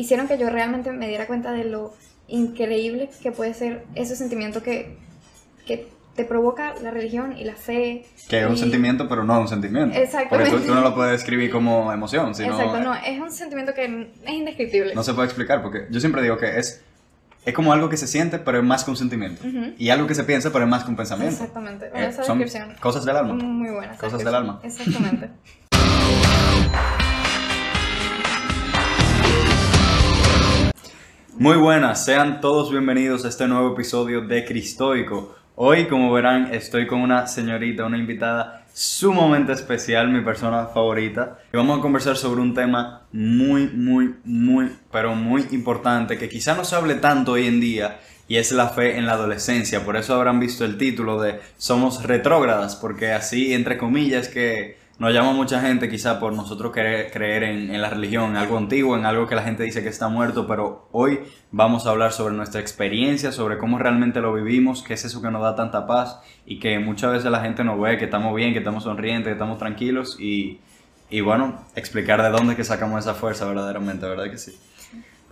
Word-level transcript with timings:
hicieron 0.00 0.28
que 0.28 0.38
yo 0.38 0.48
realmente 0.50 0.92
me 0.92 1.08
diera 1.08 1.26
cuenta 1.26 1.52
de 1.52 1.64
lo 1.64 1.92
increíble 2.28 3.10
que 3.22 3.32
puede 3.32 3.54
ser 3.54 3.84
ese 3.94 4.16
sentimiento 4.16 4.62
que, 4.62 4.96
que 5.66 5.88
te 6.14 6.24
provoca 6.24 6.74
la 6.82 6.90
religión 6.90 7.36
y 7.36 7.44
la 7.44 7.54
fe. 7.54 8.04
Que 8.28 8.40
es 8.40 8.46
un 8.46 8.56
sentimiento, 8.58 9.08
pero 9.08 9.24
no 9.24 9.34
es 9.36 9.40
un 9.42 9.48
sentimiento. 9.48 9.96
Exactamente. 9.98 10.50
Porque 10.50 10.64
tú, 10.64 10.68
tú 10.70 10.74
no 10.74 10.80
lo 10.82 10.94
puedes 10.94 11.12
describir 11.12 11.50
como 11.50 11.92
emoción, 11.92 12.34
sino 12.34 12.52
Exacto, 12.52 12.80
no, 12.80 12.94
es 12.94 13.18
un 13.20 13.30
sentimiento 13.30 13.72
que 13.74 13.84
es 14.24 14.32
indescriptible. 14.32 14.94
no 14.94 15.02
se 15.02 15.14
puede 15.14 15.26
explicar, 15.26 15.62
porque 15.62 15.86
yo 15.90 16.00
siempre 16.00 16.22
digo 16.22 16.36
que 16.36 16.58
es, 16.58 16.82
es 17.44 17.54
como 17.54 17.72
algo 17.72 17.88
que 17.88 17.96
se 17.96 18.06
siente, 18.06 18.38
pero 18.38 18.58
es 18.58 18.64
más 18.64 18.84
que 18.84 18.90
un 18.90 18.96
sentimiento. 18.96 19.46
Ujú. 19.46 19.72
Y 19.78 19.90
algo 19.90 20.06
que 20.06 20.14
se 20.14 20.24
piensa, 20.24 20.52
pero 20.52 20.64
es 20.64 20.70
más 20.70 20.84
que 20.84 20.90
un 20.90 20.96
pensamiento. 20.96 21.32
Exactamente, 21.34 21.86
Eh, 21.86 22.06
esa 22.08 22.22
son 22.24 22.38
descripción. 22.38 22.76
cosas 22.80 23.04
del 23.04 23.16
alma. 23.16 23.34
Muy 23.34 23.70
buena. 23.70 23.92
esa 23.94 24.00
Cosas 24.00 24.22
del 24.24 24.34
alma. 24.34 24.60
Exactamente. 24.62 25.30
Muy 31.40 31.56
buenas, 31.56 32.04
sean 32.04 32.42
todos 32.42 32.70
bienvenidos 32.70 33.24
a 33.24 33.28
este 33.28 33.48
nuevo 33.48 33.72
episodio 33.72 34.20
de 34.20 34.44
Cristoico. 34.44 35.36
Hoy, 35.56 35.86
como 35.86 36.12
verán, 36.12 36.52
estoy 36.52 36.86
con 36.86 37.00
una 37.00 37.26
señorita, 37.26 37.86
una 37.86 37.96
invitada 37.96 38.66
sumamente 38.74 39.54
especial, 39.54 40.10
mi 40.10 40.20
persona 40.20 40.66
favorita. 40.66 41.38
Y 41.50 41.56
vamos 41.56 41.78
a 41.78 41.80
conversar 41.80 42.18
sobre 42.18 42.42
un 42.42 42.52
tema 42.52 43.06
muy, 43.12 43.68
muy, 43.68 44.16
muy, 44.22 44.70
pero 44.92 45.14
muy 45.14 45.46
importante 45.52 46.18
que 46.18 46.28
quizá 46.28 46.54
no 46.54 46.62
se 46.62 46.76
hable 46.76 46.96
tanto 46.96 47.32
hoy 47.32 47.46
en 47.46 47.58
día 47.58 48.00
y 48.28 48.36
es 48.36 48.52
la 48.52 48.68
fe 48.68 48.98
en 48.98 49.06
la 49.06 49.12
adolescencia. 49.12 49.82
Por 49.82 49.96
eso 49.96 50.16
habrán 50.16 50.40
visto 50.40 50.66
el 50.66 50.76
título 50.76 51.22
de 51.22 51.40
Somos 51.56 52.02
retrógradas, 52.02 52.76
porque 52.76 53.12
así, 53.12 53.54
entre 53.54 53.78
comillas, 53.78 54.28
que 54.28 54.76
nos 55.00 55.14
llama 55.14 55.32
mucha 55.32 55.62
gente 55.62 55.88
quizá 55.88 56.20
por 56.20 56.34
nosotros 56.34 56.72
querer, 56.72 57.10
creer 57.10 57.42
en, 57.44 57.74
en 57.74 57.80
la 57.80 57.88
religión, 57.88 58.32
en 58.32 58.36
algo 58.36 58.58
antiguo, 58.58 58.98
en 58.98 59.06
algo 59.06 59.26
que 59.26 59.34
la 59.34 59.42
gente 59.42 59.62
dice 59.62 59.82
que 59.82 59.88
está 59.88 60.08
muerto, 60.08 60.46
pero 60.46 60.88
hoy 60.92 61.20
vamos 61.50 61.86
a 61.86 61.90
hablar 61.90 62.12
sobre 62.12 62.34
nuestra 62.34 62.60
experiencia, 62.60 63.32
sobre 63.32 63.56
cómo 63.56 63.78
realmente 63.78 64.20
lo 64.20 64.34
vivimos, 64.34 64.82
qué 64.82 64.92
es 64.92 65.06
eso 65.06 65.22
que 65.22 65.30
nos 65.30 65.40
da 65.40 65.56
tanta 65.56 65.86
paz 65.86 66.20
y 66.44 66.60
que 66.60 66.78
muchas 66.78 67.12
veces 67.12 67.30
la 67.30 67.40
gente 67.40 67.64
nos 67.64 67.80
ve 67.80 67.96
que 67.96 68.04
estamos 68.04 68.36
bien, 68.36 68.52
que 68.52 68.58
estamos 68.58 68.84
sonrientes, 68.84 69.24
que 69.24 69.32
estamos 69.32 69.58
tranquilos 69.58 70.20
y, 70.20 70.60
y 71.08 71.22
bueno, 71.22 71.64
explicar 71.76 72.22
de 72.22 72.28
dónde 72.28 72.52
es 72.52 72.56
que 72.58 72.64
sacamos 72.64 73.00
esa 73.00 73.14
fuerza 73.14 73.46
verdaderamente, 73.46 74.06
¿verdad 74.06 74.30
que 74.30 74.36
sí? 74.36 74.54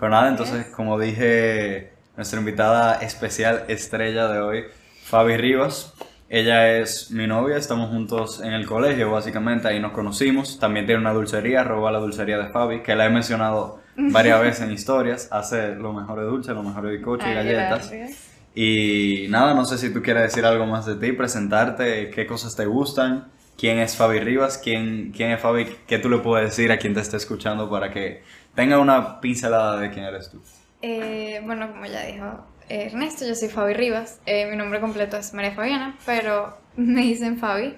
Pero 0.01 0.11
nada, 0.11 0.31
entonces, 0.31 0.65
como 0.75 0.99
dije, 0.99 1.93
nuestra 2.17 2.41
invitada 2.41 3.03
especial 3.03 3.67
estrella 3.69 4.29
de 4.29 4.41
hoy, 4.41 4.65
Fabi 5.05 5.37
Rivas. 5.37 5.93
Ella 6.31 6.77
es 6.77 7.11
mi 7.11 7.27
novia, 7.27 7.57
estamos 7.57 7.89
juntos 7.89 8.43
en 8.43 8.53
el 8.53 8.67
colegio, 8.67 9.11
básicamente, 9.11 9.67
ahí 9.69 9.81
nos 9.81 9.93
conocimos. 9.93 10.59
También 10.59 10.85
tiene 10.85 11.01
una 11.01 11.13
dulcería, 11.15 11.65
roba 11.65 11.91
la 11.91 12.01
dulcería 12.01 12.37
de 12.37 12.51
Fabi, 12.51 12.83
que 12.83 12.95
la 12.95 13.07
he 13.07 13.11
mencionado 13.11 13.81
varias 13.97 14.41
veces 14.43 14.61
en 14.63 14.73
historias. 14.73 15.29
Hace 15.33 15.75
lo 15.77 15.95
mejor 15.95 16.21
de 16.21 16.27
dulce, 16.27 16.53
lo 16.53 16.63
mejor 16.63 16.85
de 16.85 16.97
bizcocho 16.97 17.27
y 17.27 17.33
galletas. 17.35 17.91
gracias. 17.91 18.29
Y 18.55 19.27
nada, 19.31 19.55
no 19.55 19.65
sé 19.65 19.79
si 19.79 19.93
tú 19.93 20.03
quieres 20.03 20.25
decir 20.25 20.45
algo 20.45 20.67
más 20.67 20.85
de 20.85 20.97
ti, 20.97 21.13
presentarte, 21.13 22.11
qué 22.11 22.27
cosas 22.27 22.57
te 22.57 22.67
gustan, 22.67 23.29
quién 23.57 23.79
es 23.79 23.97
Fabi 23.97 24.19
Rivas, 24.19 24.59
quién, 24.59 25.13
quién 25.17 25.31
es 25.31 25.41
Fabi, 25.41 25.67
qué 25.87 25.99
tú 25.99 26.11
le 26.11 26.19
puedes 26.19 26.51
decir 26.51 26.73
a 26.73 26.79
quien 26.79 26.93
te 26.93 27.01
esté 27.01 27.17
escuchando 27.17 27.71
para 27.71 27.91
que 27.91 28.23
tenga 28.55 28.79
una 28.79 29.21
pincelada 29.21 29.79
de 29.79 29.91
quién 29.91 30.05
eres 30.05 30.31
tú. 30.31 30.43
Eh, 30.83 31.41
bueno, 31.45 31.71
como 31.71 31.87
ya 31.87 32.05
dijo 32.05 32.45
Ernesto, 32.69 33.27
yo 33.27 33.35
soy 33.35 33.49
Fabi 33.49 33.75
Rivas. 33.75 34.21
Eh, 34.27 34.47
mi 34.51 34.57
nombre 34.57 34.81
completo 34.81 35.17
es 35.17 35.33
María 35.35 35.53
Fabiana, 35.53 35.97
pero 36.07 36.57
me 36.77 37.03
dicen 37.03 37.39
Fabi. 37.39 37.75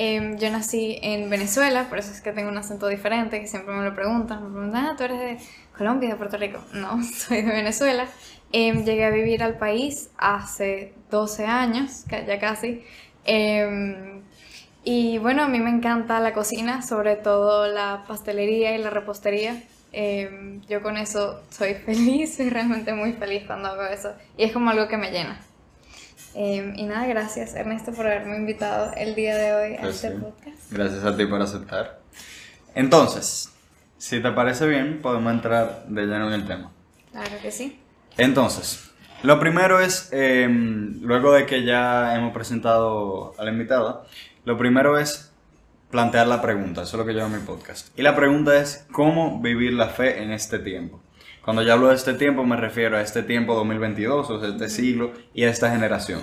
Eh, 0.00 0.36
yo 0.38 0.50
nací 0.50 0.98
en 1.02 1.28
Venezuela, 1.28 1.88
por 1.88 1.98
eso 1.98 2.12
es 2.12 2.20
que 2.20 2.32
tengo 2.32 2.48
un 2.48 2.56
acento 2.56 2.86
diferente, 2.86 3.40
que 3.40 3.48
siempre 3.48 3.74
me 3.74 3.84
lo 3.84 3.94
preguntan. 3.94 4.44
Me 4.44 4.50
preguntan, 4.50 4.86
ah, 4.86 4.94
tú 4.96 5.04
eres 5.04 5.18
de 5.18 5.38
Colombia, 5.76 6.10
de 6.10 6.16
Puerto 6.16 6.36
Rico. 6.36 6.60
No, 6.72 7.02
soy 7.02 7.42
de 7.42 7.52
Venezuela. 7.52 8.06
Eh, 8.52 8.72
llegué 8.84 9.04
a 9.04 9.10
vivir 9.10 9.42
al 9.42 9.58
país 9.58 10.10
hace 10.16 10.94
12 11.10 11.46
años, 11.46 12.04
ya 12.08 12.38
casi. 12.38 12.82
Eh, 13.24 14.22
y 14.84 15.18
bueno, 15.18 15.42
a 15.42 15.48
mí 15.48 15.58
me 15.58 15.70
encanta 15.70 16.20
la 16.20 16.32
cocina, 16.32 16.80
sobre 16.82 17.16
todo 17.16 17.66
la 17.66 18.04
pastelería 18.08 18.74
y 18.74 18.78
la 18.78 18.90
repostería. 18.90 19.62
Eh, 19.92 20.60
yo 20.68 20.82
con 20.82 20.96
eso 20.96 21.42
soy 21.50 21.74
feliz, 21.86 22.36
soy 22.36 22.50
realmente 22.50 22.92
muy 22.92 23.12
feliz 23.14 23.44
cuando 23.46 23.68
hago 23.68 23.82
eso. 23.84 24.12
Y 24.36 24.44
es 24.44 24.52
como 24.52 24.70
algo 24.70 24.88
que 24.88 24.96
me 24.96 25.10
llena. 25.10 25.40
Eh, 26.34 26.72
y 26.76 26.84
nada, 26.84 27.06
gracias 27.06 27.54
Ernesto 27.54 27.92
por 27.92 28.06
haberme 28.06 28.36
invitado 28.36 28.92
el 28.96 29.14
día 29.14 29.36
de 29.36 29.54
hoy 29.54 29.76
a 29.76 29.80
Pues 29.80 29.96
este 30.04 30.10
sí. 30.10 30.22
podcast. 30.22 30.72
Gracias 30.72 31.04
a 31.04 31.16
ti 31.16 31.26
por 31.26 31.40
aceptar. 31.40 32.00
Entonces, 32.74 33.50
si 33.96 34.20
te 34.20 34.30
parece 34.32 34.66
bien, 34.68 35.00
podemos 35.02 35.32
entrar 35.32 35.84
de 35.88 36.02
lleno 36.02 36.28
en 36.28 36.34
el 36.34 36.46
tema. 36.46 36.70
Claro 37.10 37.36
que 37.42 37.50
sí. 37.50 37.80
Entonces, 38.18 38.90
lo 39.22 39.40
primero 39.40 39.80
es, 39.80 40.10
eh, 40.12 40.46
luego 40.48 41.32
de 41.32 41.46
que 41.46 41.64
ya 41.64 42.14
hemos 42.14 42.32
presentado 42.32 43.34
a 43.38 43.44
la 43.44 43.50
invitada, 43.50 44.04
lo 44.44 44.56
primero 44.58 44.98
es 44.98 45.27
plantear 45.90 46.26
la 46.26 46.42
pregunta, 46.42 46.82
eso 46.82 46.96
es 46.96 46.98
lo 46.98 47.06
que 47.06 47.12
lleva 47.12 47.28
mi 47.28 47.38
podcast. 47.38 47.98
Y 47.98 48.02
la 48.02 48.14
pregunta 48.14 48.56
es, 48.56 48.86
¿cómo 48.92 49.40
vivir 49.40 49.72
la 49.72 49.88
fe 49.88 50.22
en 50.22 50.32
este 50.32 50.58
tiempo? 50.58 51.00
Cuando 51.44 51.62
yo 51.62 51.72
hablo 51.72 51.88
de 51.88 51.94
este 51.94 52.14
tiempo 52.14 52.44
me 52.44 52.56
refiero 52.56 52.96
a 52.96 53.00
este 53.00 53.22
tiempo 53.22 53.54
2022, 53.54 54.30
o 54.30 54.40
sea, 54.40 54.50
este 54.50 54.68
siglo, 54.68 55.12
y 55.32 55.44
a 55.44 55.50
esta 55.50 55.70
generación, 55.70 56.20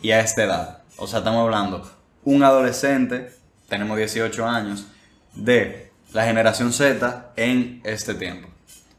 y 0.00 0.12
a 0.12 0.20
esta 0.20 0.44
edad. 0.44 0.82
O 0.96 1.06
sea, 1.06 1.18
estamos 1.18 1.42
hablando, 1.42 1.90
un 2.24 2.42
adolescente, 2.42 3.30
tenemos 3.68 3.96
18 3.96 4.46
años, 4.46 4.86
de 5.34 5.90
la 6.12 6.24
generación 6.24 6.72
Z 6.72 7.32
en 7.36 7.80
este 7.84 8.14
tiempo. 8.14 8.48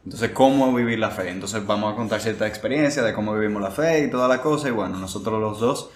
Entonces, 0.03 0.31
¿cómo 0.31 0.71
vivir 0.71 0.99
la 0.99 1.09
fe? 1.09 1.31
Entonces, 1.31 1.65
vamos 1.65 1.91
a 1.91 1.95
contar 1.95 2.21
cierta 2.21 2.45
experiencia 2.45 3.01
de 3.01 3.13
cómo 3.13 3.33
vivimos 3.33 3.59
la 3.59 3.71
fe 3.71 4.03
y 4.03 4.11
toda 4.11 4.27
la 4.27 4.39
cosa. 4.39 4.67
Y 4.67 4.71
bueno, 4.71 4.99
nosotros 4.99 5.41
los 5.41 5.59
dos 5.59 5.89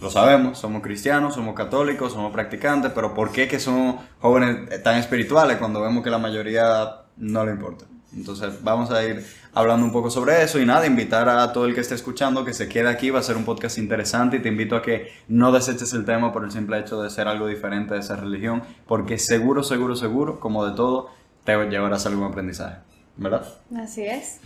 lo 0.00 0.10
sabemos, 0.10 0.58
somos 0.58 0.82
cristianos, 0.82 1.34
somos 1.34 1.54
católicos, 1.54 2.12
somos 2.12 2.32
practicantes, 2.32 2.92
pero 2.94 3.14
¿por 3.14 3.32
qué 3.32 3.48
que 3.48 3.58
somos 3.58 4.02
jóvenes 4.20 4.82
tan 4.82 4.98
espirituales 4.98 5.56
cuando 5.56 5.80
vemos 5.80 6.02
que 6.02 6.10
la 6.10 6.18
mayoría 6.18 7.02
no 7.16 7.44
le 7.44 7.52
importa? 7.52 7.86
Entonces, 8.16 8.62
vamos 8.62 8.90
a 8.90 9.04
ir 9.04 9.24
hablando 9.52 9.84
un 9.84 9.92
poco 9.92 10.10
sobre 10.10 10.42
eso 10.42 10.60
y 10.60 10.66
nada, 10.66 10.86
invitar 10.86 11.28
a 11.28 11.52
todo 11.52 11.66
el 11.66 11.74
que 11.74 11.80
esté 11.80 11.94
escuchando 11.94 12.44
que 12.44 12.52
se 12.52 12.68
quede 12.68 12.88
aquí, 12.88 13.10
va 13.10 13.20
a 13.20 13.22
ser 13.22 13.36
un 13.36 13.44
podcast 13.44 13.78
interesante 13.78 14.36
y 14.36 14.40
te 14.40 14.48
invito 14.48 14.76
a 14.76 14.82
que 14.82 15.12
no 15.28 15.52
deseches 15.52 15.92
el 15.94 16.04
tema 16.04 16.32
por 16.32 16.44
el 16.44 16.52
simple 16.52 16.78
hecho 16.78 17.02
de 17.02 17.10
ser 17.10 17.28
algo 17.28 17.46
diferente 17.46 17.94
de 17.94 18.00
esa 18.00 18.16
religión, 18.16 18.62
porque 18.86 19.18
seguro, 19.18 19.62
seguro, 19.62 19.96
seguro, 19.96 20.38
como 20.38 20.64
de 20.64 20.76
todo, 20.76 21.10
te 21.44 21.56
llevarás 21.68 22.06
algún 22.06 22.24
aprendizaje, 22.24 22.78
¿verdad? 23.16 23.46
Así 23.76 24.04
es. 24.04 24.40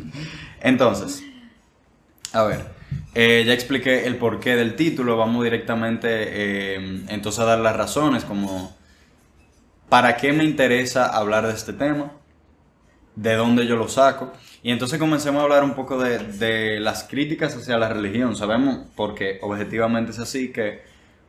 Entonces, 0.60 1.22
a 2.32 2.42
ver, 2.44 2.81
eh, 3.14 3.44
ya 3.46 3.52
expliqué 3.52 4.06
el 4.06 4.16
porqué 4.16 4.56
del 4.56 4.74
título, 4.74 5.16
vamos 5.16 5.44
directamente 5.44 6.08
eh, 6.10 7.04
entonces 7.08 7.40
a 7.40 7.44
dar 7.44 7.58
las 7.58 7.76
razones 7.76 8.24
como 8.24 8.74
para 9.88 10.16
qué 10.16 10.32
me 10.32 10.44
interesa 10.44 11.06
hablar 11.06 11.46
de 11.46 11.52
este 11.52 11.72
tema, 11.74 12.12
de 13.14 13.34
dónde 13.34 13.66
yo 13.66 13.76
lo 13.76 13.88
saco, 13.88 14.32
y 14.62 14.70
entonces 14.70 14.98
comencemos 14.98 15.40
a 15.40 15.42
hablar 15.44 15.64
un 15.64 15.74
poco 15.74 15.98
de, 16.02 16.18
de 16.18 16.80
las 16.80 17.04
críticas 17.04 17.54
hacia 17.56 17.76
la 17.76 17.88
religión. 17.90 18.34
Sabemos, 18.36 18.86
porque 18.96 19.38
objetivamente 19.42 20.12
es 20.12 20.18
así, 20.18 20.50
que 20.52 20.82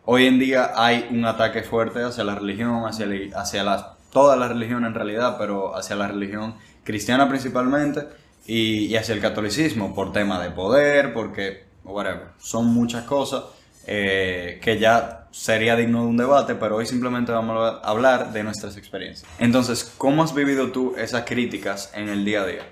hoy 0.06 0.28
en 0.28 0.40
día 0.40 0.72
hay 0.76 1.08
un 1.12 1.26
ataque 1.26 1.64
fuerte 1.64 2.04
hacia 2.04 2.24
la 2.24 2.36
religión, 2.36 2.86
hacia, 2.86 3.06
la- 3.06 3.38
hacia 3.42 3.64
las, 3.64 3.86
toda 4.14 4.36
la 4.38 4.48
religión 4.48 4.86
en 4.86 4.94
realidad, 4.94 5.36
pero 5.38 5.76
hacia 5.76 5.96
la 5.98 6.08
religión 6.08 6.56
cristiana 6.86 7.28
principalmente 7.28 8.08
y, 8.46 8.86
y 8.86 8.96
hacia 8.96 9.16
el 9.16 9.22
catolicismo 9.22 9.94
por 9.96 10.14
tema 10.14 10.42
de 10.42 10.52
poder, 10.52 11.14
porque, 11.14 11.66
whatever, 11.84 12.30
son 12.38 12.68
muchas 12.74 13.04
cosas 13.06 13.44
eh, 13.86 14.60
que 14.62 14.80
ya 14.80 15.28
sería 15.32 15.76
digno 15.76 16.04
de 16.04 16.08
un 16.08 16.18
debate, 16.18 16.56
pero 16.56 16.78
hoy 16.78 16.86
simplemente 16.86 17.32
vamos 17.32 17.58
a 17.58 17.90
hablar 17.90 18.32
de 18.32 18.44
nuestras 18.44 18.78
experiencias. 18.78 19.30
Entonces, 19.40 19.94
¿cómo 19.98 20.24
has 20.24 20.34
vivido 20.34 20.72
tú 20.72 20.94
esas 20.98 21.24
críticas 21.24 21.92
en 21.96 22.08
el 22.08 22.24
día 22.24 22.44
a 22.44 22.46
día? 22.46 22.64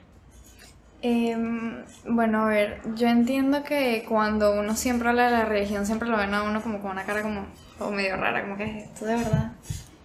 Em, 1.02 1.84
bueno, 2.08 2.46
a 2.46 2.48
ver, 2.48 2.82
yo 2.96 3.08
entiendo 3.08 3.64
que 3.64 4.06
cuando 4.08 4.54
uno 4.54 4.76
siempre 4.76 5.10
habla 5.10 5.26
de 5.26 5.32
la 5.32 5.46
religión, 5.46 5.86
siempre 5.86 6.08
lo 6.08 6.16
ven 6.16 6.34
a 6.34 6.44
uno 6.44 6.62
como 6.62 6.80
con 6.80 6.92
una 6.92 7.04
cara 7.04 7.24
como, 7.24 7.48
como 7.78 7.92
medio 7.92 8.16
rara, 8.18 8.44
como 8.44 8.56
que 8.56 8.88
tú 8.98 9.06
de 9.06 9.16
verdad, 9.16 9.52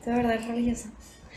tú 0.03 0.11
de 0.11 0.17
verdad 0.17 0.33
eres 0.33 0.49
religioso. 0.49 0.89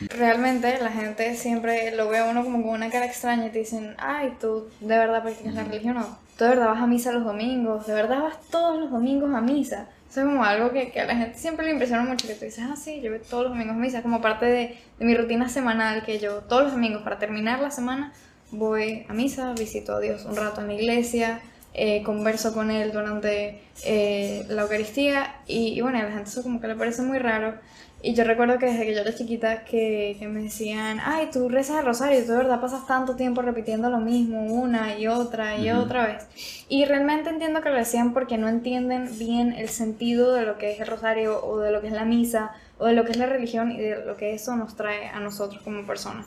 Realmente 0.07 0.79
la 0.81 0.91
gente 0.91 1.35
siempre 1.35 1.95
lo 1.95 2.09
ve 2.09 2.19
a 2.19 2.25
uno 2.25 2.43
como 2.43 2.61
con 2.61 2.71
una 2.71 2.89
cara 2.89 3.05
extraña 3.05 3.47
y 3.47 3.49
te 3.49 3.59
dicen, 3.59 3.95
ay, 3.97 4.33
tú 4.39 4.67
de 4.79 4.97
verdad 4.97 5.21
practicas 5.21 5.53
la 5.53 5.63
religión 5.63 5.97
o 5.97 6.17
tú 6.37 6.45
de 6.45 6.49
verdad 6.51 6.67
vas 6.67 6.81
a 6.81 6.87
misa 6.87 7.11
los 7.11 7.25
domingos, 7.25 7.85
de 7.87 7.93
verdad 7.93 8.21
vas 8.21 8.39
todos 8.49 8.79
los 8.79 8.91
domingos 8.91 9.33
a 9.33 9.41
misa. 9.41 9.87
Eso 10.09 10.21
es 10.21 10.25
como 10.25 10.43
algo 10.43 10.71
que, 10.71 10.91
que 10.91 11.01
a 11.01 11.05
la 11.05 11.15
gente 11.15 11.37
siempre 11.37 11.65
le 11.65 11.71
impresiona 11.71 12.03
mucho, 12.03 12.27
que 12.27 12.33
tú 12.33 12.45
dices, 12.45 12.63
ah, 12.67 12.75
sí, 12.75 12.99
yo 13.01 13.11
voy 13.11 13.19
todos 13.19 13.43
los 13.43 13.53
domingos 13.53 13.75
a 13.75 13.79
misa, 13.79 14.01
como 14.01 14.21
parte 14.21 14.45
de, 14.45 14.77
de 14.97 15.05
mi 15.05 15.15
rutina 15.15 15.49
semanal, 15.49 16.03
que 16.03 16.17
yo 16.19 16.39
todos 16.39 16.63
los 16.63 16.71
domingos 16.71 17.03
para 17.03 17.19
terminar 17.19 17.59
la 17.59 17.69
semana 17.69 18.11
voy 18.51 19.05
a 19.07 19.13
misa, 19.13 19.53
visito 19.53 19.93
a 19.95 19.99
Dios 19.99 20.25
un 20.25 20.35
rato 20.35 20.61
en 20.61 20.67
la 20.67 20.73
iglesia, 20.73 21.41
eh, 21.73 22.01
converso 22.03 22.53
con 22.53 22.71
él 22.71 22.91
durante 22.91 23.61
eh, 23.85 24.43
la 24.49 24.63
Eucaristía 24.63 25.35
y, 25.45 25.77
y, 25.77 25.81
bueno, 25.81 25.99
a 25.99 26.03
la 26.03 26.11
gente 26.11 26.29
eso 26.29 26.41
como 26.41 26.59
que 26.59 26.67
le 26.67 26.75
parece 26.75 27.03
muy 27.03 27.19
raro. 27.19 27.55
Y 28.01 28.13
yo 28.13 28.23
recuerdo 28.23 28.57
que 28.59 28.67
desde 28.67 28.85
que 28.85 28.95
yo 28.95 29.01
era 29.01 29.13
chiquita 29.13 29.65
que, 29.65 30.15
que 30.17 30.27
me 30.29 30.43
decían, 30.43 30.99
ay, 31.03 31.29
tú 31.33 31.49
rezas 31.49 31.79
el 31.79 31.85
rosario 31.85 32.19
y 32.19 32.23
tú 32.23 32.31
de 32.31 32.37
verdad 32.37 32.61
pasas 32.61 32.87
tanto 32.87 33.17
tiempo 33.17 33.41
repitiendo 33.41 33.89
lo 33.89 33.99
mismo 33.99 34.41
una 34.41 34.97
y 34.97 35.07
otra 35.07 35.57
y 35.57 35.69
otra 35.69 36.07
vez. 36.07 36.27
Y 36.69 36.85
realmente 36.85 37.29
entiendo 37.29 37.59
que 37.59 37.69
lo 37.69 37.75
decían 37.75 38.13
porque 38.13 38.37
no 38.37 38.47
entienden 38.47 39.09
bien 39.17 39.51
el 39.51 39.67
sentido 39.67 40.33
de 40.33 40.45
lo 40.45 40.57
que 40.57 40.71
es 40.71 40.79
el 40.79 40.87
rosario 40.87 41.43
o 41.43 41.59
de 41.59 41.71
lo 41.71 41.81
que 41.81 41.87
es 41.87 41.93
la 41.93 42.05
misa 42.05 42.51
o 42.77 42.85
de 42.85 42.93
lo 42.93 43.03
que 43.03 43.11
es 43.11 43.17
la 43.17 43.25
religión 43.25 43.71
y 43.73 43.79
de 43.79 44.05
lo 44.05 44.15
que 44.15 44.33
eso 44.33 44.55
nos 44.55 44.77
trae 44.77 45.09
a 45.09 45.19
nosotros 45.19 45.61
como 45.61 45.85
personas. 45.85 46.25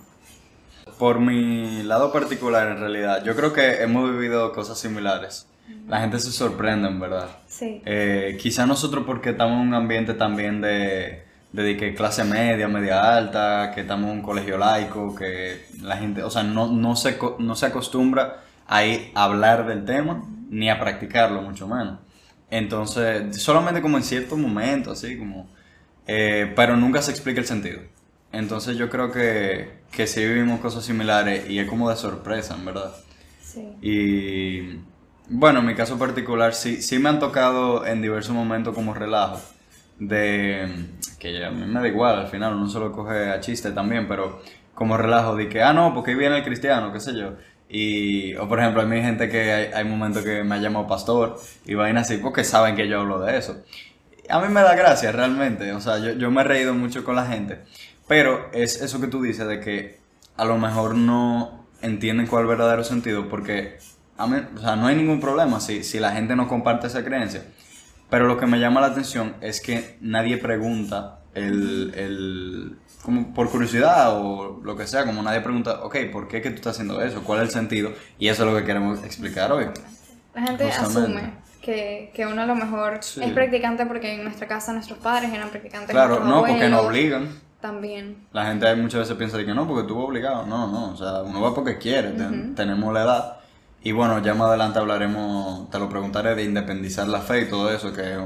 Por 0.99 1.21
mi 1.21 1.83
lado 1.85 2.13
particular, 2.13 2.69
en 2.69 2.81
realidad, 2.81 3.25
yo 3.25 3.35
creo 3.35 3.55
que 3.55 3.83
hemos 3.83 4.11
vivido 4.11 4.53
cosas 4.53 4.79
similares. 4.79 5.47
La 5.89 6.01
gente 6.01 6.19
se 6.19 6.33
sorprende, 6.33 6.89
en 6.89 7.01
verdad. 7.01 7.29
Sí. 7.47 7.81
Eh, 7.87 8.37
quizá 8.39 8.67
nosotros 8.67 9.05
porque 9.07 9.31
estamos 9.31 9.63
en 9.63 9.69
un 9.69 9.75
ambiente 9.75 10.13
también 10.13 10.61
de, 10.61 11.23
de 11.52 11.76
que 11.76 11.94
clase 11.94 12.25
media, 12.25 12.66
media 12.66 13.16
alta, 13.16 13.72
que 13.75 13.82
estamos 13.82 14.10
en 14.10 14.19
un 14.19 14.22
colegio 14.22 14.56
laico, 14.56 15.14
que 15.14 15.66
la 15.82 15.96
gente, 15.99 16.22
o 16.22 16.31
sea, 16.31 16.43
no, 16.43 16.69
no, 16.69 16.96
se, 16.96 17.19
no 17.38 17.54
se 17.54 17.66
acostumbra 17.66 18.43
a, 18.66 18.84
ir 18.84 19.10
a 19.14 19.25
hablar 19.25 19.66
del 19.66 19.84
tema 19.84 20.25
ni 20.49 20.70
a 20.70 20.81
practicarlo, 20.81 21.43
mucho 21.43 21.69
menos. 21.69 21.99
Entonces, 22.50 23.43
solamente 23.43 23.81
como 23.82 23.96
en 23.96 24.02
ciertos 24.04 24.38
momentos, 24.38 24.99
así 24.99 25.19
como... 25.19 25.49
Eh, 26.06 26.52
pero 26.56 26.76
nunca 26.76 27.00
se 27.00 27.10
explica 27.10 27.40
el 27.40 27.46
sentido. 27.46 27.81
Entonces 28.32 28.76
yo 28.76 28.90
creo 28.90 29.12
que, 29.12 29.70
que 29.90 30.06
sí 30.06 30.25
vivimos 30.26 30.60
cosas 30.60 30.84
similares 30.84 31.49
y 31.49 31.58
es 31.58 31.69
como 31.69 31.88
de 31.88 31.96
sorpresa, 31.96 32.54
en 32.54 32.64
verdad. 32.64 32.93
Sí. 33.43 33.60
Y 33.81 34.81
bueno, 35.28 35.60
en 35.60 35.66
mi 35.66 35.75
caso 35.75 35.99
particular 35.99 36.54
sí, 36.54 36.82
sí 36.82 36.99
me 36.99 37.08
han 37.08 37.20
tocado 37.20 37.87
en 37.87 38.02
diversos 38.02 38.34
momentos 38.34 38.75
como 38.75 38.94
relajo. 38.94 39.40
De 39.99 40.69
que 41.23 41.45
a 41.45 41.51
mí 41.51 41.65
me 41.65 41.79
da 41.79 41.87
igual, 41.87 42.19
al 42.19 42.27
final 42.27 42.55
uno 42.55 42.69
se 42.69 42.81
lo 42.81 42.91
coge 42.91 43.31
a 43.31 43.39
chiste 43.39 43.71
también, 43.71 44.09
pero 44.09 44.43
como 44.75 44.97
relajo 44.97 45.37
de 45.37 45.49
que, 45.49 45.63
ah, 45.63 45.73
no, 45.73 45.95
porque 45.95 46.11
ahí 46.11 46.17
viene 46.17 46.39
el 46.39 46.45
cristiano, 46.45 46.93
qué 46.93 46.99
sé 46.99 47.15
yo. 47.15 47.35
Y, 47.69 48.35
o 48.35 48.49
por 48.49 48.59
ejemplo, 48.59 48.83
hay 48.83 49.03
gente 49.03 49.29
que 49.29 49.71
hay, 49.73 49.85
momentos 49.85 50.25
que 50.25 50.43
me 50.43 50.57
ha 50.57 50.59
llamado 50.59 50.89
pastor 50.89 51.39
y 51.65 51.75
vaina 51.75 52.01
así 52.01 52.17
porque 52.17 52.43
saben 52.43 52.75
que 52.75 52.89
yo 52.89 53.01
hablo 53.01 53.21
de 53.21 53.39
eso. 53.39 53.63
A 54.29 54.41
mí 54.41 54.49
me 54.49 54.63
da 54.63 54.75
gracia 54.75 55.13
realmente, 55.13 55.73
o 55.73 55.81
sea, 55.81 55.99
yo, 55.99 56.11
yo 56.13 56.31
me 56.33 56.41
he 56.41 56.45
reído 56.45 56.75
mucho 56.75 57.05
con 57.05 57.15
la 57.15 57.27
gente. 57.27 57.61
Pero 58.09 58.51
es 58.53 58.83
eso 58.83 59.01
que 59.01 59.07
tú 59.07 59.23
dices 59.23 59.47
de 59.47 59.61
que 59.61 60.01
a 60.37 60.45
lo 60.45 60.59
mejor 60.59 60.97
no 60.97 61.67
entienden 61.83 62.27
cuál 62.27 62.43
es 62.43 62.51
el 62.51 62.57
verdadero 62.57 62.83
sentido 62.83 63.29
porque 63.29 63.79
a 64.19 64.27
mí, 64.27 64.39
o 64.57 64.61
sea, 64.61 64.75
no 64.75 64.89
hay 64.89 64.97
ningún 64.97 65.21
problema 65.21 65.61
si, 65.61 65.85
si 65.85 66.01
la 66.01 66.11
gente 66.11 66.35
no 66.35 66.49
comparte 66.49 66.89
esa 66.89 67.05
creencia. 67.05 67.45
Pero 68.12 68.26
lo 68.26 68.37
que 68.37 68.44
me 68.44 68.61
llama 68.61 68.82
la 68.82 68.88
atención 68.88 69.37
es 69.41 69.62
que 69.62 69.97
nadie 70.03 70.37
pregunta 70.37 71.20
el, 71.35 71.94
el 71.97 72.76
como 73.03 73.32
por 73.32 73.49
curiosidad 73.50 74.20
o 74.20 74.61
lo 74.62 74.76
que 74.76 74.87
sea, 74.87 75.06
como 75.06 75.23
nadie 75.23 75.41
pregunta, 75.41 75.82
ok, 75.82 75.97
¿por 76.12 76.29
qué 76.29 76.43
que 76.43 76.50
tú 76.50 76.56
estás 76.56 76.75
haciendo 76.75 77.00
eso? 77.00 77.25
¿Cuál 77.25 77.41
es 77.41 77.47
el 77.47 77.55
sentido? 77.55 77.91
Y 78.19 78.29
eso 78.29 78.44
es 78.44 78.53
lo 78.53 78.59
que 78.59 78.67
queremos 78.67 79.03
explicar 79.03 79.50
hoy. 79.50 79.64
La 80.35 80.43
gente 80.43 80.70
asume 80.70 81.32
que, 81.62 82.12
que, 82.14 82.26
uno 82.26 82.43
a 82.43 82.44
lo 82.44 82.55
mejor 82.55 82.99
sí. 83.00 83.23
es 83.25 83.32
practicante 83.32 83.87
porque 83.87 84.12
en 84.12 84.25
nuestra 84.25 84.47
casa 84.47 84.75
nuestros 84.75 84.99
padres 84.99 85.32
eran 85.32 85.49
practicantes. 85.49 85.88
Claro, 85.88 86.20
no, 86.20 86.37
abuelos, 86.37 86.50
porque 86.50 86.69
nos 86.69 86.85
obligan. 86.85 87.29
También. 87.62 88.26
La 88.35 88.44
gente 88.44 88.76
muchas 88.76 89.00
veces 89.00 89.17
piensa 89.17 89.38
que 89.38 89.55
no, 89.55 89.67
porque 89.67 89.82
estuvo 89.82 90.05
obligado. 90.05 90.44
No, 90.44 90.70
no, 90.70 90.91
o 90.91 90.97
sea, 90.99 91.23
uno 91.23 91.41
va 91.41 91.55
porque 91.55 91.79
quiere, 91.79 92.11
uh 92.11 92.17
-huh. 92.19 92.55
tenemos 92.55 92.93
la 92.93 93.05
edad. 93.05 93.42
Y 93.84 93.90
bueno, 93.90 94.23
ya 94.23 94.34
más 94.34 94.49
adelante 94.49 94.79
hablaremos, 94.79 95.69
te 95.70 95.79
lo 95.81 95.88
preguntaré, 95.88 96.37
de 96.37 96.44
independizar 96.44 97.08
la 97.08 97.20
fe 97.20 97.43
y 97.43 97.49
todo 97.49 97.73
eso, 97.75 97.93
que 97.93 98.12
es 98.12 98.19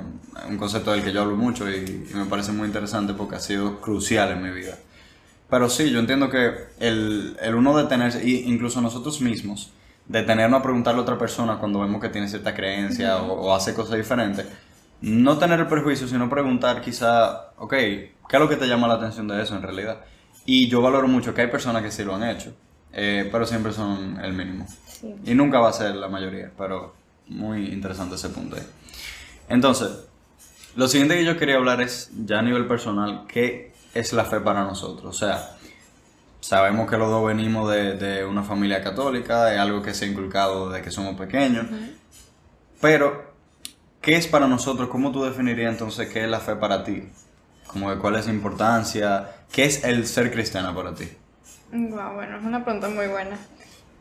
un 0.49 0.59
concepto 0.59 0.93
del 0.93 1.03
que 1.03 1.13
yo 1.13 1.23
hablo 1.23 1.37
mucho 1.37 1.71
y, 1.71 2.07
me 2.15 2.27
parece 2.27 2.53
muy 2.53 2.67
interesante 2.67 3.15
porque 3.15 3.37
ha 3.37 3.41
sido 3.41 3.81
crucial 3.81 4.33
en 4.33 4.43
mi 4.43 4.51
vida. 4.51 4.77
Pero 5.49 5.71
sí, 5.71 5.91
yo 5.91 6.01
entiendo 6.01 6.29
que 6.29 6.53
el, 6.79 7.39
el 7.41 7.55
uno 7.55 7.75
detenerse, 7.77 8.29
incluso 8.29 8.83
nosotros 8.83 9.23
mismos, 9.23 9.73
detenernos 10.07 10.61
a 10.61 10.63
preguntarle 10.63 11.01
a 11.01 11.03
otra 11.03 11.17
persona 11.17 11.57
cuando 11.59 11.81
vemos 11.81 12.03
que 12.03 12.11
tiene 12.11 12.29
cierta 12.29 12.55
creencia 12.55 13.19
o, 13.19 13.47
o, 13.47 13.55
hace 13.55 13.73
cosas 13.73 13.97
diferentes, 13.97 14.47
no 15.01 15.39
tener 15.39 15.61
el 15.61 15.69
prejuicio, 15.69 16.07
sino 16.07 16.29
preguntar 16.29 16.83
quizá, 16.83 17.53
ok, 17.57 17.71
¿qué 17.73 18.13
es 18.31 18.41
lo 18.41 18.49
que 18.49 18.57
te 18.57 18.67
llama 18.67 18.89
la 18.89 18.95
atención 18.95 19.27
de 19.27 19.43
eso 19.43 19.57
en 19.57 19.63
realidad? 19.63 20.01
Y 20.45 20.69
yo 20.69 20.83
valoro 20.83 21.09
mucho 21.09 21.33
que 21.33 21.43
hay 21.43 21.49
personas 21.49 21.83
que 21.83 21.91
sí 21.91 22.05
lo 22.05 22.15
han 22.15 22.25
hecho, 22.25 22.55
eh, 22.93 23.29
pero 23.33 23.47
siempre 23.47 23.73
son 23.73 24.19
el 24.23 24.35
mínimo. 24.35 24.67
Sí. 25.01 25.15
Y 25.25 25.35
nunca 25.35 25.59
va 25.61 25.69
a 25.71 25.73
ser 25.73 25.95
la 25.95 26.09
mayoría, 26.09 26.51
pero 26.57 26.95
muy 27.29 27.67
interesante 27.67 28.15
ese 28.15 28.29
punto 28.31 28.57
ahí. 28.57 28.67
Entonces, 29.49 29.91
lo 30.77 30.89
siguiente 30.89 31.17
que 31.17 31.25
yo 31.25 31.39
quería 31.39 31.57
hablar 31.57 31.81
es, 31.81 32.11
ya 32.25 32.39
a 32.39 32.43
nivel 32.43 32.67
personal, 32.67 33.25
¿qué 33.29 33.73
es 33.95 34.13
la 34.13 34.25
fe 34.25 34.41
para 34.41 34.65
nosotros? 34.65 35.17
O 35.17 35.19
sea, 35.19 35.57
sabemos 36.41 36.89
que 36.89 36.97
los 36.97 37.11
dos 37.11 37.27
venimos 37.27 37.71
de, 37.71 37.97
de 37.97 38.25
una 38.25 38.43
familia 38.43 38.83
católica, 38.83 39.53
es 39.53 39.59
algo 39.59 39.83
que 39.83 39.95
se 39.95 40.05
ha 40.05 40.09
inculcado 40.09 40.71
desde 40.71 40.85
que 40.85 40.91
somos 40.91 41.17
pequeños, 41.17 41.67
uh 41.71 41.75
-huh. 41.75 41.93
pero 42.81 43.33
¿qué 44.01 44.17
es 44.17 44.27
para 44.27 44.47
nosotros? 44.47 44.89
¿Cómo 44.89 45.13
tú 45.13 45.25
definirías 45.25 45.73
entonces 45.73 46.09
qué 46.09 46.25
es 46.25 46.31
la 46.31 46.41
fe 46.41 46.57
para 46.57 46.85
ti? 46.85 47.09
Como 47.67 47.91
de 47.91 47.99
cuál 47.99 48.17
es 48.17 48.27
la 48.27 48.33
importancia, 48.33 49.29
¿qué 49.53 49.65
es 49.65 49.83
el 49.85 50.07
ser 50.07 50.31
cristiano 50.31 50.75
para 50.75 50.95
ti? 50.95 51.09
Wow, 51.73 52.15
bueno, 52.15 52.37
es 52.39 52.45
una 52.45 52.63
pregunta 52.65 52.89
muy 52.89 53.09
buena. 53.09 53.37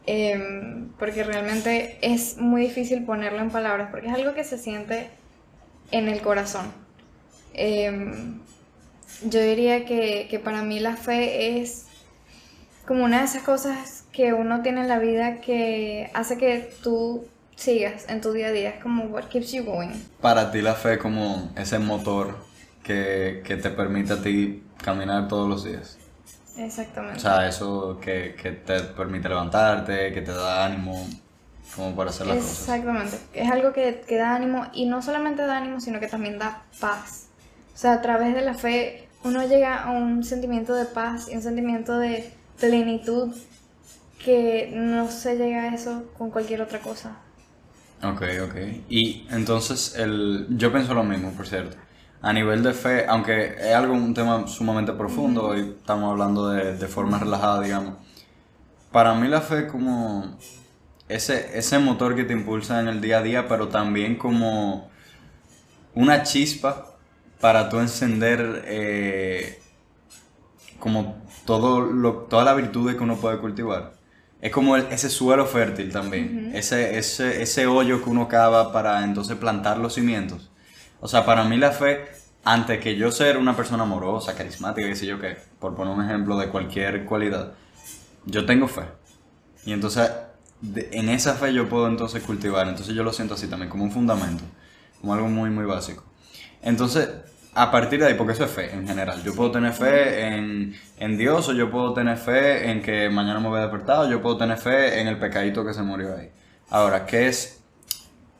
Eh, 0.08 0.88
porque 1.00 1.24
realmente 1.24 1.98
es 2.02 2.38
muy 2.38 2.62
difícil 2.62 3.04
ponerlo 3.06 3.40
en 3.40 3.50
palabras, 3.50 3.90
porque 3.92 4.08
es 4.08 4.14
algo 4.14 4.34
que 4.34 4.44
se 4.44 4.58
siente 4.58 5.10
en 5.92 6.08
el 6.10 6.22
corazón. 6.22 6.72
Eh, 7.54 7.92
yo 9.24 9.42
diría 9.42 9.86
que, 9.86 10.28
que, 10.30 10.40
para 10.40 10.62
mí 10.62 10.80
la 10.80 10.96
fe 10.96 11.60
es 11.60 11.86
como 12.86 13.04
una 13.04 13.20
de 13.20 13.26
esas 13.26 13.44
cosas 13.44 14.06
que 14.12 14.34
uno 14.34 14.62
tiene 14.62 14.82
en 14.82 14.88
la 14.88 15.00
vida 15.00 15.42
que 15.42 16.10
hace 16.14 16.38
que 16.38 16.70
tú 16.84 17.26
sigas 17.56 18.08
en 18.10 18.22
tu 18.22 18.32
día 18.32 18.48
a 18.48 18.52
día. 18.52 18.70
Es 18.70 18.84
como 18.84 19.06
what 19.06 19.26
keeps 19.26 19.52
you 19.52 19.64
going. 19.64 19.90
Para 20.22 20.52
ti 20.52 20.62
la 20.62 20.76
fe 20.76 20.98
como 20.98 21.52
ese 21.56 21.80
motor 21.80 22.38
que, 22.84 23.42
que 23.46 23.58
te 23.58 23.70
permite 23.70 24.14
a 24.14 24.22
ti 24.22 24.64
caminar 24.84 25.28
todos 25.28 25.50
los 25.50 25.64
días. 25.64 25.98
Exactamente. 26.58 27.18
O 27.18 27.22
sea, 27.22 27.48
eso 27.48 28.00
que, 28.00 28.36
que, 28.42 28.52
te 28.52 28.80
permite 28.82 29.28
levantarte, 29.28 30.14
que 30.14 30.22
te 30.22 30.32
da 30.32 30.66
ánimo 30.66 31.08
como 31.76 31.96
para 31.96 32.10
hacer 32.10 32.28
las 32.28 32.38
Exactamente. 32.38 33.04
cosas. 33.04 33.14
Exactamente. 33.14 33.42
Es 33.42 33.52
algo 33.52 33.74
que, 33.74 34.04
que, 34.08 34.18
da 34.18 34.36
ánimo 34.36 34.68
y 34.74 34.86
no 34.86 35.02
solamente 35.02 35.46
da 35.46 35.58
ánimo, 35.58 35.80
sino 35.80 36.00
que 36.00 36.08
también 36.08 36.40
da 36.40 36.64
paz. 36.80 37.28
O 37.74 37.78
sea, 37.78 37.94
a 37.94 38.02
través 38.02 38.34
de 38.34 38.42
la 38.42 38.54
fe 38.54 39.10
uno 39.24 39.46
llega 39.46 39.84
a 39.84 39.92
un 39.92 40.24
sentimiento 40.24 40.76
de 40.76 40.86
paz 40.86 41.28
y 41.30 41.36
un 41.36 41.42
sentimiento 41.42 41.98
de 41.98 42.32
plenitud 42.60 43.36
que 44.24 44.72
no 44.74 45.10
se 45.10 45.36
llega 45.36 45.64
a 45.64 45.76
eso 45.76 46.06
con 46.18 46.32
cualquier 46.32 46.62
otra 46.62 46.80
cosa. 46.80 47.18
Ok, 48.02 48.22
ok. 48.44 48.56
Y 48.88 49.28
entonces 49.30 49.96
el, 49.98 50.48
yo 50.52 50.72
pienso 50.72 50.94
lo 50.94 51.04
mismo, 51.04 51.32
por 51.32 51.48
cierto 51.48 51.85
a 52.22 52.34
nivel 52.34 52.64
de 52.64 52.74
fe, 52.74 53.06
aunque 53.08 53.56
es 53.60 53.74
algo 53.74 53.94
un 53.94 54.14
tema 54.14 54.48
sumamente 54.48 54.94
profundo, 54.94 55.48
hoy 55.48 55.76
estamos 55.78 56.12
hablando 56.12 56.50
de, 56.50 56.76
de, 56.76 56.88
forma 56.88 57.20
relajada, 57.20 57.62
digamos. 57.62 57.96
Para 58.92 59.14
mí 59.14 59.28
la 59.28 59.42
fe 59.42 59.66
es 59.66 59.72
como 59.72 60.38
ese, 61.08 61.58
ese 61.58 61.80
motor 61.80 62.16
que 62.16 62.24
te 62.24 62.34
impulsa 62.34 62.80
en 62.80 62.88
el 62.88 63.02
día 63.02 63.20
a 63.20 63.22
día, 63.22 63.48
pero 63.48 63.68
también 63.68 64.16
como 64.16 64.90
una 65.94 66.24
chispa 66.24 66.96
para 67.40 67.70
tú 67.70 67.80
encender 67.80 68.64
eh, 68.66 69.62
como 70.80 71.22
todo 71.46 71.82
lo, 71.82 72.14
toda 72.30 72.44
la 72.44 72.54
virtud 72.54 72.96
que 72.96 73.04
uno 73.04 73.18
puede 73.18 73.38
cultivar. 73.38 73.94
Es 74.42 74.52
como 74.52 74.76
el, 74.76 74.88
ese 74.92 75.10
suelo 75.10 75.46
fértil 75.46 75.92
también, 75.92 76.24
uh 76.26 76.52
-huh. 76.54 76.58
ese, 76.58 76.98
ese, 76.98 77.42
ese 77.42 77.68
hoyo 77.68 78.04
que 78.04 78.10
uno 78.10 78.28
cava 78.28 78.72
para 78.72 79.04
entonces 79.04 79.38
plantar 79.38 79.78
los 79.78 79.94
cimientos 79.94 80.52
o 81.02 81.08
sea, 81.08 81.26
para 81.26 81.44
mí 81.44 81.58
la 81.58 81.72
fe, 81.72 82.06
antes 82.44 82.80
que 82.80 82.96
yo 82.96 83.12
ser 83.12 83.38
una 83.38 83.56
persona 83.56 83.84
amorosa, 83.84 84.36
carismática, 84.36 84.88
qué 84.88 84.96
sé 84.96 85.06
yo 85.06 85.20
qué, 85.20 85.38
por 85.60 85.76
poner 85.76 85.94
un 85.94 86.04
ejemplo 86.04 86.38
de 86.38 86.50
cualquier 86.50 87.06
cualidad, 87.06 87.54
yo 88.26 88.46
tengo 88.46 88.68
fe. 88.68 88.84
Y 89.66 89.74
entonces, 89.74 90.12
en 90.92 91.10
esa 91.10 91.36
fe 91.36 91.54
yo 91.54 91.68
puedo 91.68 91.88
entonces 91.88 92.24
cultivar. 92.24 92.68
Entonces 92.68 92.96
yo 92.96 93.04
lo 93.04 93.14
siento 93.14 93.34
así 93.34 93.48
también, 93.48 93.70
como 93.70 93.84
un 93.84 93.92
fundamento, 93.92 94.44
como 95.02 95.14
algo 95.14 95.28
muy, 95.28 95.50
muy 95.50 95.66
básico. 95.66 96.04
Entonces, 96.62 97.10
a 97.54 97.72
partir 97.72 98.00
de 98.00 98.08
ahí, 98.08 98.14
porque 98.16 98.34
eso 98.34 98.46
es 98.46 98.52
fe 98.52 98.74
en 98.74 98.88
general, 98.88 99.24
yo 99.24 99.34
puedo 99.34 99.52
tener 99.52 99.74
fe 99.74 100.28
en, 100.28 100.76
en 100.98 101.18
Dios, 101.18 101.48
o 101.50 101.54
yo 101.54 101.72
puedo 101.72 101.94
tener 101.94 102.18
fe 102.18 102.70
en 102.70 102.82
que 102.82 103.10
mañana 103.10 103.40
me 103.40 103.48
voy 103.48 103.60
a 103.60 103.64
despertar, 103.64 104.00
o 104.00 104.10
yo 104.10 104.22
puedo 104.22 104.38
tener 104.38 104.58
fe 104.58 105.00
en 105.00 105.08
el 105.08 105.18
pecadito 105.18 105.66
que 105.66 105.74
se 105.74 105.82
murió 105.82 106.16
ahí. 106.18 106.32
Ahora, 106.70 107.06
¿qué 107.06 107.28
es 107.28 107.64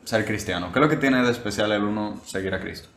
ser 0.06 0.24
cristiano? 0.24 0.72
¿Qué 0.72 0.78
es 0.78 0.82
lo 0.82 0.88
que 0.88 0.96
tiene 0.96 1.22
de 1.22 1.30
especial 1.30 1.72
el 1.72 1.82
uno 1.82 2.20
seguir 2.24 2.54
a 2.54 2.60
Cristo? 2.60 2.88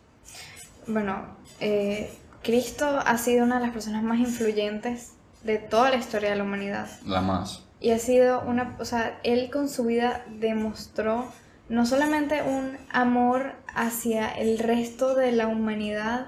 Bueno, 0.87 1.25
eh, 1.59 2.09
Cristo 2.43 2.85
ha 3.03 3.17
sido 3.17 3.43
una 3.43 3.55
de 3.55 3.65
las 3.65 3.73
personas 3.73 4.03
más 4.03 4.19
influyentes 4.19 5.13
de 5.43 5.57
toda 5.57 5.89
la 5.89 5.97
historia 5.97 6.29
de 6.29 6.35
la 6.35 6.43
humanidad. 6.43 6.87
La 7.05 7.21
más. 7.21 7.63
Y 7.81 7.91
ha 7.91 7.99
sido 7.99 8.41
una, 8.41 8.75
o 8.79 8.85
sea, 8.85 9.19
él 9.23 9.49
con 9.51 9.69
su 9.69 9.85
vida 9.85 10.23
demostró 10.27 11.25
no 11.67 11.85
solamente 11.85 12.43
un 12.43 12.77
amor 12.91 13.53
hacia 13.73 14.29
el 14.29 14.59
resto 14.59 15.15
de 15.15 15.31
la 15.31 15.47
humanidad, 15.47 16.27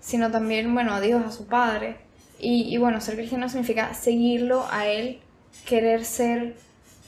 sino 0.00 0.30
también, 0.30 0.72
bueno, 0.72 0.94
a 0.94 1.00
Dios, 1.00 1.24
a 1.26 1.32
su 1.32 1.46
Padre. 1.46 1.98
Y, 2.38 2.72
y 2.72 2.76
bueno, 2.78 3.00
ser 3.00 3.16
cristiano 3.16 3.48
significa 3.48 3.94
seguirlo 3.94 4.66
a 4.70 4.86
Él, 4.86 5.20
querer 5.66 6.04
ser 6.04 6.56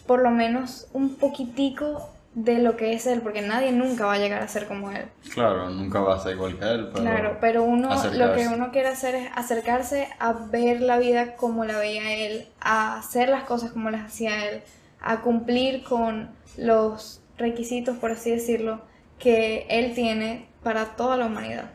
por 0.07 0.23
lo 0.23 0.31
menos 0.31 0.89
un 0.93 1.15
poquitico 1.15 2.12
de 2.35 2.59
lo 2.59 2.77
que 2.77 2.95
es 2.95 3.07
él, 3.07 3.21
porque 3.21 3.43
nadie 3.43 3.73
nunca 3.73 4.07
va 4.07 4.15
a 4.15 4.19
llegar 4.19 4.43
a 4.43 4.49
ser 4.49 4.67
como 4.67 4.91
él. 4.91 5.05
Claro, 5.35 5.69
nunca 5.69 6.01
va 6.01 6.17
a 6.17 6.21
ser 6.21 6.35
igual 6.35 6.59
que 6.59 6.65
él. 6.65 6.89
Pero 6.93 7.05
claro, 7.05 7.39
pero 7.41 7.63
uno 7.63 7.89
lo 7.89 7.95
acercarse. 7.95 8.43
que 8.43 8.49
uno 8.49 8.71
quiere 8.71 8.89
hacer 8.89 9.15
es 9.15 9.31
acercarse 9.35 10.09
a 10.19 10.33
ver 10.33 10.81
la 10.81 10.99
vida 10.99 11.37
como 11.37 11.65
la 11.65 11.79
veía 11.79 12.15
él, 12.15 12.47
a 12.61 12.99
hacer 12.99 13.29
las 13.29 13.45
cosas 13.45 13.73
como 13.73 13.91
las 13.91 14.07
hacía 14.07 14.49
él, 14.49 14.63
a 15.01 15.21
cumplir 15.21 15.85
con 15.85 16.31
los 16.57 17.21
requisitos, 17.37 17.99
por 17.99 18.13
así 18.13 18.31
decirlo, 18.31 18.81
que 19.19 19.67
él 19.69 19.95
tiene 19.95 20.49
para 20.63 20.97
toda 20.97 21.17
la 21.17 21.27
humanidad. 21.27 21.71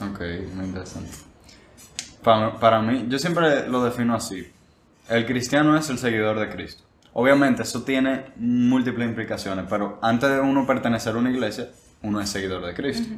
Ok, 0.00 0.20
muy 0.54 0.66
interesante. 0.66 1.10
Para, 2.22 2.54
para 2.58 2.80
mí, 2.82 3.06
yo 3.08 3.18
siempre 3.18 3.68
lo 3.68 3.82
defino 3.82 4.14
así. 4.14 4.46
El 5.08 5.26
cristiano 5.26 5.76
es 5.76 5.88
el 5.90 5.98
seguidor 5.98 6.38
de 6.38 6.50
Cristo. 6.50 6.84
Obviamente 7.20 7.64
eso 7.64 7.82
tiene 7.82 8.26
múltiples 8.36 9.08
implicaciones, 9.08 9.64
pero 9.68 9.98
antes 10.02 10.30
de 10.30 10.38
uno 10.38 10.64
pertenecer 10.68 11.16
a 11.16 11.18
una 11.18 11.32
iglesia, 11.32 11.68
uno 12.00 12.20
es 12.20 12.30
seguidor 12.30 12.64
de 12.64 12.74
Cristo. 12.74 13.12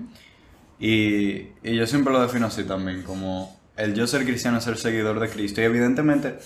y, 0.78 1.48
y 1.62 1.76
yo 1.76 1.86
siempre 1.86 2.10
lo 2.10 2.22
defino 2.22 2.46
así 2.46 2.64
también, 2.64 3.02
como 3.02 3.60
el 3.76 3.92
yo 3.92 4.06
ser 4.06 4.24
cristiano 4.24 4.56
es 4.56 4.64
ser 4.64 4.78
seguidor 4.78 5.20
de 5.20 5.28
Cristo. 5.28 5.60
Y 5.60 5.64
evidentemente, 5.64 6.38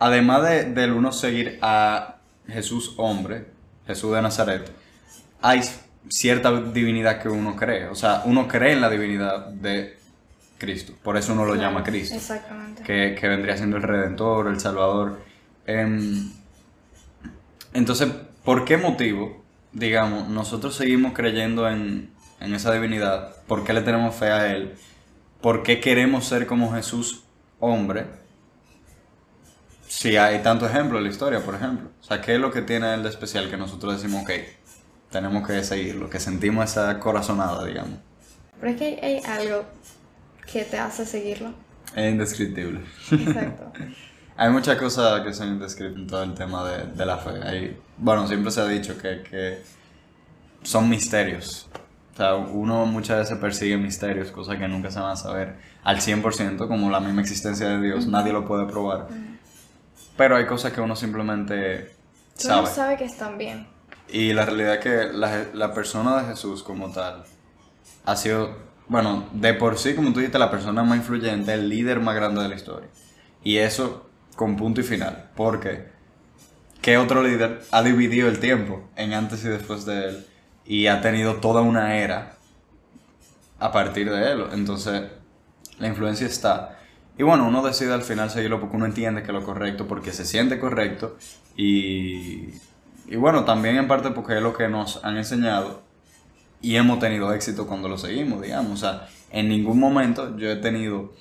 además 0.00 0.48
de, 0.48 0.64
del 0.64 0.94
uno 0.94 1.12
seguir 1.12 1.60
a 1.62 2.16
Jesús 2.48 2.94
hombre, 2.96 3.46
Jesús 3.86 4.12
de 4.12 4.22
Nazaret, 4.22 4.68
hay 5.40 5.60
cierta 6.08 6.60
divinidad 6.60 7.22
que 7.22 7.28
uno 7.28 7.54
cree. 7.54 7.86
O 7.86 7.94
sea, 7.94 8.22
uno 8.24 8.48
cree 8.48 8.72
en 8.72 8.80
la 8.80 8.90
divinidad 8.90 9.46
de 9.50 9.96
Cristo. 10.58 10.92
Por 11.04 11.16
eso 11.16 11.34
uno 11.34 11.44
lo 11.44 11.54
llama 11.54 11.84
Cristo 11.84 12.16
Exactamente. 12.16 12.82
que, 12.82 13.14
que 13.14 13.28
vendría 13.28 13.56
siendo 13.56 13.76
el 13.76 13.84
Redentor, 13.84 14.48
el 14.48 14.58
Salvador. 14.58 15.20
Em, 15.68 16.32
entonces, 17.72 18.08
¿por 18.44 18.64
qué 18.64 18.76
motivo, 18.76 19.44
digamos, 19.72 20.28
nosotros 20.28 20.74
seguimos 20.74 21.12
creyendo 21.12 21.68
en, 21.68 22.10
en 22.40 22.54
esa 22.54 22.72
divinidad? 22.72 23.34
¿Por 23.46 23.64
qué 23.64 23.72
le 23.72 23.82
tenemos 23.82 24.14
fe 24.14 24.30
a 24.30 24.52
Él? 24.54 24.74
¿Por 25.40 25.62
qué 25.62 25.80
queremos 25.80 26.26
ser 26.26 26.46
como 26.46 26.72
Jesús 26.72 27.24
hombre? 27.60 28.06
Si 29.88 30.16
hay 30.16 30.40
tanto 30.40 30.66
ejemplo 30.66 30.98
en 30.98 31.04
la 31.04 31.10
historia, 31.10 31.40
por 31.44 31.54
ejemplo. 31.54 31.90
O 32.00 32.04
sea, 32.04 32.20
¿qué 32.20 32.34
es 32.34 32.40
lo 32.40 32.50
que 32.50 32.62
tiene 32.62 32.94
Él 32.94 33.02
de 33.02 33.08
especial 33.08 33.48
que 33.50 33.56
nosotros 33.56 34.00
decimos, 34.00 34.22
ok, 34.22 34.30
tenemos 35.10 35.46
que 35.46 35.62
seguirlo, 35.62 36.10
que 36.10 36.18
sentimos 36.18 36.70
esa 36.70 36.98
corazonada, 36.98 37.64
digamos? 37.64 37.98
Pero 38.60 38.72
es 38.72 38.78
que 38.78 38.84
hay, 38.84 38.98
hay 39.02 39.20
algo 39.24 39.64
que 40.50 40.64
te 40.64 40.78
hace 40.78 41.06
seguirlo. 41.06 41.52
Es 41.94 42.10
indescriptible. 42.10 42.80
Exacto. 43.10 43.72
Hay 44.36 44.50
muchas 44.50 44.76
cosas 44.78 45.22
que 45.22 45.32
son 45.32 45.48
indescriptibles 45.48 46.02
en 46.02 46.06
todo 46.08 46.22
el 46.22 46.34
tema 46.34 46.68
de, 46.68 46.86
de 46.86 47.06
la 47.06 47.16
fe. 47.16 47.30
Hay- 47.42 47.76
bueno, 47.98 48.26
siempre 48.26 48.50
se 48.50 48.60
ha 48.60 48.66
dicho 48.66 48.98
que, 48.98 49.22
que 49.22 49.62
son 50.62 50.88
misterios. 50.88 51.68
O 52.12 52.16
sea, 52.16 52.34
uno 52.34 52.86
muchas 52.86 53.18
veces 53.18 53.38
persigue 53.38 53.76
misterios, 53.76 54.30
cosas 54.30 54.58
que 54.58 54.68
nunca 54.68 54.90
se 54.90 55.00
van 55.00 55.12
a 55.12 55.16
saber 55.16 55.56
al 55.84 55.98
100%, 56.00 56.68
como 56.68 56.90
la 56.90 57.00
misma 57.00 57.20
existencia 57.22 57.68
de 57.68 57.80
Dios. 57.80 58.06
Nadie 58.06 58.32
lo 58.32 58.46
puede 58.46 58.66
probar. 58.66 59.08
Pero 60.16 60.36
hay 60.36 60.46
cosas 60.46 60.72
que 60.72 60.80
uno 60.80 60.96
simplemente 60.96 61.94
Uno 62.44 62.54
sabe. 62.54 62.66
sabe 62.68 62.96
que 62.96 63.04
están 63.04 63.36
bien. 63.38 63.66
Y 64.08 64.32
la 64.32 64.44
realidad 64.46 64.74
es 64.74 64.80
que 64.80 65.12
la, 65.12 65.44
la 65.52 65.74
persona 65.74 66.22
de 66.22 66.28
Jesús 66.28 66.62
como 66.62 66.90
tal 66.90 67.24
ha 68.04 68.16
sido, 68.16 68.56
bueno, 68.88 69.26
de 69.32 69.52
por 69.54 69.78
sí, 69.78 69.94
como 69.94 70.12
tú 70.12 70.20
dijiste, 70.20 70.38
la 70.38 70.50
persona 70.50 70.82
más 70.84 70.98
influyente, 70.98 71.52
el 71.54 71.68
líder 71.68 72.00
más 72.00 72.14
grande 72.14 72.42
de 72.42 72.48
la 72.48 72.54
historia. 72.54 72.88
Y 73.42 73.58
eso 73.58 74.05
con 74.36 74.56
punto 74.56 74.80
y 74.80 74.84
final. 74.84 75.30
Porque, 75.34 75.88
¿qué 76.82 76.98
otro 76.98 77.22
líder 77.22 77.62
ha 77.72 77.82
dividido 77.82 78.28
el 78.28 78.38
tiempo 78.38 78.88
en 78.94 79.14
antes 79.14 79.44
y 79.44 79.48
después 79.48 79.84
de 79.86 80.08
él? 80.10 80.26
Y 80.64 80.86
ha 80.86 81.00
tenido 81.00 81.36
toda 81.36 81.62
una 81.62 81.96
era 81.96 82.36
a 83.58 83.72
partir 83.72 84.10
de 84.10 84.32
él. 84.32 84.44
Entonces, 84.52 85.02
la 85.78 85.88
influencia 85.88 86.26
está. 86.26 86.78
Y 87.18 87.22
bueno, 87.22 87.48
uno 87.48 87.62
decide 87.62 87.94
al 87.94 88.02
final 88.02 88.30
seguirlo 88.30 88.60
porque 88.60 88.76
uno 88.76 88.84
entiende 88.84 89.22
que 89.22 89.28
es 89.28 89.34
lo 89.34 89.42
correcto, 89.42 89.88
porque 89.88 90.12
se 90.12 90.24
siente 90.24 90.58
correcto. 90.58 91.16
Y, 91.56 92.50
y 93.06 93.16
bueno, 93.16 93.44
también 93.44 93.76
en 93.76 93.88
parte 93.88 94.10
porque 94.10 94.36
es 94.36 94.42
lo 94.42 94.54
que 94.54 94.68
nos 94.68 95.02
han 95.04 95.16
enseñado. 95.16 95.82
Y 96.60 96.76
hemos 96.76 96.98
tenido 96.98 97.32
éxito 97.32 97.66
cuando 97.66 97.88
lo 97.88 97.96
seguimos, 97.96 98.42
digamos. 98.42 98.72
O 98.72 98.76
sea, 98.76 99.08
en 99.30 99.48
ningún 99.48 99.80
momento 99.80 100.36
yo 100.36 100.50
he 100.50 100.56
tenido... 100.56 101.14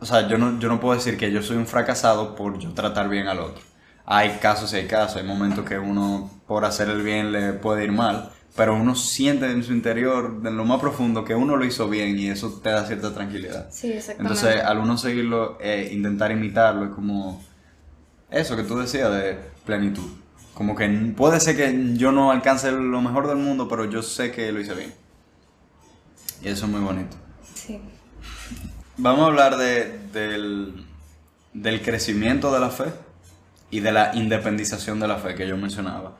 O 0.00 0.06
sea, 0.06 0.26
yo 0.28 0.38
no, 0.38 0.58
yo 0.58 0.68
no 0.68 0.80
puedo 0.80 0.94
decir 0.94 1.16
que 1.16 1.30
yo 1.30 1.42
soy 1.42 1.56
un 1.56 1.66
fracasado 1.66 2.34
por 2.34 2.58
yo 2.58 2.72
tratar 2.72 3.08
bien 3.08 3.28
al 3.28 3.38
otro. 3.38 3.62
Hay 4.06 4.38
casos 4.40 4.72
y 4.72 4.76
hay 4.76 4.86
casos. 4.86 5.16
Hay 5.16 5.24
momentos 5.24 5.64
que 5.64 5.78
uno 5.78 6.30
por 6.46 6.64
hacer 6.64 6.88
el 6.88 7.02
bien 7.02 7.32
le 7.32 7.52
puede 7.52 7.84
ir 7.84 7.92
mal. 7.92 8.30
Pero 8.56 8.74
uno 8.74 8.96
siente 8.96 9.48
en 9.50 9.62
su 9.62 9.72
interior, 9.72 10.40
en 10.44 10.56
lo 10.56 10.64
más 10.64 10.80
profundo, 10.80 11.24
que 11.24 11.34
uno 11.34 11.56
lo 11.56 11.64
hizo 11.64 11.88
bien 11.88 12.18
y 12.18 12.28
eso 12.28 12.60
te 12.62 12.70
da 12.70 12.84
cierta 12.84 13.14
tranquilidad. 13.14 13.68
Sí, 13.70 13.92
exactamente. 13.92 14.40
Entonces, 14.40 14.64
al 14.64 14.78
uno 14.78 14.98
seguirlo, 14.98 15.58
eh, 15.60 15.90
intentar 15.92 16.32
imitarlo, 16.32 16.86
es 16.86 16.90
como 16.90 17.44
eso 18.30 18.56
que 18.56 18.64
tú 18.64 18.78
decías 18.78 19.12
de 19.12 19.38
plenitud. 19.64 20.10
Como 20.54 20.74
que 20.74 20.88
puede 21.16 21.38
ser 21.38 21.56
que 21.56 21.96
yo 21.96 22.10
no 22.10 22.32
alcance 22.32 22.72
lo 22.72 23.00
mejor 23.00 23.28
del 23.28 23.36
mundo, 23.36 23.68
pero 23.68 23.84
yo 23.84 24.02
sé 24.02 24.32
que 24.32 24.50
lo 24.50 24.60
hice 24.60 24.74
bien. 24.74 24.92
Y 26.42 26.48
eso 26.48 26.66
es 26.66 26.72
muy 26.72 26.80
bonito. 26.80 27.16
Sí. 27.54 27.80
Vamos 29.02 29.20
a 29.22 29.26
hablar 29.28 29.56
de, 29.56 29.98
del, 30.12 30.84
del 31.54 31.80
crecimiento 31.82 32.52
de 32.52 32.60
la 32.60 32.68
fe 32.70 32.84
y 33.70 33.80
de 33.80 33.92
la 33.92 34.10
independización 34.14 35.00
de 35.00 35.08
la 35.08 35.16
fe 35.16 35.34
que 35.34 35.46
yo 35.48 35.56
mencionaba. 35.56 36.16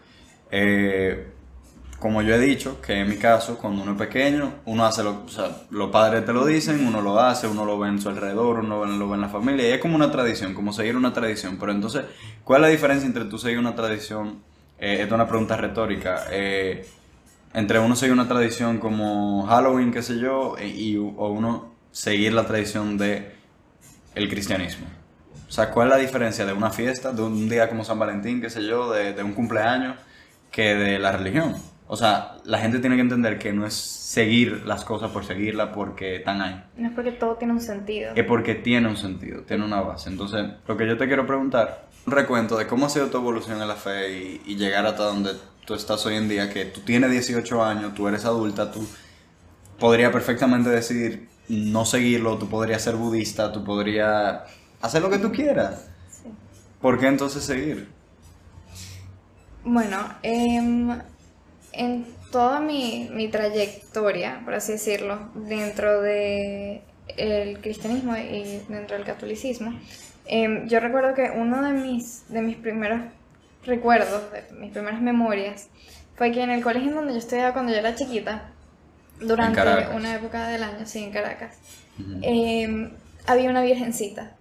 Eh, 0.51 1.31
como 1.99 2.23
yo 2.23 2.35
he 2.35 2.39
dicho, 2.39 2.81
que 2.81 2.95
en 3.01 3.09
mi 3.11 3.17
caso, 3.17 3.59
cuando 3.59 3.83
uno 3.83 3.93
es 3.93 3.99
pequeño, 3.99 4.55
uno 4.65 4.87
hace 4.87 5.03
lo, 5.05 5.11
o 5.11 5.29
los 5.71 5.91
padres 5.91 6.25
te 6.25 6.33
lo 6.33 6.47
dicen, 6.47 6.87
uno 6.87 7.03
lo 7.03 7.21
hace, 7.21 7.47
uno 7.47 7.67
lo 7.67 7.79
ve 7.79 7.89
en 7.89 8.01
su 8.01 8.09
alrededor, 8.09 8.61
uno 8.61 8.87
lo 8.87 9.09
ve 9.09 9.15
en 9.17 9.21
la 9.21 9.29
familia, 9.29 9.69
y 9.69 9.73
es 9.73 9.81
como 9.81 9.97
una 9.97 10.11
tradición, 10.11 10.55
como 10.55 10.73
seguir 10.73 10.97
una 10.97 11.13
tradición. 11.13 11.59
Pero 11.59 11.73
entonces, 11.73 12.05
¿cuál 12.45 12.63
es 12.63 12.69
la 12.69 12.73
diferencia 12.73 13.07
entre 13.07 13.27
tú 13.27 13.37
seguir 13.39 13.59
una 13.59 13.75
tradición? 13.75 14.43
Eh, 14.79 14.95
esta 14.95 15.05
es 15.07 15.13
una 15.13 15.29
pregunta 15.29 15.57
retórica. 15.59 16.25
eh, 16.31 16.87
entre 17.55 17.79
uno 17.81 17.97
seguir 17.97 18.13
una 18.15 18.29
tradición 18.29 18.79
como 18.79 19.47
Halloween, 19.47 19.93
qué 19.93 20.03
sé 20.03 20.19
yo, 20.19 20.57
e- 20.59 20.69
y, 20.69 20.97
o 20.97 21.29
uno 21.31 21.70
seguir 21.93 22.33
la 22.33 22.47
tradición 22.47 22.99
de 22.99 23.33
el 24.15 24.29
cristianismo. 24.29 24.87
O 25.49 25.53
sea, 25.53 25.71
¿cuál 25.71 25.89
es 25.89 25.95
la 25.95 26.01
diferencia 26.01 26.47
de 26.47 26.53
una 26.53 26.71
fiesta, 26.71 27.13
de 27.13 27.23
un 27.23 27.49
día 27.49 27.69
como 27.69 27.85
San 27.85 27.99
Valentín, 27.99 28.41
qué 28.41 28.51
sé 28.51 28.65
yo, 28.65 28.93
de, 28.93 29.13
de 29.13 29.23
un 29.23 29.33
cumpleaños, 29.33 29.97
que 30.53 30.75
de 30.75 30.99
la 30.99 31.13
religión? 31.13 31.57
O 31.89 31.97
sea, 31.97 32.37
la 32.45 32.59
gente 32.59 32.79
tiene 32.79 32.95
que 32.95 33.03
entender 33.03 33.37
que 33.37 33.53
no 33.53 33.67
es 33.67 33.75
seguir 33.75 34.63
las 34.65 34.85
cosas 34.85 35.11
por 35.11 35.25
seguirlas 35.25 35.71
porque 35.75 36.17
están 36.17 36.41
ahí. 36.41 36.63
No 36.77 36.89
es 36.89 36.95
porque 36.95 37.11
todo 37.11 37.35
tiene 37.35 37.53
un 37.53 37.61
sentido. 37.61 38.13
Es 38.15 38.25
porque 38.25 38.55
tiene 38.55 38.87
un 38.87 38.97
sentido, 38.97 39.43
tiene 39.43 39.65
una 39.65 39.81
base. 39.81 40.09
Entonces, 40.09 40.47
lo 40.69 40.77
que 40.77 40.87
yo 40.87 40.97
te 40.97 41.09
quiero 41.09 41.27
preguntar, 41.27 41.89
un 42.07 42.13
recuento 42.13 42.57
de 42.57 42.69
cómo 42.69 42.87
ha 42.87 42.91
sido 42.91 43.09
tu 43.09 43.19
evolución 43.19 43.61
en 43.61 43.67
la 43.67 43.75
fe 43.75 44.13
y, 44.13 44.41
y 44.47 44.55
llegar 44.55 44.87
hasta 44.87 45.03
donde 45.03 45.33
tú 45.67 45.75
estás 45.75 46.07
hoy 46.07 46.15
en 46.15 46.29
día, 46.29 46.49
que 46.49 46.67
tú 46.67 46.81
tienes 46.83 47.11
18 47.11 47.65
años, 47.65 47.93
tú 47.95 48.07
eres 48.07 48.25
adulta, 48.25 48.71
tú 48.71 48.87
podrías 49.81 50.13
perfectamente 50.13 50.71
decidir 50.71 51.30
no 51.51 51.85
seguirlo, 51.85 52.39
tú 52.39 52.49
podrías 52.49 52.83
ser 52.83 52.95
budista, 52.95 53.53
tú 53.53 53.65
podrías 53.65 54.43
hacer 54.81 55.03
lo 55.03 55.11
que 55.11 55.19
tú 55.19 55.33
quieras. 55.33 55.89
Sí. 56.11 56.29
¿Por 56.81 56.99
qué 56.99 57.09
entonces 57.09 57.43
seguir? 57.43 57.89
Bueno, 59.65 59.99
em, 60.23 60.99
en 61.73 62.07
toda 62.31 62.61
mi, 62.61 63.11
mi 63.13 63.29
trayectoria, 63.29 64.41
por 64.45 64.55
así 64.55 64.73
decirlo, 64.73 65.19
dentro 65.35 66.01
de 66.01 66.83
el 67.17 67.61
cristianismo 67.61 68.17
y 68.17 68.63
dentro 68.69 68.97
del 68.97 69.05
catolicismo, 69.05 69.79
em, 70.27 70.69
yo 70.69 70.79
recuerdo 70.79 71.15
que 71.15 71.31
uno 71.35 71.63
de 71.63 71.73
mis, 71.73 72.29
de 72.29 72.43
mis 72.43 72.57
primeros 72.57 73.01
recuerdos, 73.65 74.23
de 74.33 74.45
mis 74.57 74.71
primeras 74.73 75.03
memorias, 75.03 75.69
fue 76.17 76.33
que 76.33 76.43
en 76.43 76.51
el 76.51 76.63
colegio 76.63 76.91
en 76.91 76.97
donde 76.97 77.13
yo 77.13 77.19
estudiaba 77.19 77.53
cuando 77.53 77.73
yo 77.73 77.79
era 77.79 77.95
chiquita, 77.95 78.50
durante 79.21 79.61
una 79.95 80.15
época 80.15 80.49
del 80.49 80.63
año, 80.63 80.87
sí, 80.87 81.05
en 81.05 81.13
Caracas, 81.13 81.57
Ujú. 81.99 82.21
eh, 82.23 82.91
había 83.27 83.51
una 83.51 83.63
virgencita 83.63 84.33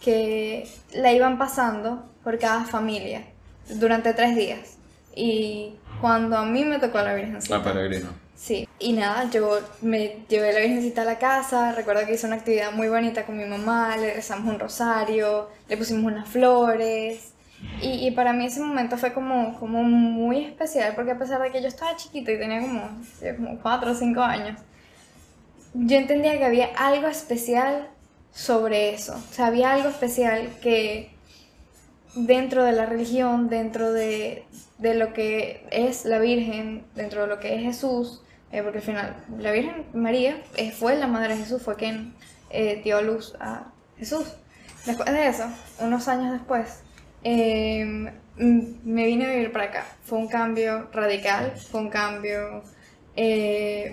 que 0.00 0.68
la 0.92 1.12
iban 1.12 1.38
pasando 1.38 2.04
por 2.24 2.38
cada 2.38 2.64
familia 2.64 3.24
durante 3.68 4.12
tres 4.14 4.34
días. 4.34 4.76
Y 5.14 5.74
cuando 6.00 6.36
a 6.36 6.44
mí 6.44 6.64
me 6.64 6.78
tocó 6.78 7.00
la 7.02 7.14
virgencita. 7.14 7.58
La 7.58 7.64
peregrino. 7.64 8.08
Sí, 8.34 8.66
y 8.80 8.92
nada, 8.92 9.30
yo 9.30 9.60
me 9.82 10.24
llevé 10.28 10.52
la 10.52 10.58
virgencita 10.60 11.02
a 11.02 11.04
la 11.04 11.18
casa, 11.18 11.72
recuerdo 11.72 12.04
que 12.04 12.14
hice 12.14 12.26
una 12.26 12.36
actividad 12.36 12.72
muy 12.72 12.88
bonita 12.88 13.24
con 13.24 13.36
mi 13.36 13.44
mamá, 13.44 13.96
le 13.96 14.14
rezamos 14.14 14.52
un 14.52 14.58
rosario, 14.58 15.48
le 15.68 15.76
pusimos 15.76 16.10
unas 16.10 16.28
flores, 16.28 17.31
Y, 17.80 18.06
y 18.06 18.10
para 18.12 18.32
mí 18.32 18.46
ese 18.46 18.60
momento 18.60 18.96
fue 18.96 19.12
como, 19.12 19.58
como 19.58 19.82
muy 19.82 20.44
especial, 20.44 20.94
porque 20.94 21.12
a 21.12 21.18
pesar 21.18 21.42
de 21.42 21.50
que 21.50 21.60
yo 21.60 21.68
estaba 21.68 21.96
chiquita 21.96 22.32
y 22.32 22.38
tenía 22.38 22.60
como, 22.60 22.82
como 23.36 23.58
4 23.60 23.90
o 23.90 23.94
5 23.94 24.20
años, 24.20 24.60
yo 25.74 25.96
entendía 25.96 26.38
que 26.38 26.44
había 26.44 26.66
algo 26.76 27.08
especial 27.08 27.88
sobre 28.32 28.94
eso. 28.94 29.14
O 29.14 29.32
sea, 29.32 29.46
había 29.46 29.72
algo 29.72 29.88
especial 29.88 30.48
que 30.60 31.10
dentro 32.14 32.64
de 32.64 32.72
la 32.72 32.86
religión, 32.86 33.48
dentro 33.48 33.92
de, 33.92 34.44
de 34.78 34.94
lo 34.94 35.12
que 35.12 35.66
es 35.70 36.04
la 36.04 36.18
Virgen, 36.18 36.84
dentro 36.94 37.22
de 37.22 37.26
lo 37.28 37.40
que 37.40 37.56
es 37.56 37.62
Jesús, 37.62 38.22
eh, 38.50 38.62
porque 38.62 38.78
al 38.78 38.84
final 38.84 39.16
la 39.38 39.50
Virgen 39.50 39.86
María 39.94 40.42
eh, 40.56 40.72
fue 40.72 40.96
la 40.96 41.06
madre 41.06 41.34
de 41.34 41.42
Jesús, 41.42 41.62
fue 41.62 41.76
quien 41.76 42.14
eh, 42.50 42.80
dio 42.84 43.00
luz 43.00 43.34
a 43.40 43.72
Jesús. 43.96 44.24
Después 44.84 45.10
de 45.10 45.26
eso, 45.26 45.46
unos 45.80 46.08
años 46.08 46.32
después, 46.32 46.82
em, 47.24 48.10
me 48.36 49.06
vine 49.06 49.26
a 49.26 49.30
vivir 49.30 49.52
para 49.52 49.64
acá. 49.64 49.86
Fue 50.04 50.18
un 50.18 50.28
cambio 50.28 50.88
radical, 50.92 51.52
fue 51.56 51.80
un 51.80 51.90
cambio 51.90 52.62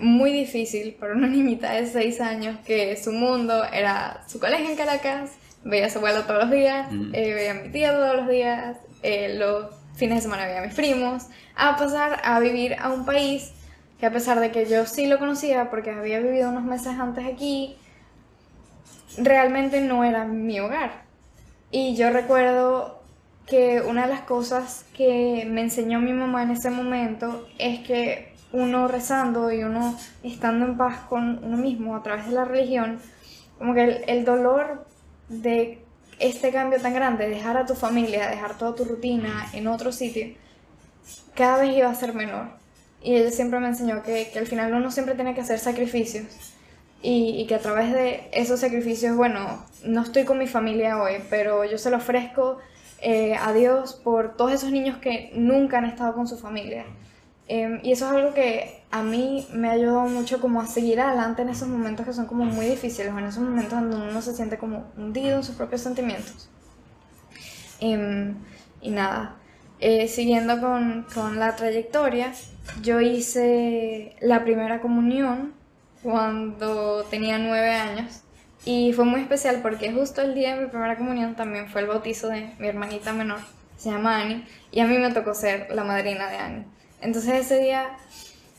muy 0.01 0.31
difícil 0.31 0.95
para 1.00 1.13
una 1.13 1.27
niñita 1.36 1.74
de 1.74 1.86
6 1.86 2.21
años 2.21 2.59
que 2.65 2.95
su 2.95 3.12
mundo 3.12 3.63
era 3.65 4.24
su 4.27 4.39
colegio 4.39 4.69
en 4.69 4.77
Caracas, 4.77 5.31
veía 5.63 5.88
a 5.88 5.89
su 5.89 5.98
abuelo 5.98 6.24
todos 6.24 6.43
los 6.43 6.51
días, 6.51 6.88
veía 7.12 7.51
a 7.51 7.53
mi 7.55 7.69
tía 7.69 7.91
todos 7.91 8.15
los 8.15 8.29
días, 8.29 8.77
los 9.36 9.65
fines 9.95 10.15
de 10.17 10.21
semana 10.21 10.45
veía 10.45 10.59
a 10.59 10.65
mis 10.65 10.74
primos, 10.74 11.25
a 11.55 11.75
pasar 11.75 12.21
a 12.24 12.39
vivir 12.39 12.75
a 12.79 12.89
un 12.89 13.05
país 13.05 13.51
que 14.00 14.05
a 14.05 14.12
pesar 14.12 14.39
de 14.39 14.51
que 14.51 14.65
yo 14.65 14.86
sí 14.86 15.07
lo 15.07 15.19
conocía 15.19 15.69
porque 15.69 15.91
había 15.91 16.19
vivido 16.19 16.50
unos 16.50 16.63
meses 16.63 16.93
antes 16.98 17.25
aquí, 17.25 17.75
realmente 19.17 19.81
no 19.81 20.05
era 20.05 20.24
mi 20.24 20.59
hogar. 20.59 21.03
Y 21.71 21.95
yo 21.95 22.09
recuerdo 22.09 22.99
que 23.50 23.82
una 23.82 24.03
de 24.03 24.13
las 24.13 24.22
cosas 24.22 24.86
que 24.96 25.48
me 25.50 25.62
enseñó 25.62 26.00
mi 26.00 26.13
mamá 26.13 26.44
en 26.44 26.51
ese 26.51 26.70
momento 26.70 27.48
es 27.58 27.79
que 27.79 28.34
uno 28.51 28.88
rezando 28.88 29.51
y 29.51 29.63
uno 29.63 29.98
estando 30.24 30.65
en 30.65 30.77
paz 30.77 31.00
con 31.08 31.44
uno 31.44 31.58
mismo 31.58 31.96
a 31.96 32.03
través 32.03 32.27
de 32.27 32.32
la 32.32 32.46
religión, 32.46 33.00
como 33.58 33.74
que 33.74 33.84
el, 33.84 34.03
el 34.08 34.25
dolor 34.25 34.86
de 35.27 35.84
este 36.20 36.51
cambio 36.51 36.82
tan 36.82 36.94
grande, 36.94 37.29
dejar 37.29 37.58
a 37.58 37.65
tu 37.65 37.75
familia, 37.75 38.29
dejar 38.29 38.58
toda 38.58 38.75
tu 38.75 38.86
rutina 38.86 39.48
en 39.53 39.68
otro 39.68 39.91
sitio, 39.91 40.36
cada 41.34 41.60
vez 41.60 41.77
iba 41.77 41.89
a 41.89 41.96
ser 41.96 42.13
menor. 42.13 42.48
Y 43.01 43.15
ella 43.15 43.32
siempre 43.32 43.60
me 43.60 43.68
enseñó 43.68 44.03
que, 44.03 44.29
que 44.32 44.39
al 44.39 44.48
final 44.48 44.74
uno 44.74 44.91
siempre 44.91 45.15
tiene 45.15 45.34
que 45.34 45.41
hacer 45.41 45.60
sacrificios 45.60 46.25
y, 47.01 47.41
y, 47.41 47.48
que 47.48 47.56
a 47.56 47.60
través 47.60 47.94
de 47.94 48.27
esos 48.34 48.60
sacrificios, 48.60 49.15
bueno, 49.15 49.65
no 49.86 50.01
estoy 50.01 50.25
con 50.25 50.38
mi 50.38 50.48
familia 50.48 51.01
hoy, 51.01 51.24
pero 51.29 51.63
yo 51.63 51.77
se 51.77 51.89
lo 51.89 51.98
ofrezco 51.98 52.58
eh, 53.01 53.36
a 53.36 53.53
Dios 53.53 53.94
por 53.94 54.36
todos 54.36 54.51
esos 54.51 54.72
niños 54.72 54.98
que 54.98 55.32
nunca 55.36 55.77
han 55.77 55.86
estado 55.86 56.13
con 56.13 56.27
su 56.27 56.38
familia. 56.38 56.86
Eh, 57.48 57.79
y 57.82 57.91
eso 57.91 58.06
es 58.06 58.12
algo 58.12 58.34
que 58.34 58.84
a 58.91 59.01
mí 59.01 59.48
me 59.53 59.70
ha 59.70 59.72
ayudado 59.72 60.01
mucho 60.01 60.39
como 60.39 60.62
a 60.62 60.68
seguir 60.68 61.00
adelante 61.00 61.41
en 61.41 61.50
esos 61.50 61.68
momentos 61.68 62.06
que 62.06 62.13
son 62.13 62.27
como 62.27 62.46
muy 62.46 62.68
difíciles, 62.68 63.12
en 63.12 63.25
esos 63.25 63.41
momentos 63.41 63.72
donde 63.72 63.96
uno 63.96 64.22
se 64.22 64.36
siente 64.36 64.58
como 64.60 64.86
hundido 64.98 65.38
en 65.38 65.44
sus 65.44 65.56
propios 65.56 65.82
sentimientos. 65.82 66.50
Eh, 67.82 68.34
y 68.82 68.91
nada, 68.91 69.36
eh, 69.79 70.08
siguiendo 70.08 70.60
con, 70.60 71.08
con 71.13 71.39
la 71.39 71.56
trayectoria, 71.56 72.34
yo 72.84 73.01
hice 73.01 74.15
la 74.22 74.44
primera 74.44 74.79
comunión 74.79 75.53
cuando 76.03 77.03
tenía 77.06 77.39
nueve 77.39 77.72
años 77.72 78.22
y 78.65 78.93
fue 78.93 79.05
muy 79.05 79.21
especial 79.21 79.59
porque 79.61 79.91
justo 79.91 80.21
el 80.21 80.35
día 80.35 80.55
de 80.55 80.61
mi 80.61 80.67
primera 80.69 80.97
comunión 80.97 81.35
también 81.35 81.69
fue 81.69 81.81
el 81.81 81.87
bautizo 81.87 82.27
de 82.27 82.53
mi 82.59 82.67
hermanita 82.67 83.13
menor, 83.13 83.39
se 83.77 83.89
llama 83.89 84.21
Annie, 84.21 84.45
y 84.71 84.81
a 84.81 84.85
mí 84.85 84.97
me 84.97 85.11
tocó 85.11 85.33
ser 85.33 85.67
la 85.73 85.83
madrina 85.83 86.29
de 86.29 86.37
Annie. 86.37 86.65
Entonces 87.01 87.45
ese 87.45 87.59
día 87.59 87.97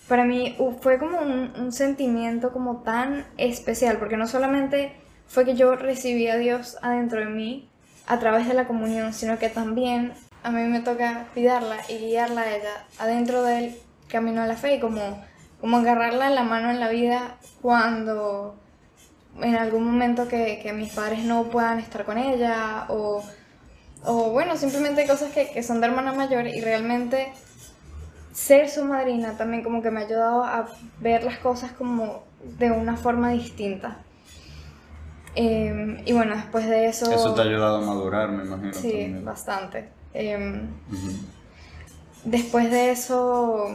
para 0.08 0.24
mí 0.24 0.56
fue 0.80 0.98
como 0.98 1.20
un, 1.20 1.70
sentimiento 1.70 2.52
como 2.52 2.78
tan 2.78 3.26
especial 3.36 3.98
porque 3.98 4.16
no 4.16 4.26
solamente 4.26 4.92
fue 5.28 5.44
que 5.44 5.54
yo 5.54 5.76
recibí 5.76 6.26
a 6.26 6.36
Dios 6.36 6.78
adentro 6.82 7.20
de 7.20 7.26
mí 7.26 7.70
a 8.08 8.18
través 8.18 8.48
de 8.48 8.54
la 8.54 8.66
comunión, 8.66 9.12
sino 9.12 9.38
que 9.38 9.48
también 9.48 10.12
a 10.42 10.50
mí 10.50 10.62
me 10.64 10.80
toca 10.80 11.26
cuidarla 11.32 11.76
y 11.88 11.98
guiarla 11.98 12.40
a 12.40 12.56
ella 12.56 12.84
adentro 12.98 13.44
del 13.44 13.76
camino 14.08 14.42
a 14.42 14.46
la 14.46 14.56
fe 14.56 14.74
y 14.74 14.80
como, 14.80 15.22
como 15.60 15.76
agarrarla 15.76 16.26
en 16.26 16.34
la 16.34 16.42
mano 16.42 16.70
en 16.70 16.80
la 16.80 16.88
vida 16.88 17.36
cuando 17.62 18.56
en 19.40 19.56
algún 19.56 19.84
momento 19.84 20.28
que, 20.28 20.60
que 20.62 20.72
mis 20.72 20.92
padres 20.92 21.24
no 21.24 21.44
puedan 21.44 21.78
estar 21.78 22.04
con 22.04 22.18
ella 22.18 22.86
o, 22.88 23.22
o 24.04 24.30
bueno, 24.30 24.56
simplemente 24.56 25.06
cosas 25.06 25.32
que, 25.32 25.50
que, 25.50 25.62
son 25.62 25.80
de 25.80 25.86
hermana 25.86 26.12
mayor 26.12 26.46
y 26.46 26.60
realmente 26.60 27.32
ser 28.32 28.68
su 28.68 28.84
madrina 28.84 29.36
también 29.36 29.62
como 29.62 29.82
que 29.82 29.90
me 29.90 30.00
ha 30.00 30.04
ayudado 30.04 30.44
a 30.44 30.68
ver 31.00 31.24
las 31.24 31.38
cosas 31.38 31.72
como 31.72 32.24
de 32.58 32.70
una 32.70 32.96
forma 32.96 33.30
distinta. 33.30 33.98
Eh, 35.36 36.02
y 36.04 36.12
bueno, 36.12 36.34
después 36.34 36.68
de 36.68 36.88
eso... 36.88 37.10
Eso 37.10 37.34
te 37.34 37.42
ha 37.42 37.44
ayudado 37.44 37.76
a 37.76 37.80
madurar, 37.80 38.30
me 38.30 38.44
imagino. 38.44 38.72
Sí, 38.72 38.90
también. 38.90 39.24
bastante. 39.24 39.88
Eh, 40.12 40.36
uh 40.36 40.94
-huh. 40.94 41.40
Después 42.24 42.70
de 42.70 42.90
eso, 42.90 43.70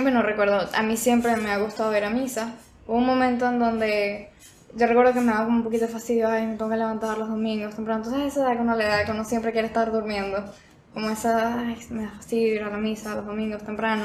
bueno, 0.00 0.22
recuerdo, 0.22 0.68
a 0.72 0.82
mí 0.82 0.96
siempre 0.96 1.36
me 1.36 1.52
ha 1.52 1.58
gustado 1.58 1.96
ir 1.96 2.04
a 2.04 2.10
misa. 2.10 2.54
Hubo 2.86 2.96
un 2.96 3.06
momento 3.06 3.46
en 3.48 3.58
donde 3.58 4.30
yo 4.76 4.86
recuerdo 4.86 5.12
que 5.12 5.20
me 5.20 5.32
daba 5.32 5.44
como 5.44 5.58
un 5.58 5.64
poquito 5.64 5.86
de 5.86 5.92
fastidio, 5.92 6.28
ay, 6.28 6.46
me 6.46 6.56
tengo 6.56 6.70
que 6.70 6.76
levantar 6.76 7.16
los 7.18 7.28
domingos 7.28 7.74
temprano. 7.74 8.04
Entonces 8.04 8.32
esa 8.32 8.42
edad 8.42 8.56
que 8.56 8.62
uno 8.62 8.76
le 8.76 8.84
da, 8.84 9.04
que 9.04 9.12
uno 9.12 9.24
siempre 9.24 9.52
quiere 9.52 9.68
estar 9.68 9.92
durmiendo. 9.92 10.44
Como 10.92 11.10
esa, 11.10 11.60
ay, 11.60 11.78
me 11.90 12.02
da 12.02 12.10
fastidio 12.10 12.54
ir 12.54 12.62
a 12.62 12.70
la 12.70 12.78
misa 12.78 13.14
los 13.14 13.26
domingos 13.26 13.62
temprano. 13.62 14.04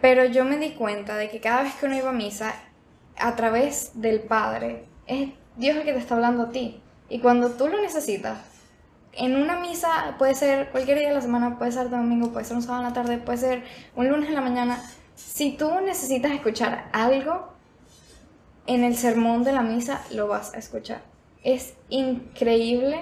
Pero 0.00 0.24
yo 0.24 0.44
me 0.44 0.58
di 0.58 0.72
cuenta 0.72 1.16
de 1.16 1.30
que 1.30 1.40
cada 1.40 1.62
vez 1.62 1.74
que 1.74 1.86
uno 1.86 1.96
iba 1.96 2.10
a 2.10 2.12
misa, 2.12 2.54
a 3.16 3.36
través 3.36 3.92
del 3.94 4.20
Padre, 4.20 4.84
es 5.06 5.30
Dios 5.56 5.76
el 5.76 5.84
que 5.84 5.92
te 5.92 5.98
está 5.98 6.16
hablando 6.16 6.44
a 6.44 6.50
ti. 6.50 6.80
Y 7.08 7.20
cuando 7.20 7.50
tú 7.50 7.68
lo 7.68 7.80
necesitas, 7.80 8.38
en 9.12 9.36
una 9.36 9.60
misa 9.60 10.16
puede 10.18 10.34
ser 10.34 10.70
cualquier 10.70 10.98
día 10.98 11.08
de 11.08 11.14
la 11.14 11.20
semana, 11.20 11.56
puede 11.56 11.70
ser 11.70 11.88
domingo, 11.88 12.32
puede 12.32 12.44
ser 12.44 12.56
un 12.56 12.62
sábado 12.62 12.82
en 12.82 12.88
la 12.88 12.94
tarde, 12.94 13.18
puede 13.18 13.38
ser 13.38 13.64
un 13.94 14.08
lunes 14.08 14.28
en 14.28 14.34
la 14.34 14.40
mañana. 14.40 14.82
Si 15.14 15.52
tú 15.56 15.70
necesitas 15.80 16.32
escuchar 16.32 16.88
algo 16.92 17.53
en 18.66 18.84
el 18.84 18.96
sermón 18.96 19.44
de 19.44 19.52
la 19.52 19.62
misa, 19.62 20.02
lo 20.10 20.28
vas 20.28 20.54
a 20.54 20.58
escuchar. 20.58 21.02
Es 21.42 21.74
increíble, 21.88 22.98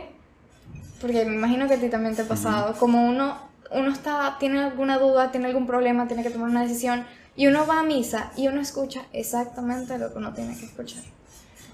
porque 1.01 1.25
me 1.25 1.35
imagino 1.35 1.69
que 1.69 1.75
a 1.75 1.79
ti 1.79 1.89
también 1.89 2.17
te 2.17 2.23
ha 2.23 2.29
pasado, 2.29 2.71
uh 2.71 2.75
-huh. 2.75 2.79
como 2.79 3.07
uno, 3.07 3.39
uno 3.71 3.91
está, 3.91 4.37
tiene 4.39 4.61
alguna 4.61 4.99
duda, 4.99 5.31
tiene 5.31 5.47
algún 5.47 5.67
problema, 5.67 6.09
tiene 6.09 6.23
que 6.23 6.31
tomar 6.31 6.51
una 6.51 6.63
decisión, 6.63 7.05
y 7.35 7.47
uno 7.47 7.67
va 7.67 7.81
a 7.81 7.83
misa 7.83 8.31
y 8.37 8.49
uno 8.49 8.61
escucha 8.61 9.03
exactamente 9.13 9.97
lo 9.99 10.13
que 10.13 10.19
uno 10.19 10.35
tiene 10.35 10.57
que 10.57 10.67
escuchar. 10.67 11.03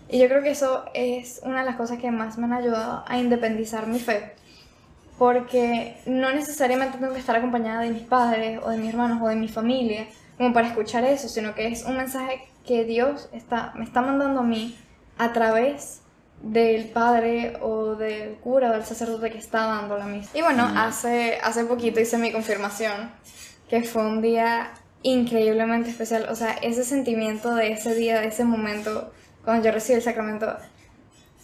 Y 0.09 0.19
yo 0.19 0.29
creo 0.29 0.43
que 0.43 0.51
eso 0.51 0.85
es 0.95 1.41
una 1.45 1.61
de 1.61 1.67
las 1.67 1.77
cosas 1.77 1.99
que 1.99 2.11
más 2.11 2.39
me 2.39 2.45
han 2.45 2.53
ayudado 2.53 3.05
a 3.07 3.19
independizar 3.19 3.87
mi 3.87 3.99
fe. 3.99 4.33
Porque 5.19 6.01
no 6.07 6.33
necesariamente 6.33 6.99
tengo 6.99 7.13
que 7.13 7.19
estar 7.19 7.37
acompañada 7.37 7.83
de 7.83 7.91
mis 7.91 8.05
padres 8.05 8.61
o 8.63 8.71
de 8.71 8.79
mis 8.79 8.91
hermanos 8.91 9.21
o 9.21 9.29
de 9.29 9.37
mi 9.37 9.49
familia 9.49 10.07
como 10.39 10.53
para 10.55 10.69
escuchar 10.69 11.05
eso, 11.05 11.29
sino 11.29 11.55
que 11.55 11.67
es 11.67 11.85
un 11.85 11.97
mensaje 11.97 12.49
que 12.69 12.85
Dios 12.85 13.31
está, 13.33 13.73
me 13.77 13.85
está 13.85 14.03
mandando 14.03 14.41
a 14.41 14.43
mí 14.43 14.77
a 15.17 15.33
través 15.33 16.03
del 16.43 16.91
padre 16.91 17.57
o 17.63 17.95
del 17.95 18.35
cura 18.35 18.69
o 18.69 18.73
del 18.75 18.85
sacerdote 18.85 19.31
que 19.31 19.39
está 19.39 19.65
dando 19.65 19.97
la 19.97 20.05
misa. 20.05 20.29
Y 20.35 20.43
bueno, 20.43 20.69
mm. 20.69 20.77
hace, 20.77 21.39
hace 21.43 21.65
poquito 21.65 21.99
hice 21.99 22.19
mi 22.19 22.31
confirmación, 22.31 23.11
que 23.71 23.83
fue 23.85 24.07
un 24.07 24.21
día 24.21 24.71
increíblemente 25.03 25.89
especial. 25.89 26.27
O 26.31 26.37
sea, 26.37 26.53
ese 26.61 26.85
sentimiento 26.85 27.55
de 27.55 27.73
ese 27.73 27.95
día, 27.95 28.21
de 28.21 28.29
ese 28.29 28.45
momento 28.45 29.13
cuando 29.43 29.65
yo 29.65 29.73
recibí 29.73 29.97
el 29.97 30.03
sacramento, 30.03 30.55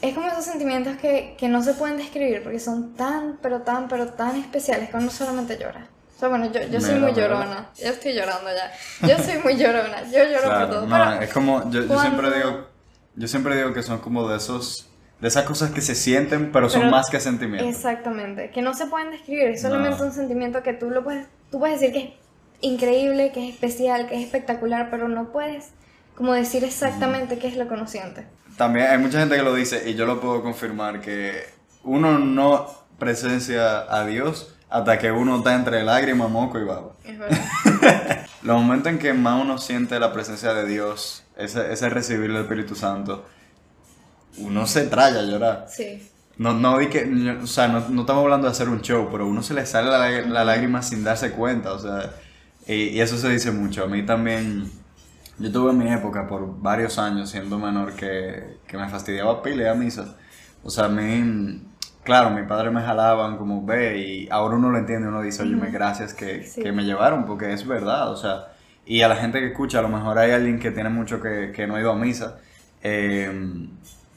es 0.02 0.12
como 0.14 0.28
esos 0.28 0.44
sentimientos 0.44 0.98
que, 0.98 1.36
que, 1.38 1.48
no 1.48 1.62
se 1.62 1.72
pueden 1.72 1.96
describir 1.96 2.42
porque 2.42 2.60
son 2.60 2.94
tan, 2.94 3.38
pero 3.40 3.62
tan, 3.62 3.88
pero 3.88 4.08
tan 4.12 4.36
especiales 4.36 4.90
que 4.90 4.96
uno 4.98 5.08
solamente 5.08 5.56
llora. 5.56 5.88
Sea, 6.24 6.28
bueno, 6.30 6.50
yo, 6.50 6.60
yo 6.70 6.80
soy 6.80 6.98
muy 6.98 7.12
llorona. 7.12 7.70
Yo 7.76 7.88
estoy 7.88 8.14
llorando 8.14 8.50
ya. 8.50 9.06
Yo 9.06 9.22
soy 9.22 9.38
muy 9.42 9.56
llorona. 9.56 10.02
Yo 10.04 10.24
lloro 10.24 10.42
claro, 10.44 10.66
por 10.66 10.74
todo. 10.74 10.86
No, 10.86 10.96
pero 10.96 11.20
es 11.20 11.32
como, 11.32 11.70
yo, 11.70 11.84
yo, 11.84 12.00
siempre 12.00 12.34
digo, 12.34 12.66
yo 13.14 13.28
siempre 13.28 13.56
digo 13.56 13.72
que 13.74 13.82
son 13.82 13.98
como 13.98 14.26
de 14.28 14.38
esos, 14.38 14.90
de 15.20 15.28
esas 15.28 15.44
cosas 15.44 15.70
que 15.70 15.80
se 15.82 15.94
sienten, 15.94 16.50
pero 16.50 16.70
son 16.70 16.82
pero, 16.82 16.92
más 16.92 17.10
que 17.10 17.20
sentimientos. 17.20 17.68
Exactamente. 17.68 18.50
Que 18.50 18.62
no 18.62 18.72
se 18.72 18.86
pueden 18.86 19.10
describir. 19.10 19.48
Es 19.48 19.62
solamente 19.62 19.98
no. 19.98 20.04
un 20.06 20.12
sentimiento 20.12 20.62
que 20.62 20.72
tú 20.72 20.90
lo 20.90 21.04
puedes, 21.04 21.26
tú 21.50 21.58
puedes 21.58 21.78
decir 21.78 21.92
que 21.94 22.04
es 22.04 22.10
increíble, 22.62 23.30
que 23.32 23.48
es 23.48 23.54
especial, 23.54 24.08
que 24.08 24.16
es 24.16 24.24
espectacular, 24.24 24.88
pero 24.90 25.08
no 25.08 25.30
puedes 25.30 25.72
como 26.14 26.32
decir 26.32 26.64
exactamente 26.64 27.38
qué 27.38 27.48
es 27.48 27.56
lo 27.56 27.68
que 27.68 27.74
uno 27.74 27.86
siente. 27.86 28.26
También 28.56 28.86
hay 28.86 28.98
mucha 28.98 29.18
gente 29.18 29.36
que 29.36 29.42
lo 29.42 29.54
dice 29.54 29.90
y 29.90 29.94
yo 29.94 30.06
lo 30.06 30.20
puedo 30.20 30.42
confirmar 30.42 31.00
que 31.00 31.44
uno 31.82 32.18
no 32.18 32.66
presencia 32.98 33.80
a 33.92 34.06
Dios 34.06 34.53
hasta 34.74 34.98
que 34.98 35.12
uno 35.12 35.36
está 35.36 35.54
entre 35.54 35.84
lágrima, 35.84 36.26
moco 36.26 36.58
y 36.58 36.64
baba. 36.64 36.96
Es 37.04 37.16
verdad. 37.16 38.26
Los 38.42 38.60
momentos 38.60 38.90
en 38.90 38.98
que 38.98 39.12
más 39.12 39.40
uno 39.40 39.56
siente 39.56 40.00
la 40.00 40.12
presencia 40.12 40.52
de 40.52 40.66
Dios, 40.66 41.22
ese, 41.36 41.72
ese 41.72 41.88
recibir 41.90 42.28
el 42.30 42.38
Espíritu 42.38 42.74
Santo, 42.74 43.24
uno 44.38 44.66
se 44.66 44.86
trae 44.86 45.16
a 45.16 45.22
llorar. 45.22 45.66
Sí. 45.68 46.10
No, 46.38 46.54
no 46.54 46.76
di 46.78 46.88
que, 46.88 47.38
o 47.40 47.46
sea, 47.46 47.68
no, 47.68 47.88
no, 47.88 48.00
estamos 48.00 48.24
hablando 48.24 48.48
de 48.48 48.50
hacer 48.50 48.68
un 48.68 48.82
show, 48.82 49.08
pero 49.12 49.28
uno 49.28 49.44
se 49.44 49.54
le 49.54 49.64
sale 49.64 49.90
la, 49.90 50.08
la 50.26 50.44
lágrima 50.44 50.82
sin 50.82 51.04
darse 51.04 51.30
cuenta, 51.30 51.72
o 51.72 51.78
sea, 51.78 52.10
y, 52.66 52.88
y, 52.88 53.00
eso 53.00 53.16
se 53.16 53.28
dice 53.28 53.52
mucho. 53.52 53.84
A 53.84 53.86
mí 53.86 54.04
también, 54.04 54.72
yo 55.38 55.52
tuve 55.52 55.72
mi 55.72 55.88
época 55.92 56.26
por 56.26 56.60
varios 56.60 56.98
años 56.98 57.30
siendo 57.30 57.60
menor 57.60 57.94
que, 57.94 58.58
que 58.66 58.76
me 58.76 58.88
fastidiaba 58.88 59.40
pile 59.40 59.68
a 59.68 59.74
misa. 59.74 60.16
O 60.64 60.70
sea, 60.70 60.86
a 60.86 60.88
mí, 60.88 61.62
claro, 62.04 62.30
mi 62.30 62.42
padre 62.42 62.70
me 62.70 62.82
jalaban 62.82 63.36
como 63.36 63.64
ve 63.64 63.98
y 63.98 64.28
ahora 64.30 64.56
uno 64.56 64.70
lo 64.70 64.78
entiende, 64.78 65.08
uno 65.08 65.22
dice, 65.22 65.42
oye, 65.42 65.56
gracias 65.70 66.14
que, 66.14 66.48
que, 66.54 66.72
me 66.72 66.84
llevaron, 66.84 67.24
porque 67.24 67.52
es 67.52 67.66
verdad, 67.66 68.10
o 68.12 68.16
sea, 68.16 68.52
y 68.86 69.02
a 69.02 69.08
la 69.08 69.16
gente 69.16 69.40
que 69.40 69.48
escucha, 69.48 69.78
a 69.80 69.82
lo 69.82 69.88
mejor 69.88 70.18
hay 70.18 70.30
alguien 70.32 70.58
que 70.58 70.70
tiene 70.70 70.90
mucho 70.90 71.20
que, 71.20 71.52
que 71.54 71.66
no 71.66 71.76
ha 71.76 71.80
ido 71.80 71.90
a 71.90 71.96
misa. 71.96 72.38
Eh, 72.82 73.68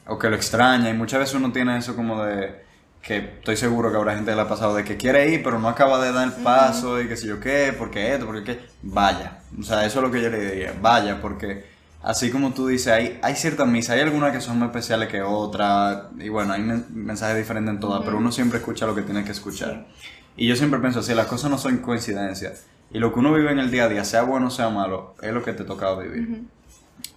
o 0.08 0.18
que 0.18 0.28
lo 0.28 0.36
extraña 0.36 0.90
y 0.90 0.94
muchas 0.94 1.20
veces 1.20 1.34
uno 1.34 1.52
tiene 1.52 1.76
eso 1.76 1.94
como 1.94 2.24
de 2.24 2.66
que 3.02 3.18
estoy 3.18 3.56
seguro 3.56 3.90
que 3.90 3.96
habrá 3.96 4.14
gente 4.14 4.30
que 4.32 4.36
le 4.36 4.42
ha 4.42 4.48
pasado 4.48 4.74
de 4.74 4.84
que 4.84 4.96
quiere 4.96 5.28
ir 5.30 5.42
pero 5.42 5.58
no 5.58 5.68
acaba 5.68 6.02
de 6.02 6.12
dar 6.12 6.26
el 6.26 6.34
paso 6.42 7.00
y 7.00 7.06
que 7.06 7.16
sé 7.16 7.28
yo 7.28 7.38
qué, 7.38 7.74
porque 7.78 8.14
esto, 8.14 8.26
porque 8.26 8.44
qué, 8.44 8.60
vaya. 8.82 9.38
O 9.58 9.62
sea, 9.62 9.84
eso 9.84 10.00
es 10.00 10.04
lo 10.04 10.10
que 10.10 10.20
yo 10.22 10.30
le 10.30 10.38
diría, 10.40 10.74
vaya, 10.80 11.20
porque 11.20 11.64
así 12.08 12.30
como 12.30 12.54
tú 12.54 12.68
dices, 12.68 12.88
hay, 12.88 13.18
hay 13.20 13.34
ciertas 13.34 13.68
misas, 13.68 13.94
hay 13.94 14.00
algunas 14.00 14.32
que 14.32 14.40
son 14.40 14.58
más 14.58 14.68
especiales 14.68 15.10
que 15.10 15.20
otras 15.20 16.04
y 16.18 16.30
bueno, 16.30 16.54
hay 16.54 16.62
mensajes 16.62 17.36
diferentes 17.36 17.74
en 17.74 17.80
todas, 17.80 18.02
pero 18.02 18.16
uno 18.16 18.32
siempre 18.32 18.60
escucha 18.60 18.86
lo 18.86 18.94
que 18.94 19.02
tiene 19.02 19.24
que 19.24 19.32
escuchar. 19.32 19.86
Y 20.34 20.48
yo 20.48 20.56
siempre 20.56 20.80
pienso 20.80 21.00
así, 21.00 21.14
las 21.14 21.26
cosas 21.26 21.50
no 21.50 21.58
son 21.58 21.76
coincidencias. 21.78 22.64
Y 22.90 22.98
lo 22.98 23.12
que 23.12 23.18
uno 23.18 23.34
vive 23.34 23.52
en 23.52 23.58
el 23.58 23.70
día 23.70 23.84
a 23.84 23.88
día, 23.90 24.04
sea 24.06 24.22
bueno 24.22 24.46
o 24.46 24.50
sea 24.50 24.70
malo, 24.70 25.16
es 25.20 25.34
lo 25.34 25.42
que 25.42 25.52
te 25.52 25.64
toca 25.64 25.94
vivir. 25.96 26.44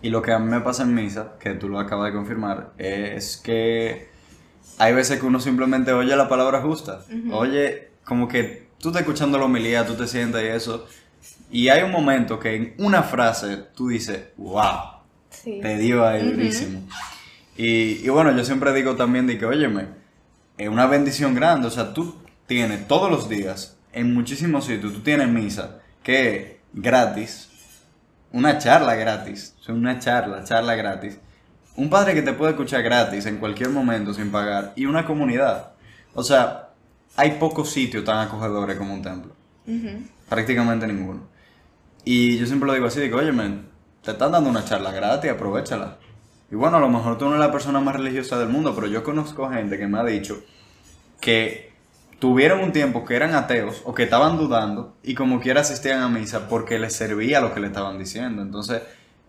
Y 0.01 0.09
lo 0.09 0.21
que 0.21 0.33
a 0.33 0.39
mí 0.39 0.51
me 0.51 0.59
pasa 0.59 0.83
en 0.83 0.93
misa, 0.93 1.35
que 1.39 1.51
tú 1.51 1.69
lo 1.69 1.79
acabas 1.79 2.11
de 2.11 2.17
confirmar, 2.17 2.73
es 2.77 3.37
que 3.37 4.09
hay 4.77 4.93
veces 4.93 5.21
que 5.21 5.25
uno 5.25 5.39
simplemente 5.39 5.93
oye 5.93 6.13
la 6.17 6.27
palabra 6.27 6.59
justa. 6.59 7.05
Oye, 7.31 7.91
como 8.03 8.27
que 8.27 8.67
tú 8.77 8.89
estás 8.89 9.03
escuchando 9.03 9.37
la 9.37 9.45
homilía, 9.45 9.85
tú 9.85 9.93
te 9.93 10.05
sientes 10.05 10.43
y 10.43 10.47
eso. 10.47 10.85
Y 11.51 11.69
hay 11.69 11.83
un 11.83 11.91
momento 11.91 12.39
que 12.39 12.55
en 12.55 12.73
una 12.77 13.03
frase 13.03 13.57
tú 13.75 13.89
dices, 13.89 14.29
wow, 14.37 15.01
te 15.43 15.77
dio 15.77 16.07
ahí 16.07 16.31
durísimo. 16.31 16.87
Y, 17.57 18.05
y, 18.05 18.09
bueno, 18.09 18.35
yo 18.35 18.45
siempre 18.45 18.73
digo 18.73 18.95
también 18.95 19.27
de 19.27 19.37
que, 19.37 19.45
óyeme, 19.45 19.87
es 20.57 20.69
una 20.69 20.87
bendición 20.87 21.35
grande. 21.35 21.67
O 21.67 21.71
sea, 21.71 21.93
tú 21.93 22.15
tienes 22.47 22.87
todos 22.87 23.11
los 23.11 23.27
días, 23.29 23.77
en 23.93 24.13
muchísimos 24.13 24.65
sitios, 24.65 24.93
tú 24.93 25.01
tienes 25.01 25.27
misa 25.27 25.79
que 26.03 26.61
gratis, 26.73 27.49
una 28.31 28.57
charla 28.57 28.95
gratis, 28.95 29.55
una 29.67 29.99
charla, 29.99 30.43
charla 30.43 30.75
gratis. 30.75 31.19
Un 31.75 31.89
padre 31.89 32.13
que 32.13 32.21
te 32.21 32.33
puede 32.33 32.51
escuchar 32.51 32.83
gratis 32.83 33.25
en 33.25 33.37
cualquier 33.37 33.69
momento 33.69 34.13
sin 34.13 34.31
pagar 34.31 34.73
y 34.75 34.85
una 34.85 35.05
comunidad. 35.05 35.71
O 36.13 36.23
sea, 36.23 36.69
hay 37.15 37.31
pocos 37.31 37.71
sitios 37.71 38.03
tan 38.03 38.27
acogedores 38.27 38.77
como 38.77 38.93
un 38.93 39.01
templo. 39.01 39.35
Prácticamente 40.27 40.87
ninguno. 40.87 41.27
Y 42.03 42.37
yo 42.37 42.45
siempre 42.45 42.67
lo 42.67 42.73
digo 42.73 42.87
así, 42.87 42.99
digo, 42.99 43.19
oye, 43.19 43.31
te 44.03 44.11
están 44.11 44.31
dando 44.31 44.49
una 44.49 44.65
charla 44.65 44.91
gratis, 44.91 45.31
aprovechala. 45.31 45.97
Y 46.51 46.55
bueno, 46.55 46.77
a 46.77 46.79
lo 46.79 46.89
mejor 46.89 47.17
tú 47.17 47.25
no 47.25 47.31
eres 47.31 47.45
la 47.45 47.51
persona 47.51 47.79
más 47.79 47.95
religiosa 47.95 48.37
del 48.37 48.49
mundo, 48.49 48.73
pero 48.75 48.87
yo 48.87 49.03
conozco 49.03 49.49
gente 49.49 49.77
que 49.77 49.87
me 49.87 49.99
ha 49.99 50.03
dicho 50.03 50.41
que 51.19 51.71
tuvieron 52.19 52.59
un 52.59 52.71
tiempo 52.71 53.05
que 53.05 53.15
eran 53.15 53.33
ateos 53.35 53.81
o 53.85 53.93
que 53.93 54.03
estaban 54.03 54.37
dudando 54.37 54.95
y 55.03 55.15
como 55.15 55.39
quiera 55.39 55.61
asistían 55.61 56.01
a 56.01 56.09
misa 56.09 56.47
porque 56.49 56.77
les 56.77 56.93
servía 56.93 57.39
lo 57.39 57.53
que 57.53 57.59
le 57.59 57.67
estaban 57.67 57.97
diciendo. 57.97 58.41
Entonces, 58.41 58.81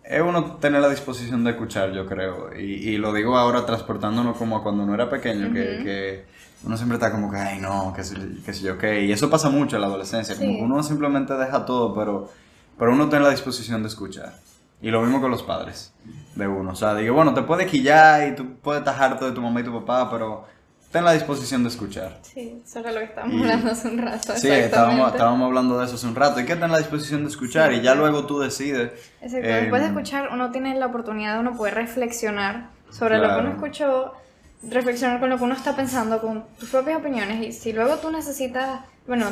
es 0.05 0.21
uno 0.21 0.57
tener 0.57 0.81
la 0.81 0.89
disposición 0.89 1.45
de 1.45 1.53
escuchar, 1.53 1.93
yo 1.93 2.07
creo. 2.07 2.51
Y, 2.59 2.91
y 2.91 2.99
lo 2.99 3.13
digo 3.13 3.37
ahora 3.39 3.65
transportándonos 3.65 4.37
como 4.37 4.57
a 4.57 4.63
cuando 4.63 4.83
uno 4.83 4.95
era 4.95 5.09
pequeño, 5.09 5.53
que, 5.53 5.63
que, 5.83 6.25
uno 6.65 6.77
siempre 6.77 6.97
está 6.97 7.11
como 7.11 7.31
que, 7.31 7.37
ay, 7.37 7.61
no, 7.61 7.93
que 7.95 8.05
sé, 8.05 8.17
yo 8.63 8.79
qué. 8.79 9.05
Y 9.05 9.13
eso 9.13 9.31
pasa 9.31 9.49
mucho 9.49 9.77
en 9.77 9.83
la 9.83 9.89
adolescencia, 9.89 10.37
como 10.37 10.57
que 10.57 10.63
uno 10.63 10.83
simplemente 10.83 11.35
deja 11.35 11.65
todo, 11.65 11.95
pero, 11.95 12.31
pero 12.83 12.95
uno 12.95 13.09
tiene 13.09 13.27
la 13.27 13.31
disposición 13.31 13.81
de 13.83 13.87
escuchar. 13.87 14.33
Y 14.81 14.91
lo 14.91 15.03
mismo 15.03 15.21
con 15.21 15.31
los 15.31 15.45
padres 15.45 15.93
de 16.35 16.49
uno. 16.49 16.73
O 16.73 16.75
sea, 16.75 16.97
digo, 16.97 17.15
bueno, 17.15 17.33
te 17.33 17.43
puede 17.43 17.65
quillar 17.65 18.27
y 18.27 18.35
tú 18.35 18.57
puedes 18.57 18.81
estar 18.81 19.01
harto 19.01 19.25
de 19.25 19.31
tu 19.31 19.41
mamá 19.41 19.61
y 19.61 19.63
tu 19.63 19.73
papá, 19.73 20.11
pero 20.11 20.47
ten 20.91 21.05
la 21.05 21.13
disposición 21.13 21.63
de 21.63 21.69
escuchar. 21.69 22.19
Sí, 22.23 22.61
eso 22.67 22.81
era 22.81 22.91
lo 22.91 22.99
que 22.99 23.05
estábamos 23.05 23.41
hablando 23.41 23.71
hace 23.71 23.87
un 23.87 23.99
rato. 23.99 24.33
Sí, 24.35 24.51
estábamos, 24.51 25.13
estábamos, 25.13 25.47
hablando 25.47 25.79
de 25.79 25.85
eso 25.85 25.95
hace 25.95 26.09
un 26.09 26.17
rato. 26.17 26.41
Hay 26.41 26.45
que 26.45 26.55
tener 26.55 26.71
la 26.71 26.79
disposición 26.79 27.23
de 27.23 27.29
escuchar 27.29 27.73
y 27.73 27.83
ya 27.83 27.95
luego 27.95 28.27
tú 28.27 28.41
decides. 28.41 28.91
Exacto, 29.21 29.47
después 29.47 29.81
de 29.81 29.87
em, 29.87 29.97
escuchar 29.97 30.31
uno 30.33 30.51
tiene 30.51 30.75
la 30.75 30.87
oportunidad 30.87 31.35
de 31.35 31.39
uno 31.39 31.57
poder 31.57 31.75
reflexionar 31.75 32.71
sobre 32.91 33.19
lo 33.19 33.29
que 33.29 33.41
uno 33.43 33.51
escuchó, 33.51 34.13
reflexionar 34.69 35.21
con 35.21 35.31
lo 35.31 35.39
que 35.39 35.45
uno 35.45 35.55
está 35.55 35.77
pensando, 35.77 36.21
con 36.21 36.47
tus 36.59 36.71
propias 36.71 36.99
opiniones 36.99 37.47
y 37.47 37.53
si 37.53 37.73
luego 37.73 37.99
tú 37.99 38.11
necesitas, 38.11 38.81
bueno, 39.07 39.27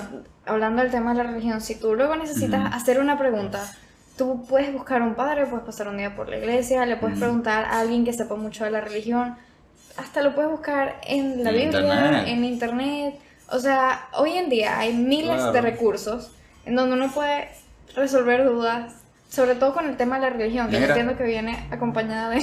hablando 0.47 0.83
del 0.83 0.91
tema 0.91 1.13
de 1.13 1.23
la 1.23 1.31
religión, 1.31 1.61
si 1.61 1.75
tú 1.75 1.95
luego 1.95 2.17
necesitas 2.17 2.75
hacer 2.75 2.99
una 2.99 3.19
pregunta, 3.19 3.73
tú 4.17 4.45
puedes 4.49 4.73
buscar 4.73 5.03
un 5.03 5.15
padre, 5.15 5.47
puedes 5.47 5.65
pasar 5.65 5.89
un 5.89 5.97
día 5.97 6.15
por 6.15 6.29
la 6.29 6.39
iglesia, 6.39 6.85
le 6.87 6.97
puedes 6.97 7.19
preguntar 7.19 7.65
a 7.65 7.81
alguien 7.81 8.05
que 8.05 8.13
sepa 8.13 8.35
mucho 8.35 8.65
de 8.65 8.71
la 8.71 8.81
religión. 8.81 9.37
Hasta 9.97 10.23
lo 10.23 10.35
puedes 10.35 10.51
buscar 10.51 11.01
en 11.07 11.43
la 11.45 11.51
Biblia, 11.51 12.25
en 12.27 12.45
internet. 12.45 13.15
O 13.49 13.59
sea, 13.59 14.09
hoy 14.15 14.33
en 14.33 14.49
día 14.49 14.79
hay 14.79 14.93
miles 14.95 15.53
de 15.53 15.61
recursos 15.61 16.33
en 16.65 16.77
donde 16.77 16.97
uno 16.97 17.11
puede 17.13 17.49
resolver 17.95 18.45
dudas, 18.45 18.95
sobre 19.29 19.55
todo 19.55 19.73
con 19.73 19.89
el 19.89 19.97
tema 19.97 20.17
de 20.17 20.23
la 20.23 20.31
religión, 20.31 20.69
que 20.69 20.81
yo 20.81 20.87
entiendo 20.87 21.17
que 21.17 21.25
viene 21.25 21.67
acompañada 21.71 22.31
de... 22.31 22.43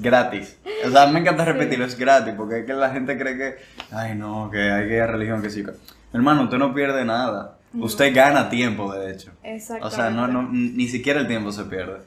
Gratis. 0.00 0.56
O 0.86 0.90
sea, 0.90 1.06
me 1.08 1.20
encanta 1.20 1.44
repetirlo, 1.52 1.84
es 1.84 1.98
gratis, 1.98 2.34
porque 2.36 2.60
es 2.60 2.66
que 2.66 2.72
la 2.72 2.90
gente 2.90 3.18
cree 3.18 3.36
que, 3.36 3.56
ay 3.90 4.14
no, 4.14 4.50
que 4.50 4.70
hay 4.70 4.88
que 4.88 4.94
ir 4.94 5.02
a 5.02 5.06
religión, 5.06 5.42
que 5.42 5.50
sí. 5.50 5.64
Hermano, 6.12 6.44
usted 6.44 6.58
no 6.58 6.74
pierde 6.74 7.04
nada. 7.04 7.58
Usted 7.74 8.14
gana 8.14 8.48
tiempo, 8.48 8.92
de 8.92 9.12
hecho. 9.12 9.30
Exacto. 9.42 9.86
O 9.86 9.90
sea, 9.90 10.10
no, 10.10 10.26
no, 10.26 10.48
ni 10.50 10.88
siquiera 10.88 11.20
el 11.20 11.26
tiempo 11.26 11.52
se 11.52 11.64
pierde. 11.64 11.98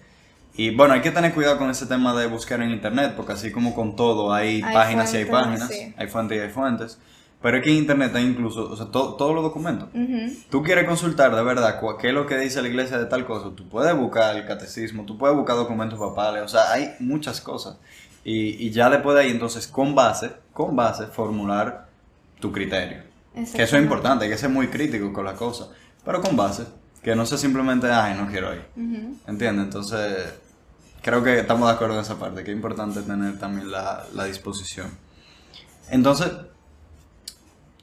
Y 0.55 0.75
bueno, 0.75 0.93
hay 0.93 1.01
que 1.01 1.11
tener 1.11 1.33
cuidado 1.33 1.57
con 1.57 1.69
ese 1.69 1.85
tema 1.85 2.13
de 2.19 2.27
buscar 2.27 2.61
en 2.61 2.71
internet, 2.71 3.13
porque 3.15 3.33
así 3.33 3.51
como 3.51 3.73
con 3.73 3.95
todo, 3.95 4.33
hay, 4.33 4.61
páginas 4.61 5.13
y 5.13 5.17
hay 5.17 5.25
páginas, 5.25 5.71
hay 5.95 6.07
fuentes 6.07 6.37
y 6.37 6.41
hay 6.41 6.49
fuentes. 6.49 6.99
Pero 7.41 7.57
es 7.57 7.63
que 7.63 7.71
en 7.71 7.77
internet 7.77 8.11
hay 8.15 8.25
incluso, 8.25 8.69
o 8.69 8.75
sea, 8.75 8.87
todos 8.87 9.33
los 9.33 9.43
documentos. 9.43 9.89
Tú 10.49 10.61
quieres 10.61 10.85
consultar 10.85 11.33
de 11.35 11.41
verdad 11.41 11.79
qué 11.99 12.09
es 12.09 12.13
lo 12.13 12.27
que 12.27 12.37
dice 12.37 12.61
la 12.61 12.67
iglesia 12.67 12.97
de 12.99 13.05
tal 13.05 13.25
cosa, 13.25 13.49
tú 13.55 13.67
puedes 13.67 13.95
buscar 13.95 14.35
el 14.35 14.45
catecismo, 14.45 15.05
tú 15.05 15.17
puedes 15.17 15.35
buscar 15.35 15.55
documentos 15.55 15.97
papales, 15.97 16.43
o 16.43 16.47
sea, 16.47 16.71
hay 16.71 16.95
muchas 16.99 17.41
cosas. 17.41 17.77
Y, 18.23 18.67
y 18.67 18.69
ya 18.71 18.89
después 18.89 19.15
de 19.15 19.23
ahí, 19.23 19.31
entonces, 19.31 19.65
con 19.67 19.95
base, 19.95 20.33
con 20.53 20.75
base, 20.75 21.07
formular 21.07 21.87
tu 22.39 22.51
criterio. 22.51 23.10
Que 23.33 23.63
eso 23.63 23.77
es 23.77 23.83
importante, 23.83 24.25
hay 24.25 24.31
que 24.31 24.37
ser 24.37 24.49
muy 24.49 24.67
crítico 24.67 25.13
con 25.13 25.25
la 25.25 25.33
cosa, 25.33 25.69
pero 26.03 26.21
con 26.21 26.35
base. 26.35 26.65
Que 27.01 27.15
no 27.15 27.25
sea 27.25 27.37
simplemente, 27.37 27.91
ay, 27.91 28.15
no 28.15 28.27
quiero 28.27 28.53
ir. 28.53 28.63
¿Entiendes? 29.27 29.65
Entonces, 29.65 30.33
creo 31.01 31.23
que 31.23 31.39
estamos 31.39 31.67
de 31.67 31.73
acuerdo 31.73 31.95
en 31.95 32.01
esa 32.01 32.19
parte, 32.19 32.43
que 32.43 32.51
es 32.51 32.55
importante 32.55 33.01
tener 33.01 33.39
también 33.39 33.71
la, 33.71 34.05
la 34.13 34.25
disposición. 34.25 34.87
Entonces, 35.89 36.31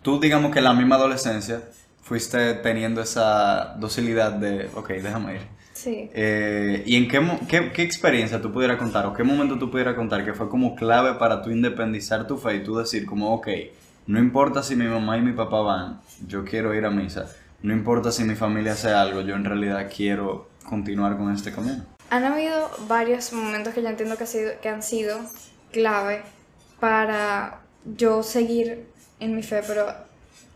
tú 0.03 0.21
digamos 0.21 0.53
que 0.53 0.59
en 0.59 0.65
la 0.65 0.73
misma 0.73 0.97
adolescencia 0.97 1.63
fuiste 2.03 2.55
teniendo 2.55 3.01
esa 3.03 3.75
docilidad 3.79 4.33
de, 4.33 4.71
ok, 4.75 4.89
déjame 4.89 5.35
ir. 5.35 5.41
Sí. 5.73 6.11
Eh, 6.13 6.83
¿Y 6.87 6.97
en 6.97 7.09
qué, 7.09 7.21
qué, 7.49 7.73
qué, 7.73 7.83
experiencia 7.83 8.41
tú 8.41 8.53
pudieras 8.53 8.79
contar 8.79 9.07
o 9.07 9.13
qué 9.13 9.23
momento 9.23 9.59
tú 9.59 9.71
pudieras 9.71 9.95
contar 9.95 10.25
que 10.25 10.33
fue 10.33 10.49
como 10.49 10.75
clave 10.75 11.15
para 11.15 11.41
tú 11.43 11.51
independizar 11.51 12.27
tu 12.27 12.37
fe 12.37 12.57
y 12.57 12.65
tú 12.65 12.77
decir 12.77 13.07
como, 13.07 13.33
ok, 13.35 13.49
no 14.09 14.19
importa 14.19 14.65
si 14.65 14.75
mi 14.75 14.87
mamá 14.87 15.17
y 15.17 15.23
mi 15.23 15.33
papá 15.33 15.61
van, 15.61 16.01
yo 16.27 16.45
quiero 16.45 16.75
ir 16.75 16.85
a 16.85 16.91
misa 16.91 17.27
no 17.63 17.73
importa 17.73 18.13
si 18.13 18.23
mi 18.25 18.37
familia 18.37 18.73
hace 18.73 18.91
algo, 18.91 19.23
yo 19.23 19.35
en 19.35 19.45
realidad 19.45 19.91
quiero 19.95 20.49
continuar 20.65 21.17
con 21.17 21.35
este 21.35 21.53
camino. 21.53 21.85
Han 22.11 22.25
habido 22.25 22.71
varios 22.87 23.33
momentos 23.33 23.75
que 23.75 23.83
yo 23.83 23.89
entiendo 23.89 24.17
que, 24.17 24.25
ha 24.25 24.29
sido, 24.29 24.53
que 24.63 24.69
han 24.69 24.83
sido 24.83 25.19
clave 25.73 26.23
para 26.79 27.61
yo 27.85 28.23
seguir 28.23 28.87
en 29.19 29.35
mi 29.35 29.43
fe, 29.43 29.63
pero 29.67 29.87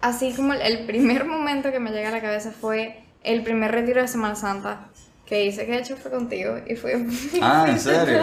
así 0.00 0.32
como 0.32 0.52
el 0.54 0.86
primer 0.86 1.24
momento 1.24 1.72
que 1.72 1.80
me 1.80 1.90
llega 1.90 2.10
a 2.10 2.12
la 2.12 2.20
cabeza 2.20 2.52
fue 2.52 3.02
el 3.24 3.42
primer 3.42 3.72
retiro 3.72 4.00
de 4.00 4.08
Semana 4.08 4.36
Santa 4.36 4.86
que 5.26 5.44
hice, 5.44 5.66
que 5.66 5.72
de 5.72 5.78
hecho 5.78 5.96
fue 5.96 6.10
contigo 6.10 6.58
y 6.66 6.76
fue... 6.76 7.04
Ah, 7.40 7.66
¿en 7.68 7.80
serio? 7.80 8.22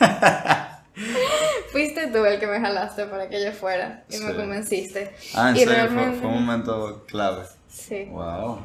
Fuiste 1.72 2.06
tú 2.08 2.24
el 2.24 2.40
que 2.40 2.46
me 2.46 2.60
jalaste 2.60 3.04
para 3.06 3.28
que 3.28 3.42
yo 3.44 3.52
fuera 3.52 4.04
y 4.10 4.18
me 4.18 4.34
convenciste. 4.34 5.12
Ah, 5.34 5.50
en 5.50 5.56
serio, 5.56 5.88
fue, 5.88 6.12
fue, 6.12 6.28
un 6.28 6.46
momento 6.46 7.04
clave. 7.06 7.44
Sí. 7.68 8.04
Wow. 8.06 8.60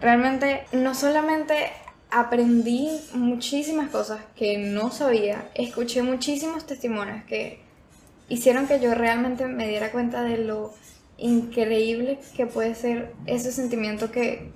Realmente, 0.00 0.66
no 0.72 0.94
solamente 0.94 1.70
aprendí 2.10 2.88
muchísimas 3.12 3.90
cosas 3.90 4.20
que 4.36 4.58
no 4.58 4.90
sabía, 4.90 5.48
escuché 5.54 6.02
muchísimos 6.02 6.66
testimonios 6.66 7.24
que 7.24 7.60
hicieron 8.28 8.66
que 8.66 8.80
yo 8.80 8.94
realmente 8.94 9.46
me 9.46 9.68
diera 9.68 9.90
cuenta 9.90 10.22
de 10.22 10.38
lo 10.38 10.72
increíble 11.18 12.18
que 12.36 12.46
puede 12.46 12.74
ser 12.74 13.12
ese 13.26 13.52
sentimiento 13.52 14.10
que, 14.10 14.50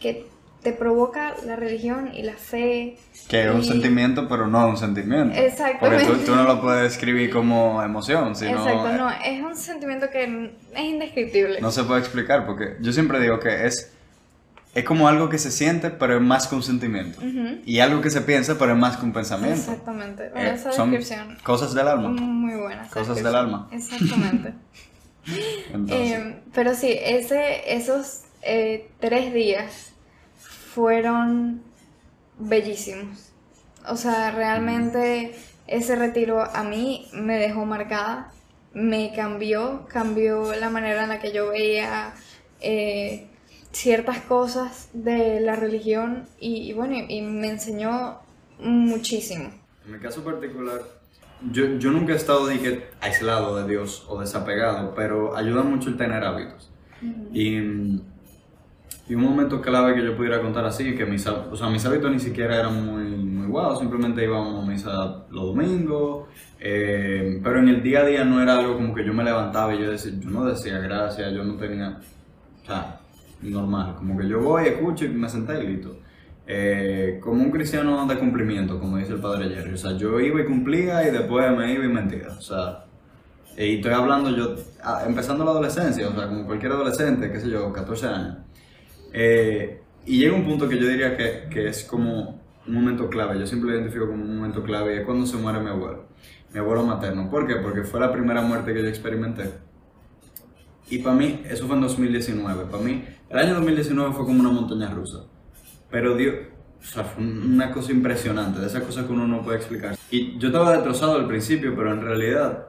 que 0.00 0.26
te 0.64 0.72
provoca 0.72 1.34
la 1.46 1.54
religión 1.56 2.10
y 2.14 2.22
la 2.22 2.32
fe. 2.32 2.96
Que 3.28 3.44
es 3.44 3.54
un 3.54 3.62
sentimiento, 3.62 4.26
pero 4.28 4.48
no 4.48 4.66
un 4.66 4.76
sentimiento. 4.78 5.26
Porque 5.34 5.46
Exactamente. 5.46 6.06
tú, 6.06 6.18
tú 6.24 6.34
no 6.34 6.44
lo 6.44 6.60
puedes 6.60 6.82
describir 6.84 7.30
como 7.30 7.82
emoción, 7.82 8.34
sino 8.34 8.58
Exacto, 8.58 8.88
eh, 8.88 8.96
no, 8.96 9.10
es 9.10 9.42
un 9.42 9.56
sentimiento 9.56 10.10
que 10.10 10.50
es 10.74 10.80
indescriptible. 10.82 11.60
no 11.60 11.70
se 11.70 11.84
puede 11.84 12.00
explicar, 12.00 12.46
porque 12.46 12.76
yo 12.80 12.92
siempre 12.92 13.20
digo 13.20 13.38
que 13.40 13.66
es, 13.66 13.92
es 14.74 14.84
como 14.84 15.06
algo 15.06 15.28
que 15.28 15.38
se 15.38 15.50
siente, 15.50 15.90
pero 15.90 16.16
es 16.16 16.22
más 16.22 16.48
que 16.48 16.54
un 16.54 16.62
sentimiento. 16.62 17.20
Y 17.66 17.78
algo 17.80 18.00
que 18.00 18.10
se 18.10 18.22
piensa, 18.22 18.56
pero 18.58 18.72
es 18.72 18.78
más 18.78 18.96
que 18.96 19.04
un 19.04 19.12
pensamiento. 19.12 19.60
Exactamente. 19.60 20.30
Bueno, 20.30 20.50
Eh, 20.50 20.54
esa 20.54 20.72
son 20.72 20.90
descripción 20.90 21.36
cosas 21.44 21.74
del 21.74 21.88
alma. 21.88 22.08
muy 22.08 22.54
buena. 22.58 22.82
esa 22.84 22.90
Cosas 22.94 23.22
del 23.22 23.34
alma. 23.36 23.68
Exactamente. 23.70 24.54
Entonces, 25.72 26.10
Eh, 26.18 26.36
pero 26.54 26.74
sí, 26.74 26.88
ese, 26.98 27.74
esos 27.74 28.22
eh, 28.42 28.88
tres 29.00 29.32
días 29.32 29.93
fueron 30.74 31.62
bellísimos. 32.38 33.32
O 33.88 33.96
sea, 33.96 34.30
realmente 34.30 35.34
ese 35.66 35.96
retiro 35.96 36.42
a 36.42 36.64
mí 36.64 37.08
me 37.12 37.38
dejó 37.38 37.64
marcada, 37.64 38.32
me 38.72 39.12
cambió, 39.14 39.86
cambió 39.88 40.54
la 40.54 40.70
manera 40.70 41.04
en 41.04 41.10
la 41.10 41.20
que 41.20 41.32
yo 41.32 41.50
veía 41.50 42.14
eh, 42.60 43.28
ciertas 43.72 44.20
cosas 44.20 44.88
de 44.92 45.40
la 45.40 45.54
religión 45.54 46.26
y, 46.40 46.68
y 46.68 46.72
bueno, 46.72 46.94
y, 46.96 47.18
y 47.18 47.22
me 47.22 47.48
enseñó 47.48 48.18
muchísimo. 48.58 49.50
En 49.84 49.92
mi 49.92 49.98
caso 49.98 50.24
particular, 50.24 50.80
yo, 51.52 51.78
yo 51.78 51.90
nunca 51.90 52.14
he 52.14 52.16
estado 52.16 52.48
que 52.48 52.88
aislado 53.00 53.56
de 53.56 53.68
Dios 53.68 54.04
o 54.08 54.20
desapegado, 54.20 54.94
pero 54.94 55.36
ayuda 55.36 55.62
mucho 55.62 55.88
el 55.88 55.96
tener 55.96 56.24
hábitos. 56.24 56.70
Y, 57.32 58.00
y 59.08 59.14
un 59.14 59.22
momento 59.22 59.60
clave 59.60 59.94
que 59.94 60.04
yo 60.04 60.16
pudiera 60.16 60.40
contar 60.40 60.64
así, 60.64 60.94
que 60.94 61.04
mis, 61.04 61.26
o 61.26 61.56
sea, 61.56 61.68
mis 61.68 61.84
hábitos 61.84 62.10
ni 62.10 62.18
siquiera 62.18 62.58
eran 62.58 62.84
muy, 62.84 63.04
muy 63.04 63.46
guau, 63.46 63.76
simplemente 63.78 64.24
íbamos 64.24 64.64
a 64.64 64.66
misa 64.66 65.24
los 65.30 65.44
domingos, 65.54 66.28
eh, 66.58 67.40
pero 67.42 67.58
en 67.58 67.68
el 67.68 67.82
día 67.82 68.00
a 68.00 68.04
día 68.04 68.24
no 68.24 68.42
era 68.42 68.58
algo 68.58 68.74
como 68.74 68.94
que 68.94 69.04
yo 69.04 69.12
me 69.12 69.24
levantaba 69.24 69.74
y 69.74 69.80
yo, 69.80 69.90
decía, 69.90 70.12
yo 70.18 70.30
no 70.30 70.44
decía 70.44 70.78
gracias, 70.78 71.32
yo 71.32 71.44
no 71.44 71.56
tenía, 71.56 71.98
o 72.62 72.66
sea, 72.66 73.00
normal, 73.42 73.94
como 73.96 74.18
que 74.18 74.28
yo 74.28 74.40
voy, 74.40 74.68
escucho 74.68 75.04
y 75.04 75.08
me 75.08 75.28
senté 75.28 75.62
y 75.62 75.66
listo. 75.66 75.98
Eh, 76.46 77.20
como 77.22 77.42
un 77.42 77.50
cristiano 77.50 78.06
de 78.06 78.18
cumplimiento, 78.18 78.78
como 78.78 78.98
dice 78.98 79.14
el 79.14 79.20
padre 79.20 79.48
Jerry. 79.48 79.72
O 79.72 79.76
sea, 79.78 79.96
yo 79.96 80.20
iba 80.20 80.40
y 80.42 80.44
cumplía 80.44 81.06
y 81.08 81.10
después 81.10 81.50
me 81.56 81.72
iba 81.72 81.84
y 81.84 81.88
mentía. 81.88 82.28
O 82.36 82.40
sea, 82.40 82.84
y 83.56 83.76
estoy 83.76 83.92
hablando 83.92 84.30
yo, 84.30 84.54
ah, 84.82 85.04
empezando 85.06 85.44
la 85.44 85.52
adolescencia, 85.52 86.08
o 86.08 86.14
sea, 86.14 86.26
como 86.28 86.44
cualquier 86.46 86.72
adolescente, 86.72 87.30
qué 87.30 87.40
sé 87.40 87.50
yo, 87.50 87.72
14 87.72 88.06
años. 88.06 88.36
Eh, 89.16 89.80
y 90.04 90.18
llega 90.18 90.34
un 90.34 90.44
punto 90.44 90.68
que 90.68 90.76
yo 90.76 90.88
diría 90.88 91.16
que, 91.16 91.48
que 91.48 91.68
es 91.68 91.84
como 91.84 92.42
un 92.66 92.74
momento 92.74 93.08
clave, 93.08 93.38
yo 93.38 93.46
siempre 93.46 93.70
lo 93.70 93.76
identifico 93.76 94.08
como 94.08 94.24
un 94.24 94.36
momento 94.36 94.62
clave, 94.62 94.94
y 94.94 94.98
es 94.98 95.04
cuando 95.04 95.24
se 95.24 95.36
muere 95.36 95.60
mi 95.60 95.68
abuelo, 95.68 96.06
mi 96.52 96.58
abuelo 96.58 96.84
materno. 96.84 97.30
¿Por 97.30 97.46
qué? 97.46 97.56
Porque 97.56 97.84
fue 97.84 98.00
la 98.00 98.12
primera 98.12 98.42
muerte 98.42 98.74
que 98.74 98.82
yo 98.82 98.88
experimenté. 98.88 99.50
Y 100.90 100.98
para 100.98 101.16
mí, 101.16 101.42
eso 101.48 101.66
fue 101.66 101.76
en 101.76 101.82
2019. 101.82 102.64
Para 102.66 102.82
mí, 102.82 103.04
el 103.30 103.38
año 103.38 103.54
2019 103.54 104.12
fue 104.12 104.24
como 104.26 104.40
una 104.40 104.50
montaña 104.50 104.90
rusa. 104.90 105.24
Pero 105.90 106.16
Dios, 106.16 106.34
o 106.80 106.84
sea, 106.84 107.04
fue 107.04 107.24
una 107.24 107.70
cosa 107.70 107.92
impresionante, 107.92 108.60
de 108.60 108.66
esas 108.66 108.82
cosas 108.82 109.06
que 109.06 109.12
uno 109.12 109.26
no 109.26 109.42
puede 109.42 109.58
explicar. 109.58 109.96
Y 110.10 110.36
yo 110.38 110.48
estaba 110.48 110.72
destrozado 110.72 111.14
al 111.16 111.26
principio, 111.26 111.74
pero 111.76 111.92
en 111.92 112.02
realidad, 112.02 112.66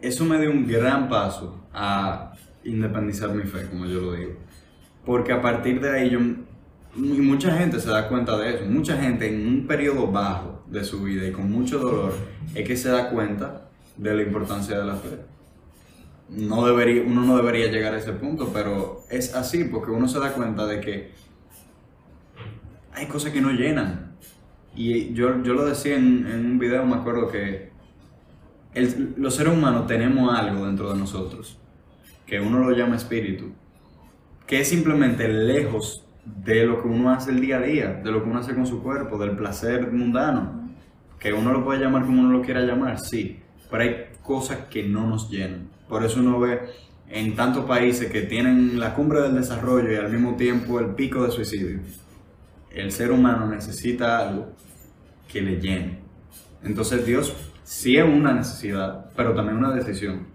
eso 0.00 0.24
me 0.24 0.38
dio 0.40 0.50
un 0.50 0.66
gran 0.66 1.08
paso 1.08 1.64
a 1.72 2.32
independizar 2.64 3.30
mi 3.30 3.44
fe, 3.44 3.66
como 3.68 3.86
yo 3.86 4.00
lo 4.00 4.12
digo. 4.12 4.49
Porque 5.04 5.32
a 5.32 5.40
partir 5.42 5.80
de 5.80 5.90
ahí 5.90 6.10
yo, 6.10 6.18
mucha 6.94 7.56
gente 7.56 7.80
se 7.80 7.88
da 7.88 8.08
cuenta 8.08 8.36
de 8.36 8.54
eso, 8.56 8.64
mucha 8.66 8.96
gente 8.96 9.28
en 9.28 9.46
un 9.46 9.66
periodo 9.66 10.06
bajo 10.08 10.62
de 10.68 10.84
su 10.84 11.02
vida 11.02 11.26
y 11.26 11.32
con 11.32 11.50
mucho 11.50 11.78
dolor, 11.78 12.12
es 12.54 12.66
que 12.66 12.76
se 12.76 12.90
da 12.90 13.10
cuenta 13.10 13.68
de 13.96 14.14
la 14.14 14.22
importancia 14.22 14.78
de 14.78 14.84
la 14.84 14.96
fe. 14.96 15.08
No 16.28 16.64
debería, 16.64 17.02
uno 17.04 17.22
no 17.24 17.36
debería 17.36 17.66
llegar 17.70 17.94
a 17.94 17.98
ese 17.98 18.12
punto, 18.12 18.50
pero 18.52 19.02
es 19.10 19.34
así 19.34 19.64
porque 19.64 19.90
uno 19.90 20.06
se 20.06 20.20
da 20.20 20.32
cuenta 20.32 20.64
de 20.66 20.80
que 20.80 21.10
hay 22.92 23.06
cosas 23.06 23.32
que 23.32 23.40
no 23.40 23.50
llenan. 23.50 24.12
Y 24.76 25.12
yo, 25.14 25.42
yo 25.42 25.54
lo 25.54 25.64
decía 25.66 25.96
en, 25.96 26.26
en 26.26 26.46
un 26.46 26.58
video, 26.58 26.84
me 26.86 26.94
acuerdo 26.96 27.28
que 27.28 27.70
el- 28.74 29.14
los 29.16 29.34
seres 29.34 29.52
humanos 29.52 29.86
tenemos 29.88 30.32
algo 30.32 30.66
dentro 30.66 30.92
de 30.92 30.98
nosotros, 30.98 31.58
que 32.26 32.38
uno 32.40 32.60
lo 32.60 32.70
llama 32.76 32.94
espíritu, 32.96 33.52
que 34.50 34.58
es 34.58 34.68
simplemente 34.68 35.28
lejos 35.28 36.04
de 36.24 36.64
lo 36.66 36.82
que 36.82 36.88
uno 36.88 37.12
hace 37.12 37.30
el 37.30 37.40
día 37.40 37.58
a 37.58 37.60
día, 37.60 38.00
de 38.02 38.10
lo 38.10 38.20
que 38.20 38.30
uno 38.30 38.40
hace 38.40 38.52
con 38.52 38.66
su 38.66 38.82
cuerpo, 38.82 39.16
del 39.16 39.36
placer 39.36 39.92
mundano, 39.92 40.68
que 41.20 41.32
uno 41.32 41.52
lo 41.52 41.64
puede 41.64 41.78
llamar 41.78 42.04
como 42.04 42.20
uno 42.20 42.32
lo 42.36 42.42
quiera 42.42 42.62
llamar, 42.62 42.98
sí, 42.98 43.38
pero 43.70 43.84
hay 43.84 44.06
cosas 44.24 44.58
que 44.68 44.82
no 44.82 45.06
nos 45.06 45.30
llenan. 45.30 45.68
Por 45.88 46.04
eso 46.04 46.18
uno 46.18 46.40
ve 46.40 46.62
en 47.08 47.36
tantos 47.36 47.64
países 47.64 48.10
que 48.10 48.22
tienen 48.22 48.80
la 48.80 48.92
cumbre 48.92 49.20
del 49.20 49.36
desarrollo 49.36 49.92
y 49.92 49.94
al 49.94 50.10
mismo 50.10 50.34
tiempo 50.34 50.80
el 50.80 50.96
pico 50.96 51.22
de 51.22 51.30
suicidio. 51.30 51.78
El 52.72 52.90
ser 52.90 53.12
humano 53.12 53.46
necesita 53.46 54.18
algo 54.18 54.48
que 55.28 55.42
le 55.42 55.60
llene. 55.60 56.00
Entonces 56.64 57.06
Dios 57.06 57.36
sí 57.62 57.96
es 57.96 58.04
una 58.04 58.32
necesidad, 58.32 59.12
pero 59.14 59.32
también 59.32 59.58
una 59.58 59.72
decisión. 59.72 60.26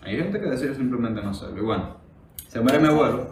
Hay 0.00 0.16
gente 0.16 0.40
que 0.40 0.46
decide 0.46 0.74
simplemente 0.74 1.22
no 1.22 1.30
hacerlo. 1.30 1.58
Y 1.58 1.64
bueno, 1.64 1.96
se 2.48 2.60
muere 2.60 2.80
mi 2.80 2.88
abuelo, 2.88 3.31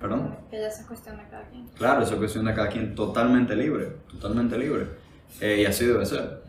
perdón. 0.00 0.34
Que 0.50 0.60
ya 0.60 0.70
se 0.70 0.86
cuestiona 0.86 1.28
cada 1.28 1.44
quien. 1.48 1.66
Claro, 1.76 2.02
eso 2.02 2.12
es 2.14 2.18
cuestión 2.18 2.44
de 2.46 2.54
cada 2.54 2.68
quien 2.68 2.94
totalmente 2.94 3.54
libre, 3.54 3.88
totalmente 4.10 4.58
libre. 4.58 4.86
Eh, 5.40 5.60
y 5.62 5.64
así 5.66 5.84
debe 5.86 6.04
ser. 6.06 6.42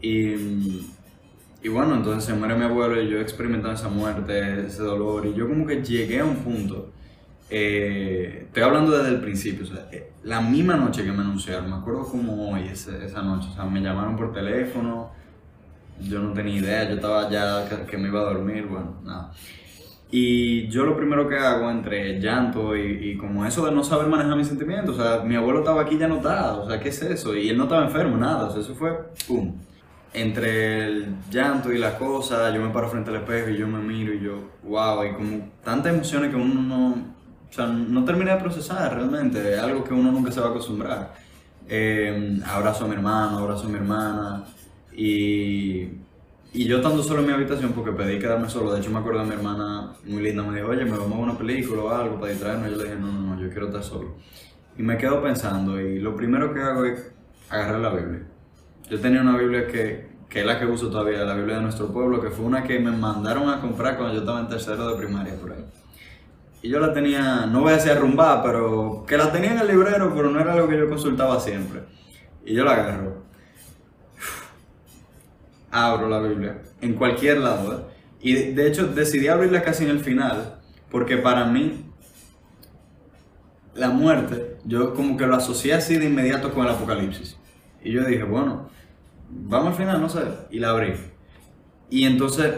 Y, 0.00 0.86
y 1.62 1.68
bueno, 1.68 1.94
entonces 1.96 2.24
se 2.24 2.34
muere 2.34 2.54
mi 2.54 2.64
abuelo 2.64 3.00
y 3.00 3.08
yo 3.08 3.18
experimentando 3.20 3.74
esa 3.74 3.88
muerte, 3.88 4.66
ese 4.66 4.82
dolor, 4.82 5.26
y 5.26 5.34
yo 5.34 5.48
como 5.48 5.66
que 5.66 5.82
llegué 5.82 6.20
a 6.20 6.24
un 6.24 6.36
punto, 6.36 6.92
eh, 7.48 8.42
estoy 8.46 8.62
hablando 8.62 8.90
desde 8.96 9.10
el 9.14 9.20
principio, 9.20 9.64
o 9.64 9.68
sea, 9.68 9.88
eh, 9.92 10.12
la 10.24 10.40
misma 10.40 10.76
noche 10.76 11.04
que 11.04 11.12
me 11.12 11.22
anunciaron, 11.22 11.70
me 11.70 11.76
acuerdo 11.76 12.04
como 12.04 12.50
hoy, 12.52 12.68
ese- 12.68 13.04
esa 13.04 13.22
noche, 13.22 13.48
o 13.50 13.54
sea, 13.54 13.64
me 13.64 13.80
llamaron 13.80 14.16
por 14.16 14.32
teléfono, 14.32 15.10
yo 16.00 16.20
no 16.20 16.32
tenía 16.32 16.56
idea, 16.56 16.88
yo 16.88 16.96
estaba 16.96 17.30
ya 17.30 17.68
que, 17.68 17.86
que 17.90 17.96
me 17.98 18.08
iba 18.08 18.20
a 18.20 18.24
dormir, 18.24 18.66
bueno, 18.66 19.00
nada. 19.04 19.32
Y 20.10 20.68
yo 20.68 20.84
lo 20.84 20.96
primero 20.96 21.28
que 21.28 21.36
hago 21.36 21.68
entre 21.68 22.20
llanto 22.20 22.76
y, 22.76 23.10
y 23.10 23.16
como 23.16 23.44
eso 23.44 23.66
de 23.66 23.72
no 23.72 23.82
saber 23.82 24.06
manejar 24.06 24.36
mis 24.36 24.46
sentimientos, 24.46 24.98
o 24.98 25.02
sea, 25.02 25.24
mi 25.24 25.34
abuelo 25.34 25.60
estaba 25.60 25.82
aquí 25.82 25.98
ya 25.98 26.06
no 26.06 26.18
está, 26.18 26.54
o 26.54 26.68
sea, 26.68 26.78
¿qué 26.78 26.90
es 26.90 27.02
eso? 27.02 27.34
Y 27.34 27.48
él 27.48 27.58
no 27.58 27.64
estaba 27.64 27.84
enfermo, 27.84 28.16
nada, 28.16 28.46
o 28.46 28.52
sea, 28.52 28.60
eso 28.60 28.74
fue, 28.74 28.96
¡pum! 29.26 29.54
Entre 30.12 30.84
el 30.84 31.16
llanto 31.30 31.72
y 31.72 31.78
la 31.78 31.98
cosa, 31.98 32.54
yo 32.54 32.62
me 32.62 32.70
paro 32.70 32.88
frente 32.88 33.10
al 33.10 33.16
espejo 33.16 33.50
y 33.50 33.58
yo 33.58 33.66
me 33.66 33.80
miro 33.80 34.14
y 34.14 34.20
yo, 34.20 34.38
wow, 34.62 35.04
y 35.04 35.12
como 35.12 35.50
tantas 35.64 35.92
emociones 35.92 36.30
que 36.30 36.36
uno 36.36 36.62
no, 36.62 36.90
o 37.50 37.52
sea, 37.52 37.66
no 37.66 38.04
termina 38.04 38.36
de 38.36 38.40
procesar 38.40 38.94
realmente, 38.94 39.54
es 39.54 39.58
algo 39.58 39.82
que 39.82 39.92
uno 39.92 40.12
nunca 40.12 40.30
se 40.30 40.40
va 40.40 40.46
a 40.46 40.50
acostumbrar. 40.50 41.14
Eh, 41.68 42.40
abrazo 42.46 42.84
a 42.84 42.88
mi 42.88 42.94
hermano, 42.94 43.38
abrazo 43.38 43.66
a 43.66 43.68
mi 43.68 43.76
hermana 43.76 44.44
y, 44.96 45.88
y 46.56 46.64
yo 46.64 46.78
estando 46.78 47.02
solo 47.02 47.20
en 47.20 47.26
mi 47.26 47.32
habitación 47.34 47.72
porque 47.74 47.92
pedí 47.92 48.18
quedarme 48.18 48.48
solo, 48.48 48.72
de 48.72 48.80
hecho 48.80 48.90
me 48.90 49.00
acuerdo 49.00 49.20
de 49.20 49.26
mi 49.26 49.34
hermana 49.34 49.92
muy 50.06 50.22
linda, 50.22 50.42
me 50.42 50.56
dijo, 50.56 50.70
oye, 50.70 50.86
me 50.86 50.92
vamos 50.92 51.12
a 51.12 51.20
una 51.20 51.36
película 51.36 51.82
o 51.82 51.90
algo 51.90 52.18
para 52.18 52.32
distraernos, 52.32 52.70
yo 52.70 52.76
le 52.78 52.84
dije, 52.84 52.96
no, 52.96 53.12
no, 53.12 53.20
no, 53.20 53.42
yo 53.42 53.50
quiero 53.50 53.66
estar 53.66 53.82
solo. 53.82 54.14
Y 54.78 54.82
me 54.82 54.96
quedo 54.96 55.22
pensando 55.22 55.78
y 55.78 55.98
lo 55.98 56.16
primero 56.16 56.54
que 56.54 56.60
hago 56.60 56.86
es 56.86 57.12
agarrar 57.50 57.80
la 57.80 57.90
Biblia. 57.90 58.22
Yo 58.88 58.98
tenía 58.98 59.20
una 59.20 59.36
Biblia 59.36 59.66
que, 59.66 60.08
que 60.30 60.40
es 60.40 60.46
la 60.46 60.58
que 60.58 60.64
uso 60.64 60.88
todavía, 60.88 61.24
la 61.24 61.34
Biblia 61.34 61.56
de 61.56 61.62
nuestro 61.62 61.92
pueblo, 61.92 62.22
que 62.22 62.30
fue 62.30 62.46
una 62.46 62.62
que 62.62 62.80
me 62.80 62.90
mandaron 62.90 63.50
a 63.50 63.60
comprar 63.60 63.98
cuando 63.98 64.14
yo 64.14 64.20
estaba 64.20 64.40
en 64.40 64.48
tercero 64.48 64.88
de 64.88 64.96
primaria 64.96 65.34
por 65.38 65.52
ahí. 65.52 65.64
Y 66.62 66.70
yo 66.70 66.80
la 66.80 66.94
tenía, 66.94 67.44
no 67.44 67.60
voy 67.60 67.72
a 67.72 67.76
decir 67.76 67.92
arrumbada, 67.92 68.42
pero 68.42 69.04
que 69.06 69.18
la 69.18 69.30
tenía 69.30 69.52
en 69.52 69.58
el 69.58 69.68
librero, 69.68 70.10
pero 70.16 70.30
no 70.30 70.40
era 70.40 70.54
algo 70.54 70.68
que 70.68 70.78
yo 70.78 70.88
consultaba 70.88 71.38
siempre. 71.38 71.82
Y 72.46 72.54
yo 72.54 72.64
la 72.64 72.72
agarro. 72.72 73.25
Abro 75.84 76.08
la 76.08 76.20
Biblia, 76.20 76.62
en 76.80 76.94
cualquier 76.94 77.38
lado. 77.38 77.72
¿eh? 77.72 77.92
Y 78.20 78.34
de, 78.52 78.66
hecho 78.66 78.86
decidí 78.86 79.28
abrirla 79.28 79.62
casi 79.62 79.84
en 79.84 79.90
el 79.90 80.00
final, 80.00 80.58
porque 80.90 81.16
para 81.18 81.44
mí 81.44 81.84
la 83.74 83.90
muerte, 83.90 84.56
yo 84.64 84.94
como 84.94 85.16
que 85.16 85.26
lo 85.26 85.36
asocié 85.36 85.74
así 85.74 85.96
de 85.98 86.06
inmediato 86.06 86.52
con 86.52 86.64
el 86.64 86.72
apocalipsis. 86.72 87.36
Y 87.84 87.92
yo 87.92 88.04
dije, 88.04 88.24
bueno, 88.24 88.68
vamos 89.28 89.68
al 89.68 89.74
final, 89.74 90.00
no 90.00 90.08
sé. 90.08 90.22
Y 90.50 90.58
la 90.58 90.70
abrí. 90.70 90.94
Y 91.90 92.04
entonces 92.04 92.54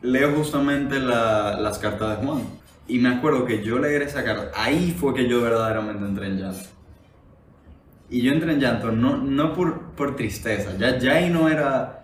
leo 0.00 0.32
justamente 0.34 0.98
la- 0.98 1.58
las 1.60 1.78
cartas 1.78 2.18
de 2.18 2.26
Juan. 2.26 2.42
Y 2.88 2.98
me 2.98 3.10
acuerdo 3.10 3.44
que 3.44 3.62
yo 3.62 3.78
leer 3.78 4.02
esa 4.02 4.24
carta, 4.24 4.50
ahí 4.56 4.96
fue 4.98 5.14
que 5.14 5.28
yo 5.28 5.40
verdaderamente 5.42 6.04
entré 6.04 6.26
en 6.26 6.38
llanto. 6.40 6.68
Y 8.10 8.22
yo 8.22 8.32
entré 8.32 8.52
en 8.52 8.60
llanto 8.60 8.90
no, 8.92 9.16
no 9.18 9.54
por, 9.54 9.92
por 9.92 10.16
tristeza, 10.16 10.76
ya, 10.78 10.98
ya 10.98 11.12
ahí 11.12 11.30
no 11.30 11.48
era 11.48 12.01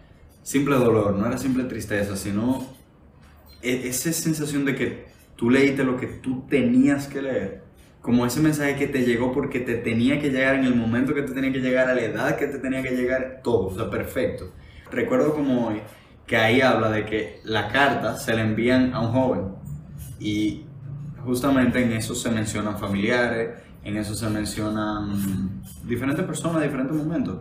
simple 0.48 0.76
dolor, 0.76 1.14
no 1.14 1.26
era 1.26 1.36
simple 1.36 1.64
tristeza, 1.64 2.16
sino 2.16 2.66
e- 3.60 3.86
esa 3.86 4.10
sensación 4.14 4.64
de 4.64 4.74
que 4.74 5.04
tú 5.36 5.50
leíste 5.50 5.84
lo 5.84 5.98
que 5.98 6.06
tú 6.06 6.46
tenías 6.48 7.06
que 7.06 7.20
leer 7.20 7.62
como 8.00 8.24
ese 8.24 8.40
mensaje 8.40 8.74
que 8.76 8.86
te 8.86 9.04
llegó 9.04 9.30
porque 9.30 9.60
te 9.60 9.74
tenía 9.74 10.18
que 10.18 10.30
llegar 10.30 10.54
en 10.54 10.64
el 10.64 10.74
momento 10.74 11.12
que 11.12 11.20
te 11.20 11.34
tenía 11.34 11.52
que 11.52 11.58
llegar, 11.58 11.90
a 11.90 11.94
la 11.94 12.00
edad 12.00 12.36
que 12.36 12.46
te 12.46 12.58
tenía 12.58 12.82
que 12.82 12.92
llegar, 12.92 13.42
todo, 13.44 13.66
o 13.66 13.74
sea, 13.74 13.90
perfecto. 13.90 14.50
Recuerdo 14.90 15.34
como 15.34 15.68
hoy 15.68 15.82
que 16.26 16.38
ahí 16.38 16.62
habla 16.62 16.90
de 16.90 17.04
que 17.04 17.40
la 17.44 17.68
carta 17.68 18.16
se 18.16 18.34
le 18.34 18.40
envían 18.40 18.94
a 18.94 19.00
un 19.00 19.12
joven 19.12 19.42
y 20.18 20.64
justamente 21.26 21.82
en 21.82 21.92
eso 21.92 22.14
se 22.14 22.30
mencionan 22.30 22.78
familiares, 22.78 23.50
en 23.84 23.98
eso 23.98 24.14
se 24.14 24.30
mencionan 24.30 25.60
diferentes 25.84 26.24
personas, 26.24 26.62
diferentes 26.62 26.96
momentos. 26.96 27.40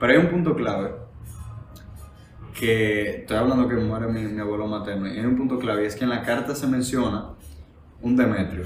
Pero 0.00 0.12
hay 0.12 0.18
un 0.18 0.28
punto 0.28 0.56
clave 0.56 1.05
que 2.58 3.10
estoy 3.20 3.36
hablando 3.36 3.68
que 3.68 3.74
muere 3.76 4.06
mi, 4.08 4.22
mi 4.22 4.40
abuelo 4.40 4.66
materno, 4.66 5.06
y 5.08 5.18
hay 5.18 5.24
un 5.26 5.36
punto 5.36 5.58
clave 5.58 5.86
es 5.86 5.94
que 5.94 6.04
en 6.04 6.10
la 6.10 6.22
carta 6.22 6.54
se 6.54 6.66
menciona 6.66 7.30
un 8.00 8.16
Demetrio. 8.16 8.64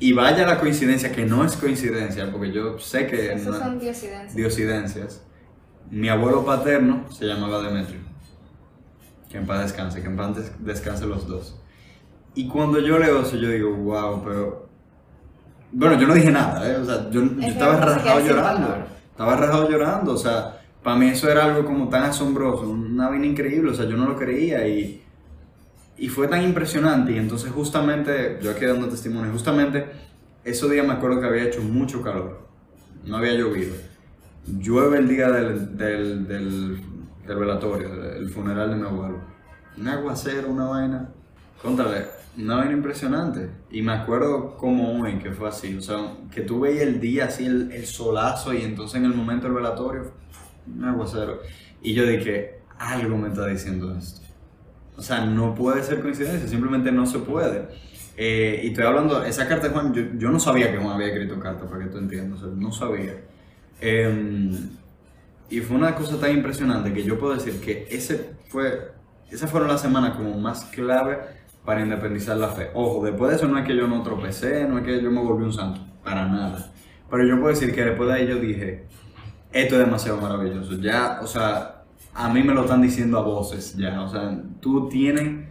Y 0.00 0.12
vaya 0.12 0.46
la 0.46 0.58
coincidencia, 0.60 1.10
que 1.12 1.24
no 1.26 1.44
es 1.44 1.56
coincidencia, 1.56 2.30
porque 2.30 2.52
yo 2.52 2.78
sé 2.78 3.06
que... 3.06 3.32
Esas 3.32 3.46
no- 3.54 3.58
son 3.58 3.78
diosidencias. 3.78 4.34
diosidencias. 4.34 5.22
Mi 5.90 6.08
abuelo 6.08 6.44
paterno 6.44 7.04
se 7.10 7.24
llamaba 7.26 7.62
Demetrio. 7.62 8.00
Que 9.28 9.38
en 9.38 9.46
paz 9.46 9.62
descanse, 9.62 10.00
que 10.00 10.06
en 10.06 10.16
paz 10.16 10.36
des- 10.36 10.64
descanse 10.64 11.06
los 11.06 11.26
dos. 11.26 11.56
Y 12.34 12.46
cuando 12.48 12.78
yo 12.78 12.98
leo 12.98 13.22
eso, 13.22 13.36
yo 13.36 13.48
digo, 13.50 13.74
wow, 13.74 14.22
pero. 14.24 14.68
Bueno, 15.72 15.98
yo 16.00 16.06
no 16.06 16.14
dije 16.14 16.30
nada, 16.30 16.66
¿eh? 16.70 16.76
O 16.76 16.84
sea, 16.84 17.10
yo, 17.10 17.22
yo 17.24 17.40
estaba 17.46 17.76
rajado 17.76 18.20
llorando. 18.20 18.76
Estaba 19.10 19.36
rajado 19.36 19.68
llorando, 19.68 20.12
o 20.12 20.16
sea, 20.16 20.57
para 20.82 20.96
mí 20.96 21.08
eso 21.08 21.30
era 21.30 21.44
algo 21.44 21.64
como 21.64 21.88
tan 21.88 22.04
asombroso, 22.04 22.68
una 22.68 23.08
vaina 23.08 23.26
increíble, 23.26 23.70
o 23.70 23.74
sea, 23.74 23.86
yo 23.86 23.96
no 23.96 24.06
lo 24.06 24.16
creía 24.16 24.66
y. 24.66 25.04
Y 26.00 26.08
fue 26.08 26.28
tan 26.28 26.42
impresionante, 26.42 27.10
y 27.10 27.18
entonces 27.18 27.50
justamente, 27.50 28.38
yo 28.40 28.52
aquí 28.52 28.64
dando 28.64 28.88
testimonio, 28.88 29.32
justamente 29.32 29.86
ese 30.44 30.68
día 30.68 30.84
me 30.84 30.92
acuerdo 30.92 31.20
que 31.20 31.26
había 31.26 31.44
hecho 31.44 31.60
mucho 31.60 32.02
calor, 32.02 32.46
no 33.04 33.16
había 33.16 33.34
llovido. 33.34 33.74
Llueve 34.46 34.98
el 34.98 35.08
día 35.08 35.28
del, 35.30 35.76
del, 35.76 36.28
del, 36.28 36.80
del 37.26 37.36
velatorio, 37.36 37.88
del 37.94 38.30
funeral 38.30 38.70
de 38.70 38.76
mi 38.76 38.86
abuelo. 38.86 39.20
Un 39.76 39.88
aguacero, 39.88 40.48
una 40.48 40.64
vaina. 40.66 41.08
Contrale, 41.60 42.06
una 42.38 42.56
vaina 42.56 42.72
impresionante. 42.72 43.50
Y 43.70 43.82
me 43.82 43.92
acuerdo 43.92 44.56
como 44.56 45.02
hoy 45.02 45.18
que 45.18 45.32
fue 45.32 45.48
así. 45.48 45.76
O 45.76 45.82
sea, 45.82 46.14
que 46.30 46.40
tú 46.42 46.60
veías 46.60 46.84
el 46.84 47.00
día 47.00 47.26
así, 47.26 47.44
el, 47.44 47.72
el 47.72 47.86
solazo, 47.86 48.54
y 48.54 48.62
entonces 48.62 48.96
en 48.96 49.04
el 49.04 49.14
momento 49.14 49.46
del 49.46 49.56
velatorio, 49.56 50.12
un 50.76 50.84
aguacero. 50.84 51.40
Y 51.82 51.94
yo 51.94 52.06
dije, 52.06 52.60
algo 52.78 53.16
me 53.16 53.28
está 53.28 53.46
diciendo 53.46 53.96
esto. 53.96 54.20
O 54.96 55.02
sea, 55.02 55.24
no 55.24 55.54
puede 55.54 55.82
ser 55.82 56.00
coincidencia, 56.00 56.48
simplemente 56.48 56.90
no 56.90 57.06
se 57.06 57.20
puede. 57.20 57.68
Eh, 58.16 58.62
y 58.64 58.68
estoy 58.68 58.84
hablando, 58.84 59.24
esa 59.24 59.46
carta 59.46 59.68
de 59.68 59.74
Juan, 59.74 59.94
yo, 59.94 60.02
yo 60.16 60.30
no 60.30 60.40
sabía 60.40 60.72
que 60.72 60.78
Juan 60.78 60.94
había 60.94 61.08
escrito 61.08 61.38
carta, 61.38 61.66
para 61.66 61.84
que 61.84 61.90
tú 61.90 61.98
entiendas, 61.98 62.42
o 62.42 62.46
sea, 62.46 62.56
no 62.56 62.72
sabía. 62.72 63.14
Eh, 63.80 64.50
y 65.50 65.60
fue 65.60 65.76
una 65.76 65.94
cosa 65.94 66.18
tan 66.18 66.32
impresionante 66.32 66.92
que 66.92 67.04
yo 67.04 67.18
puedo 67.18 67.34
decir 67.34 67.60
que 67.60 67.86
ese 67.90 68.32
fue, 68.48 68.92
esas 69.30 69.50
fueron 69.50 69.68
las 69.68 69.80
semanas 69.80 70.16
como 70.16 70.38
más 70.38 70.64
clave 70.66 71.18
para 71.64 71.80
independizar 71.80 72.36
la 72.36 72.48
fe. 72.48 72.70
Ojo, 72.74 73.04
después 73.04 73.30
de 73.30 73.36
eso 73.36 73.48
no 73.48 73.58
es 73.58 73.66
que 73.66 73.76
yo 73.76 73.86
no 73.86 74.02
tropecé, 74.02 74.66
no 74.66 74.78
es 74.78 74.84
que 74.84 75.00
yo 75.00 75.10
me 75.10 75.20
volví 75.20 75.44
un 75.44 75.52
santo, 75.52 75.80
para 76.02 76.26
nada. 76.26 76.72
Pero 77.10 77.24
yo 77.24 77.36
puedo 77.36 77.48
decir 77.48 77.74
que 77.74 77.84
después 77.84 78.08
de 78.08 78.14
ahí 78.14 78.26
yo 78.26 78.36
dije, 78.36 78.84
esto 79.52 79.74
es 79.74 79.80
demasiado 79.80 80.20
maravilloso. 80.20 80.74
Ya, 80.80 81.20
o 81.22 81.26
sea, 81.26 81.84
a 82.14 82.28
mí 82.28 82.42
me 82.42 82.54
lo 82.54 82.62
están 82.62 82.82
diciendo 82.82 83.18
a 83.18 83.22
voces, 83.22 83.76
ya. 83.76 84.02
O 84.02 84.08
sea, 84.08 84.40
tú 84.60 84.88
tienes 84.88 85.46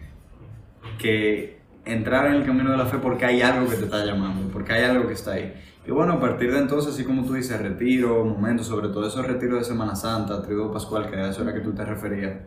que 0.97 1.59
entrar 1.85 2.27
en 2.27 2.33
el 2.33 2.45
camino 2.45 2.71
de 2.71 2.77
la 2.77 2.85
fe 2.85 2.97
porque 2.97 3.25
hay 3.25 3.41
algo 3.41 3.69
que 3.69 3.75
te 3.75 3.85
está 3.85 4.05
llamando, 4.05 4.51
porque 4.51 4.73
hay 4.73 4.83
algo 4.83 5.07
que 5.07 5.13
está 5.13 5.33
ahí. 5.33 5.53
Y 5.85 5.91
bueno, 5.91 6.13
a 6.13 6.19
partir 6.19 6.51
de 6.51 6.59
entonces, 6.59 6.93
así 6.93 7.05
como 7.05 7.23
tú 7.23 7.33
dices, 7.33 7.61
retiro, 7.61 8.25
momentos, 8.25 8.67
sobre 8.67 8.89
todo 8.89 9.07
esos 9.07 9.25
retiros 9.25 9.59
de 9.59 9.65
Semana 9.65 9.95
Santa, 9.95 10.41
Triduo 10.41 10.71
Pascual, 10.71 11.09
que 11.09 11.15
a 11.15 11.29
eso 11.29 11.43
era 11.43 11.53
que 11.53 11.61
tú 11.61 11.73
te 11.73 11.85
referías, 11.85 12.41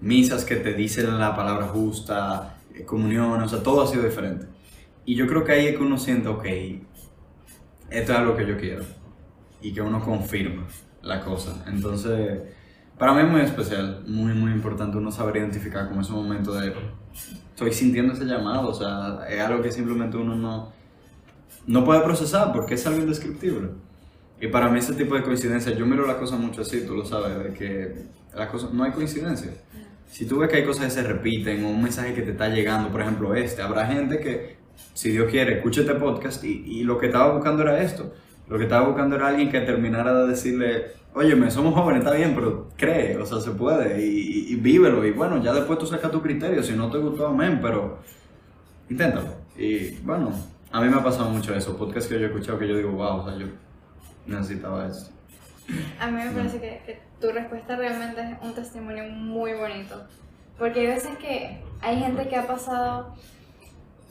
misas 0.00 0.44
que 0.44 0.56
te 0.56 0.74
dicen 0.74 1.18
la 1.18 1.34
palabra 1.34 1.66
justa, 1.66 2.58
eh, 2.72 2.84
comunión, 2.84 3.42
o 3.42 3.48
sea, 3.48 3.62
todo 3.62 3.82
ha 3.82 3.86
sido 3.88 4.04
diferente. 4.04 4.46
Y 5.04 5.16
yo 5.16 5.26
creo 5.26 5.42
que 5.44 5.52
ahí 5.52 5.66
es 5.66 5.76
que 5.76 5.82
uno 5.82 5.98
siente, 5.98 6.28
ok, 6.28 6.44
esto 7.90 8.12
es 8.12 8.18
algo 8.18 8.36
que 8.36 8.46
yo 8.46 8.56
quiero. 8.56 8.84
Y 9.64 9.72
que 9.72 9.80
uno 9.80 10.00
confirma 10.00 10.66
la 11.02 11.20
cosa. 11.20 11.64
Entonces, 11.66 12.42
para 12.98 13.12
mí 13.12 13.22
es 13.22 13.28
muy 13.28 13.40
especial, 13.40 14.04
muy, 14.06 14.32
muy 14.34 14.52
importante 14.52 14.96
uno 14.96 15.10
saber 15.10 15.38
identificar 15.38 15.88
como 15.88 16.02
ese 16.02 16.12
momento 16.12 16.52
de, 16.52 16.72
estoy 17.50 17.72
sintiendo 17.72 18.12
ese 18.12 18.24
llamado, 18.24 18.68
o 18.68 18.74
sea, 18.74 19.26
es 19.28 19.40
algo 19.40 19.62
que 19.62 19.72
simplemente 19.72 20.16
uno 20.16 20.36
no, 20.36 20.72
no 21.66 21.84
puede 21.84 22.00
procesar 22.02 22.52
porque 22.52 22.74
es 22.74 22.86
algo 22.86 23.00
indescriptible. 23.00 23.70
Y 24.40 24.48
para 24.48 24.68
mí 24.68 24.78
ese 24.78 24.94
tipo 24.94 25.14
de 25.14 25.22
coincidencias, 25.22 25.76
yo 25.76 25.86
miro 25.86 26.06
la 26.06 26.18
cosa 26.18 26.36
mucho 26.36 26.60
así, 26.60 26.84
tú 26.86 26.94
lo 26.94 27.04
sabes, 27.04 27.38
de 27.38 27.52
que 27.54 28.06
las 28.36 28.48
cosas, 28.50 28.72
no 28.72 28.84
hay 28.84 28.92
coincidencia. 28.92 29.50
Si 30.06 30.26
tú 30.26 30.38
ves 30.38 30.50
que 30.50 30.56
hay 30.56 30.64
cosas 30.64 30.86
que 30.86 30.90
se 30.90 31.02
repiten 31.02 31.64
o 31.64 31.70
un 31.70 31.82
mensaje 31.82 32.14
que 32.14 32.22
te 32.22 32.32
está 32.32 32.48
llegando, 32.48 32.90
por 32.90 33.00
ejemplo 33.00 33.34
este, 33.34 33.62
habrá 33.62 33.86
gente 33.86 34.20
que, 34.20 34.56
si 34.92 35.10
Dios 35.10 35.30
quiere, 35.30 35.56
escuche 35.56 35.80
este 35.80 35.94
podcast 35.94 36.44
y, 36.44 36.62
y 36.66 36.84
lo 36.84 36.98
que 36.98 37.06
estaba 37.06 37.32
buscando 37.32 37.62
era 37.62 37.82
esto. 37.82 38.12
Lo 38.48 38.58
que 38.58 38.64
estaba 38.64 38.86
buscando 38.86 39.16
era 39.16 39.28
alguien 39.28 39.50
que 39.50 39.60
terminara 39.60 40.14
de 40.14 40.28
decirle, 40.28 40.86
óyeme, 41.14 41.50
somos 41.50 41.74
jóvenes, 41.74 42.04
está 42.04 42.14
bien, 42.14 42.34
pero 42.34 42.68
cree, 42.76 43.16
o 43.16 43.24
sea, 43.24 43.40
se 43.40 43.52
puede 43.52 44.04
y, 44.04 44.52
y 44.52 44.56
vívelo. 44.56 45.04
Y 45.04 45.12
bueno, 45.12 45.42
ya 45.42 45.52
después 45.52 45.78
tú 45.78 45.86
sacas 45.86 46.10
tu 46.10 46.20
criterio, 46.20 46.62
si 46.62 46.74
no 46.74 46.90
te 46.90 46.98
gustó, 46.98 47.28
amén, 47.28 47.58
pero 47.62 47.98
inténtalo. 48.90 49.28
Y 49.56 49.90
bueno, 49.98 50.32
a 50.72 50.80
mí 50.80 50.88
me 50.88 50.96
ha 50.96 51.02
pasado 51.02 51.30
mucho 51.30 51.54
eso, 51.54 51.76
podcasts 51.76 52.08
que 52.08 52.18
yo 52.18 52.26
he 52.26 52.28
escuchado 52.28 52.58
que 52.58 52.68
yo 52.68 52.76
digo, 52.76 52.90
wow, 52.90 53.18
o 53.18 53.24
sea, 53.24 53.38
yo 53.38 53.46
necesitaba 54.26 54.86
esto. 54.86 55.10
A 55.98 56.10
mí 56.10 56.22
me 56.22 56.30
parece 56.30 56.60
que, 56.60 56.82
que 56.84 57.00
tu 57.20 57.32
respuesta 57.32 57.76
realmente 57.76 58.20
es 58.20 58.36
un 58.42 58.54
testimonio 58.54 59.04
muy 59.04 59.54
bonito. 59.54 60.02
Porque 60.58 60.80
hay 60.80 60.86
veces 60.88 61.16
que 61.18 61.58
hay 61.80 61.98
gente 61.98 62.28
que 62.28 62.36
ha 62.36 62.46
pasado 62.46 63.14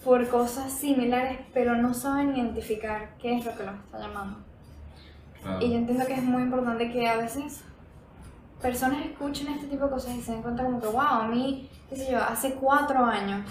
por 0.03 0.27
cosas 0.27 0.71
similares, 0.71 1.39
pero 1.53 1.75
no 1.75 1.93
saben 1.93 2.35
identificar 2.35 3.15
qué 3.19 3.37
es 3.37 3.45
lo 3.45 3.55
que 3.55 3.63
los 3.63 3.75
está 3.75 3.99
llamando. 3.99 4.39
Y 5.59 5.69
yo 5.69 5.75
entiendo 5.75 6.05
que 6.05 6.13
es 6.13 6.23
muy 6.23 6.43
importante 6.43 6.91
que 6.91 7.07
a 7.07 7.17
veces 7.17 7.63
personas 8.61 9.05
escuchen 9.05 9.49
este 9.49 9.67
tipo 9.67 9.85
de 9.85 9.91
cosas 9.91 10.15
y 10.15 10.21
se 10.21 10.31
den 10.31 10.41
cuenta 10.41 10.63
como 10.63 10.79
que, 10.79 10.87
wow, 10.87 10.99
a 11.01 11.27
mí, 11.27 11.69
qué 11.89 11.95
sé 11.97 12.11
yo, 12.11 12.23
hace 12.23 12.53
cuatro 12.53 13.03
años 13.03 13.41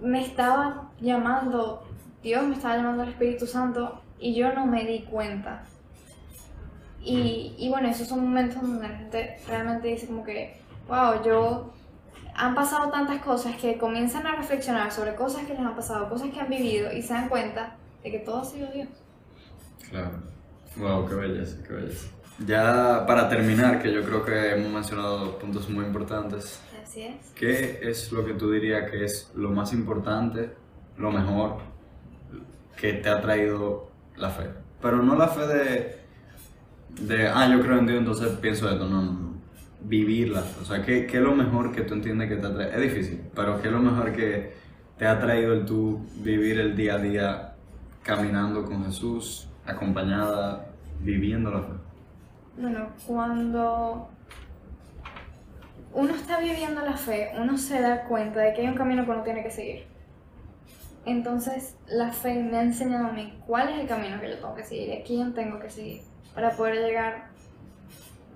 me 0.00 0.24
estaba 0.24 0.90
llamando, 1.00 1.82
Dios 2.22 2.44
me 2.44 2.54
estaba 2.54 2.76
llamando 2.76 3.02
el 3.02 3.10
Espíritu 3.10 3.46
Santo 3.46 4.00
y 4.20 4.34
yo 4.34 4.52
no 4.52 4.66
me 4.66 4.84
di 4.84 5.00
cuenta. 5.02 5.64
Y, 7.00 7.54
y 7.58 7.68
bueno, 7.68 7.88
esos 7.88 8.08
son 8.08 8.20
momentos 8.20 8.60
donde 8.60 8.88
la 8.88 8.96
gente 8.96 9.38
realmente 9.46 9.88
dice 9.88 10.06
como 10.06 10.24
que, 10.24 10.60
wow, 10.88 11.22
yo... 11.24 11.72
Han 12.40 12.54
pasado 12.54 12.90
tantas 12.90 13.20
cosas 13.20 13.56
que 13.56 13.78
comienzan 13.78 14.24
a 14.26 14.36
reflexionar 14.36 14.92
sobre 14.92 15.16
cosas 15.16 15.44
que 15.44 15.54
les 15.54 15.60
han 15.60 15.74
pasado, 15.74 16.08
cosas 16.08 16.30
que 16.30 16.40
han 16.40 16.48
vivido 16.48 16.92
y 16.92 17.02
se 17.02 17.12
dan 17.12 17.28
cuenta 17.28 17.76
de 18.02 18.10
que 18.12 18.20
todo 18.20 18.42
ha 18.42 18.44
sido 18.44 18.70
Dios. 18.70 18.88
Claro. 19.90 20.22
Wow, 20.76 21.08
qué 21.08 21.14
belleza, 21.14 21.56
qué 21.66 21.72
belleza. 21.72 22.08
Ya 22.46 23.04
para 23.06 23.28
terminar, 23.28 23.82
que 23.82 23.92
yo 23.92 24.04
creo 24.04 24.24
que 24.24 24.52
hemos 24.52 24.70
mencionado 24.70 25.36
puntos 25.40 25.68
muy 25.68 25.84
importantes, 25.84 26.60
Así 26.80 27.02
es. 27.02 27.16
¿qué 27.34 27.80
es 27.82 28.12
lo 28.12 28.24
que 28.24 28.34
tú 28.34 28.52
dirías 28.52 28.88
que 28.88 29.04
es 29.04 29.32
lo 29.34 29.50
más 29.50 29.72
importante, 29.72 30.54
lo 30.96 31.10
mejor 31.10 31.56
que 32.76 32.92
te 32.92 33.08
ha 33.08 33.20
traído 33.20 33.90
la 34.16 34.30
fe? 34.30 34.44
Pero 34.80 35.02
no 35.02 35.16
la 35.16 35.26
fe 35.26 35.46
de, 35.48 35.98
de 37.00 37.26
ah, 37.26 37.48
yo 37.50 37.60
creo 37.60 37.78
en 37.80 37.86
Dios, 37.88 37.98
entonces 37.98 38.28
pienso 38.38 38.70
esto, 38.70 38.86
no, 38.86 39.02
no, 39.02 39.12
no. 39.12 39.27
Vivirla. 39.80 40.44
O 40.60 40.64
sea, 40.64 40.82
¿qué, 40.82 41.06
¿qué 41.06 41.18
es 41.18 41.22
lo 41.22 41.34
mejor 41.34 41.72
que 41.72 41.82
tú 41.82 41.94
entiendes 41.94 42.28
que 42.28 42.36
te 42.36 42.46
ha 42.46 42.54
traído? 42.54 42.72
Es 42.72 42.80
difícil, 42.82 43.22
pero 43.34 43.60
¿qué 43.60 43.68
es 43.68 43.72
lo 43.72 43.80
mejor 43.80 44.12
que 44.12 44.52
te 44.96 45.06
ha 45.06 45.18
traído 45.18 45.52
el 45.52 45.64
tú 45.64 46.04
vivir 46.16 46.58
el 46.58 46.76
día 46.76 46.94
a 46.94 46.98
día 46.98 47.54
caminando 48.02 48.64
con 48.64 48.84
Jesús, 48.84 49.48
acompañada, 49.64 50.66
viviendo 51.00 51.50
la 51.50 51.60
fe? 51.60 51.72
Bueno, 52.56 52.88
cuando 53.06 54.08
uno 55.92 56.14
está 56.14 56.40
viviendo 56.40 56.80
la 56.82 56.96
fe, 56.96 57.30
uno 57.38 57.56
se 57.56 57.80
da 57.80 58.04
cuenta 58.04 58.40
de 58.40 58.52
que 58.52 58.62
hay 58.62 58.68
un 58.68 58.74
camino 58.74 59.04
que 59.04 59.10
uno 59.10 59.22
tiene 59.22 59.42
que 59.42 59.50
seguir. 59.50 59.86
Entonces, 61.04 61.76
la 61.86 62.10
fe 62.12 62.42
me 62.42 62.58
ha 62.58 62.62
enseñado 62.62 63.06
a 63.06 63.12
mí 63.12 63.38
cuál 63.46 63.68
es 63.70 63.80
el 63.80 63.86
camino 63.86 64.20
que 64.20 64.28
yo 64.28 64.36
tengo 64.36 64.54
que 64.54 64.64
seguir 64.64 64.88
y 64.88 64.92
a 64.92 65.04
quién 65.04 65.32
tengo 65.32 65.58
que 65.58 65.70
seguir 65.70 66.02
para 66.34 66.50
poder 66.50 66.84
llegar 66.84 67.27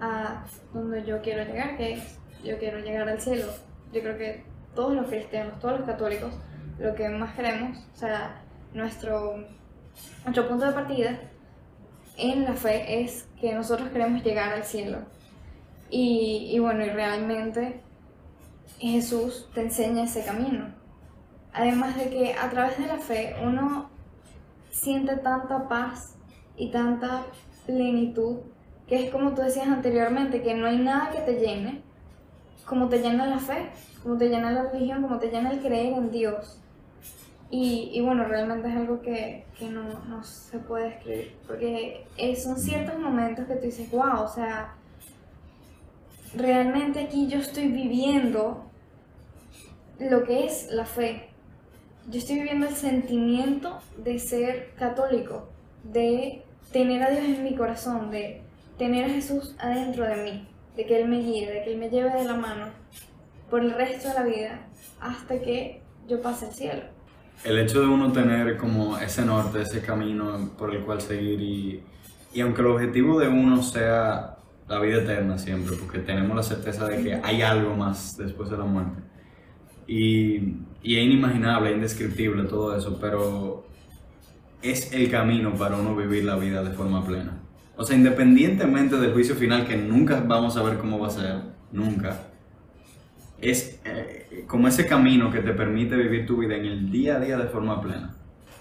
a 0.03 0.45
donde 0.75 1.05
yo 1.05 1.23
quiero 1.23 1.45
llegar, 1.45 1.77
que 1.77 1.93
es 1.95 2.19
yo 2.43 2.59
quiero 2.59 2.81
llegar 2.81 3.09
al 3.09 3.21
cielo. 3.21 3.47
Yo 3.93 4.01
creo 4.01 4.19
que 4.19 4.45
todos 4.75 4.95
los 4.95 5.07
cristianos, 5.07 5.61
todos 5.61 5.79
los 5.79 5.89
católicos, 5.89 6.35
lo 6.79 6.95
que 6.95 7.09
más 7.09 7.37
queremos, 7.37 7.79
o 7.95 7.97
sea, 7.97 8.43
nuestro, 8.75 9.37
nuestro 10.25 10.49
punto 10.49 10.67
de 10.67 10.73
partida 10.73 11.21
en 12.19 12.43
la 12.43 12.55
fe 12.55 13.03
es 13.03 13.29
que 13.41 13.55
nosotros 13.55 13.91
queremos 13.91 14.25
llegar 14.25 14.53
al 14.53 14.65
cielo. 14.65 14.99
Y, 15.89 16.51
y 16.53 16.59
bueno, 16.59 16.85
y 16.85 16.91
realmente 16.91 17.81
Jesús 18.79 19.49
te 19.55 19.61
enseña 19.61 20.05
ese 20.05 20.25
camino. 20.25 20.75
Además 21.53 21.97
de 21.97 22.11
que 22.11 22.35
a 22.35 22.51
través 22.51 22.77
de 22.79 22.87
la 22.87 22.99
fe 22.99 23.37
uno 23.41 23.91
siente 24.71 25.17
tanta 25.19 25.69
paz 25.69 26.17
y 26.57 26.73
tanta 26.73 27.25
plenitud, 27.67 28.41
que 28.93 29.07
es 29.07 29.11
como 29.11 29.33
tú 29.33 29.41
decías 29.41 29.69
anteriormente, 29.69 30.43
que 30.43 30.53
no 30.53 30.67
hay 30.67 30.77
nada 30.77 31.09
que 31.09 31.21
te 31.21 31.41
llene, 31.41 31.81
como 32.67 32.91
te 32.91 32.99
llena 32.99 33.25
la 33.25 33.39
fe, 33.39 33.71
como 34.03 34.19
te 34.19 34.29
llena 34.29 34.51
la 34.51 34.65
religión, 34.65 35.01
como 35.01 35.19
te 35.19 35.31
llena 35.31 35.51
el 35.51 35.61
creer 35.61 35.95
en 35.95 36.11
Dios. 36.11 36.61
Y, 37.49 37.89
y 37.95 38.03
bueno, 38.03 38.25
realmente 38.25 38.69
es 38.69 38.77
algo 38.77 39.01
que, 39.01 39.47
que 39.59 39.71
no, 39.71 39.85
no, 40.11 40.23
se 40.23 40.59
puede 40.59 40.91
describir, 40.91 41.35
porque 41.47 42.05
son 42.37 42.59
ciertos 42.59 42.99
momentos 42.99 43.47
que 43.47 43.55
tú 43.55 43.65
dices, 43.65 43.91
wow, 43.91 44.25
o 44.25 44.29
sea, 44.29 44.75
realmente 46.37 47.01
aquí 47.01 47.29
yo 47.29 47.39
estoy 47.39 47.69
viviendo 47.69 48.67
lo 50.01 50.23
que 50.25 50.45
es 50.45 50.71
la 50.71 50.85
fe. 50.85 51.31
Yo 52.11 52.19
estoy 52.19 52.41
viviendo 52.41 52.67
el 52.67 52.75
sentimiento 52.75 53.79
de 53.97 54.19
ser 54.19 54.75
católico, 54.75 55.49
de 55.83 56.43
tener 56.73 57.03
a 57.03 57.11
Dios 57.11 57.25
en 57.25 57.43
mi 57.43 57.55
corazón, 57.55 58.11
de 58.11 58.42
tener 58.79 59.05
a 59.05 59.09
Jesús 59.09 59.55
adentro 59.59 60.05
de 60.05 60.17
mí, 60.23 60.49
de 60.77 60.87
que 60.87 61.01
Él 61.01 61.09
me 61.09 61.19
guíe, 61.19 61.51
de 61.51 61.65
que 61.65 61.73
Él 61.73 61.79
me 61.79 61.91
lleve 61.91 62.11
de 62.11 62.25
la 62.25 62.35
mano 62.35 62.67
por 63.51 63.61
el 63.61 63.73
resto 63.73 64.09
de 64.09 64.15
la 64.15 64.25
vida 64.25 64.69
hasta 65.01 65.41
que 65.41 65.83
yo 66.09 66.23
pase 66.23 66.47
al 66.47 66.53
cielo. 66.53 66.83
El 67.45 67.59
hecho 67.59 67.81
de 67.81 67.89
uno 67.89 68.13
tener 68.13 68.57
como 68.57 68.97
ese 68.99 69.25
norte, 69.25 69.63
ese 69.63 69.83
camino 69.83 70.51
por 70.57 70.75
el 70.75 70.85
cual 70.85 71.01
seguir 71.01 71.41
y, 71.41 71.83
y 72.33 72.41
aunque 72.41 72.63
el 72.63 72.69
objetivo 72.69 73.19
de 73.19 73.29
uno 73.29 73.63
sea 73.63 74.37
la 74.69 74.79
vida 74.79 75.03
eterna 75.03 75.39
siempre, 75.39 75.77
porque 75.77 75.99
tenemos 75.99 76.35
la 76.37 76.43
certeza 76.43 76.87
de 76.89 77.03
que 77.03 77.15
hay 77.15 77.43
algo 77.43 77.75
más 77.75 78.17
después 78.17 78.49
de 78.49 78.57
la 78.57 78.65
muerte. 78.65 79.03
Y, 79.87 80.57
y 80.83 80.97
es 80.97 81.05
inimaginable, 81.05 81.71
es 81.71 81.77
indescriptible 81.77 82.45
todo 82.45 82.77
eso, 82.77 82.99
pero 83.01 83.67
es 84.63 84.93
el 84.93 85.11
camino 85.11 85.55
para 85.55 85.77
uno 85.77 85.95
vivir 85.95 86.25
la 86.25 86.37
vida 86.37 86.63
de 86.63 86.71
forma 86.71 87.05
plena. 87.05 87.42
O 87.77 87.85
sea, 87.85 87.97
independientemente 87.97 88.97
del 88.97 89.13
juicio 89.13 89.35
final, 89.35 89.67
que 89.67 89.77
nunca 89.77 90.23
vamos 90.27 90.57
a 90.57 90.63
ver 90.63 90.79
cómo 90.79 90.99
va 90.99 91.09
a 91.09 91.11
ser, 91.11 91.41
nunca, 91.73 92.19
es 93.43 93.81
eh, 93.85 94.45
como 94.47 94.69
ese 94.69 94.87
camino 94.87 95.31
que 95.31 95.41
te 95.41 95.53
permite 95.53 95.97
vivir 95.97 96.27
tu 96.27 96.37
vida 96.37 96.55
en 96.55 96.65
el 96.65 96.91
día 96.91 97.17
a 97.17 97.21
día 97.21 97.37
de 97.37 97.49
forma 97.49 97.81
plena. 97.81 98.15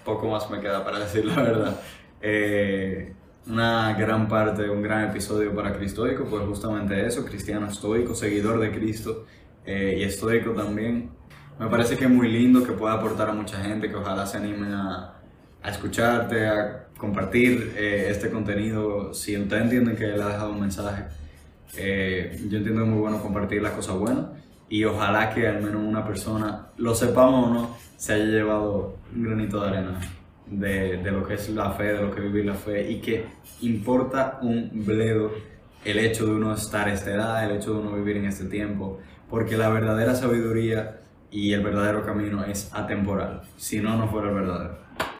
Poco 0.04 0.28
más 0.28 0.50
me 0.50 0.60
queda 0.60 0.84
para 0.84 0.98
decir 1.04 1.24
la 1.24 1.36
verdad. 1.36 1.80
Eh, 2.20 3.14
una 3.46 3.94
gran 3.94 4.28
parte, 4.28 4.68
un 4.68 4.82
gran 4.82 5.10
episodio 5.10 5.54
para 5.54 5.72
Cristoico, 5.72 6.24
pues 6.24 6.44
justamente 6.44 7.06
eso, 7.06 7.24
cristiano 7.24 7.66
estoico, 7.66 8.14
seguidor 8.14 8.60
de 8.60 8.70
Cristo 8.72 9.26
eh, 9.64 9.96
y 9.98 10.02
estoico 10.02 10.50
también. 10.50 11.10
Me 11.58 11.68
parece 11.68 11.96
que 11.96 12.04
es 12.04 12.10
muy 12.10 12.28
lindo, 12.28 12.64
que 12.64 12.72
pueda 12.72 12.94
aportar 12.94 13.28
a 13.30 13.32
mucha 13.32 13.58
gente, 13.58 13.88
que 13.88 13.96
ojalá 13.96 14.26
se 14.26 14.38
animen 14.38 14.72
a, 14.72 15.14
a 15.62 15.70
escucharte, 15.70 16.46
a 16.46 16.88
compartir 17.02 17.74
eh, 17.76 18.06
este 18.10 18.30
contenido. 18.30 19.12
Si 19.12 19.36
ustedes 19.36 19.64
entienden 19.64 19.96
que 19.96 20.06
le 20.06 20.22
ha 20.22 20.28
dejado 20.28 20.52
un 20.52 20.60
mensaje, 20.60 21.02
eh, 21.76 22.38
yo 22.48 22.58
entiendo 22.58 22.80
que 22.80 22.86
es 22.86 22.92
muy 22.92 23.00
bueno 23.00 23.20
compartir 23.20 23.60
las 23.60 23.72
cosas 23.72 23.96
buenas 23.96 24.26
y 24.68 24.84
ojalá 24.84 25.30
que 25.34 25.48
al 25.48 25.60
menos 25.60 25.82
una 25.82 26.06
persona, 26.06 26.68
lo 26.78 26.94
sepamos 26.94 27.48
o 27.48 27.52
no, 27.52 27.76
se 27.96 28.12
haya 28.12 28.26
llevado 28.26 28.98
un 29.16 29.24
granito 29.24 29.60
de 29.60 29.68
arena 29.68 30.00
de, 30.46 30.98
de 30.98 31.10
lo 31.10 31.26
que 31.26 31.34
es 31.34 31.48
la 31.50 31.72
fe, 31.72 31.92
de 31.94 32.02
lo 32.02 32.12
que 32.12 32.20
es 32.20 32.32
vivir 32.32 32.46
la 32.46 32.54
fe 32.54 32.88
y 32.88 33.00
que 33.00 33.26
importa 33.62 34.38
un 34.40 34.70
bledo 34.86 35.32
el 35.84 35.98
hecho 35.98 36.26
de 36.26 36.36
uno 36.36 36.54
estar 36.54 36.86
a 36.86 36.94
esta 36.94 37.10
edad, 37.10 37.44
el 37.44 37.56
hecho 37.56 37.72
de 37.74 37.80
uno 37.80 37.96
vivir 37.96 38.16
en 38.18 38.26
este 38.26 38.44
tiempo, 38.44 39.00
porque 39.28 39.56
la 39.56 39.70
verdadera 39.70 40.14
sabiduría 40.14 41.00
y 41.32 41.52
el 41.52 41.64
verdadero 41.64 42.06
camino 42.06 42.44
es 42.44 42.70
atemporal, 42.72 43.42
si 43.56 43.80
no, 43.80 43.96
no 43.96 44.06
fuera 44.06 44.28
el 44.28 44.34
verdadero. 44.36 44.81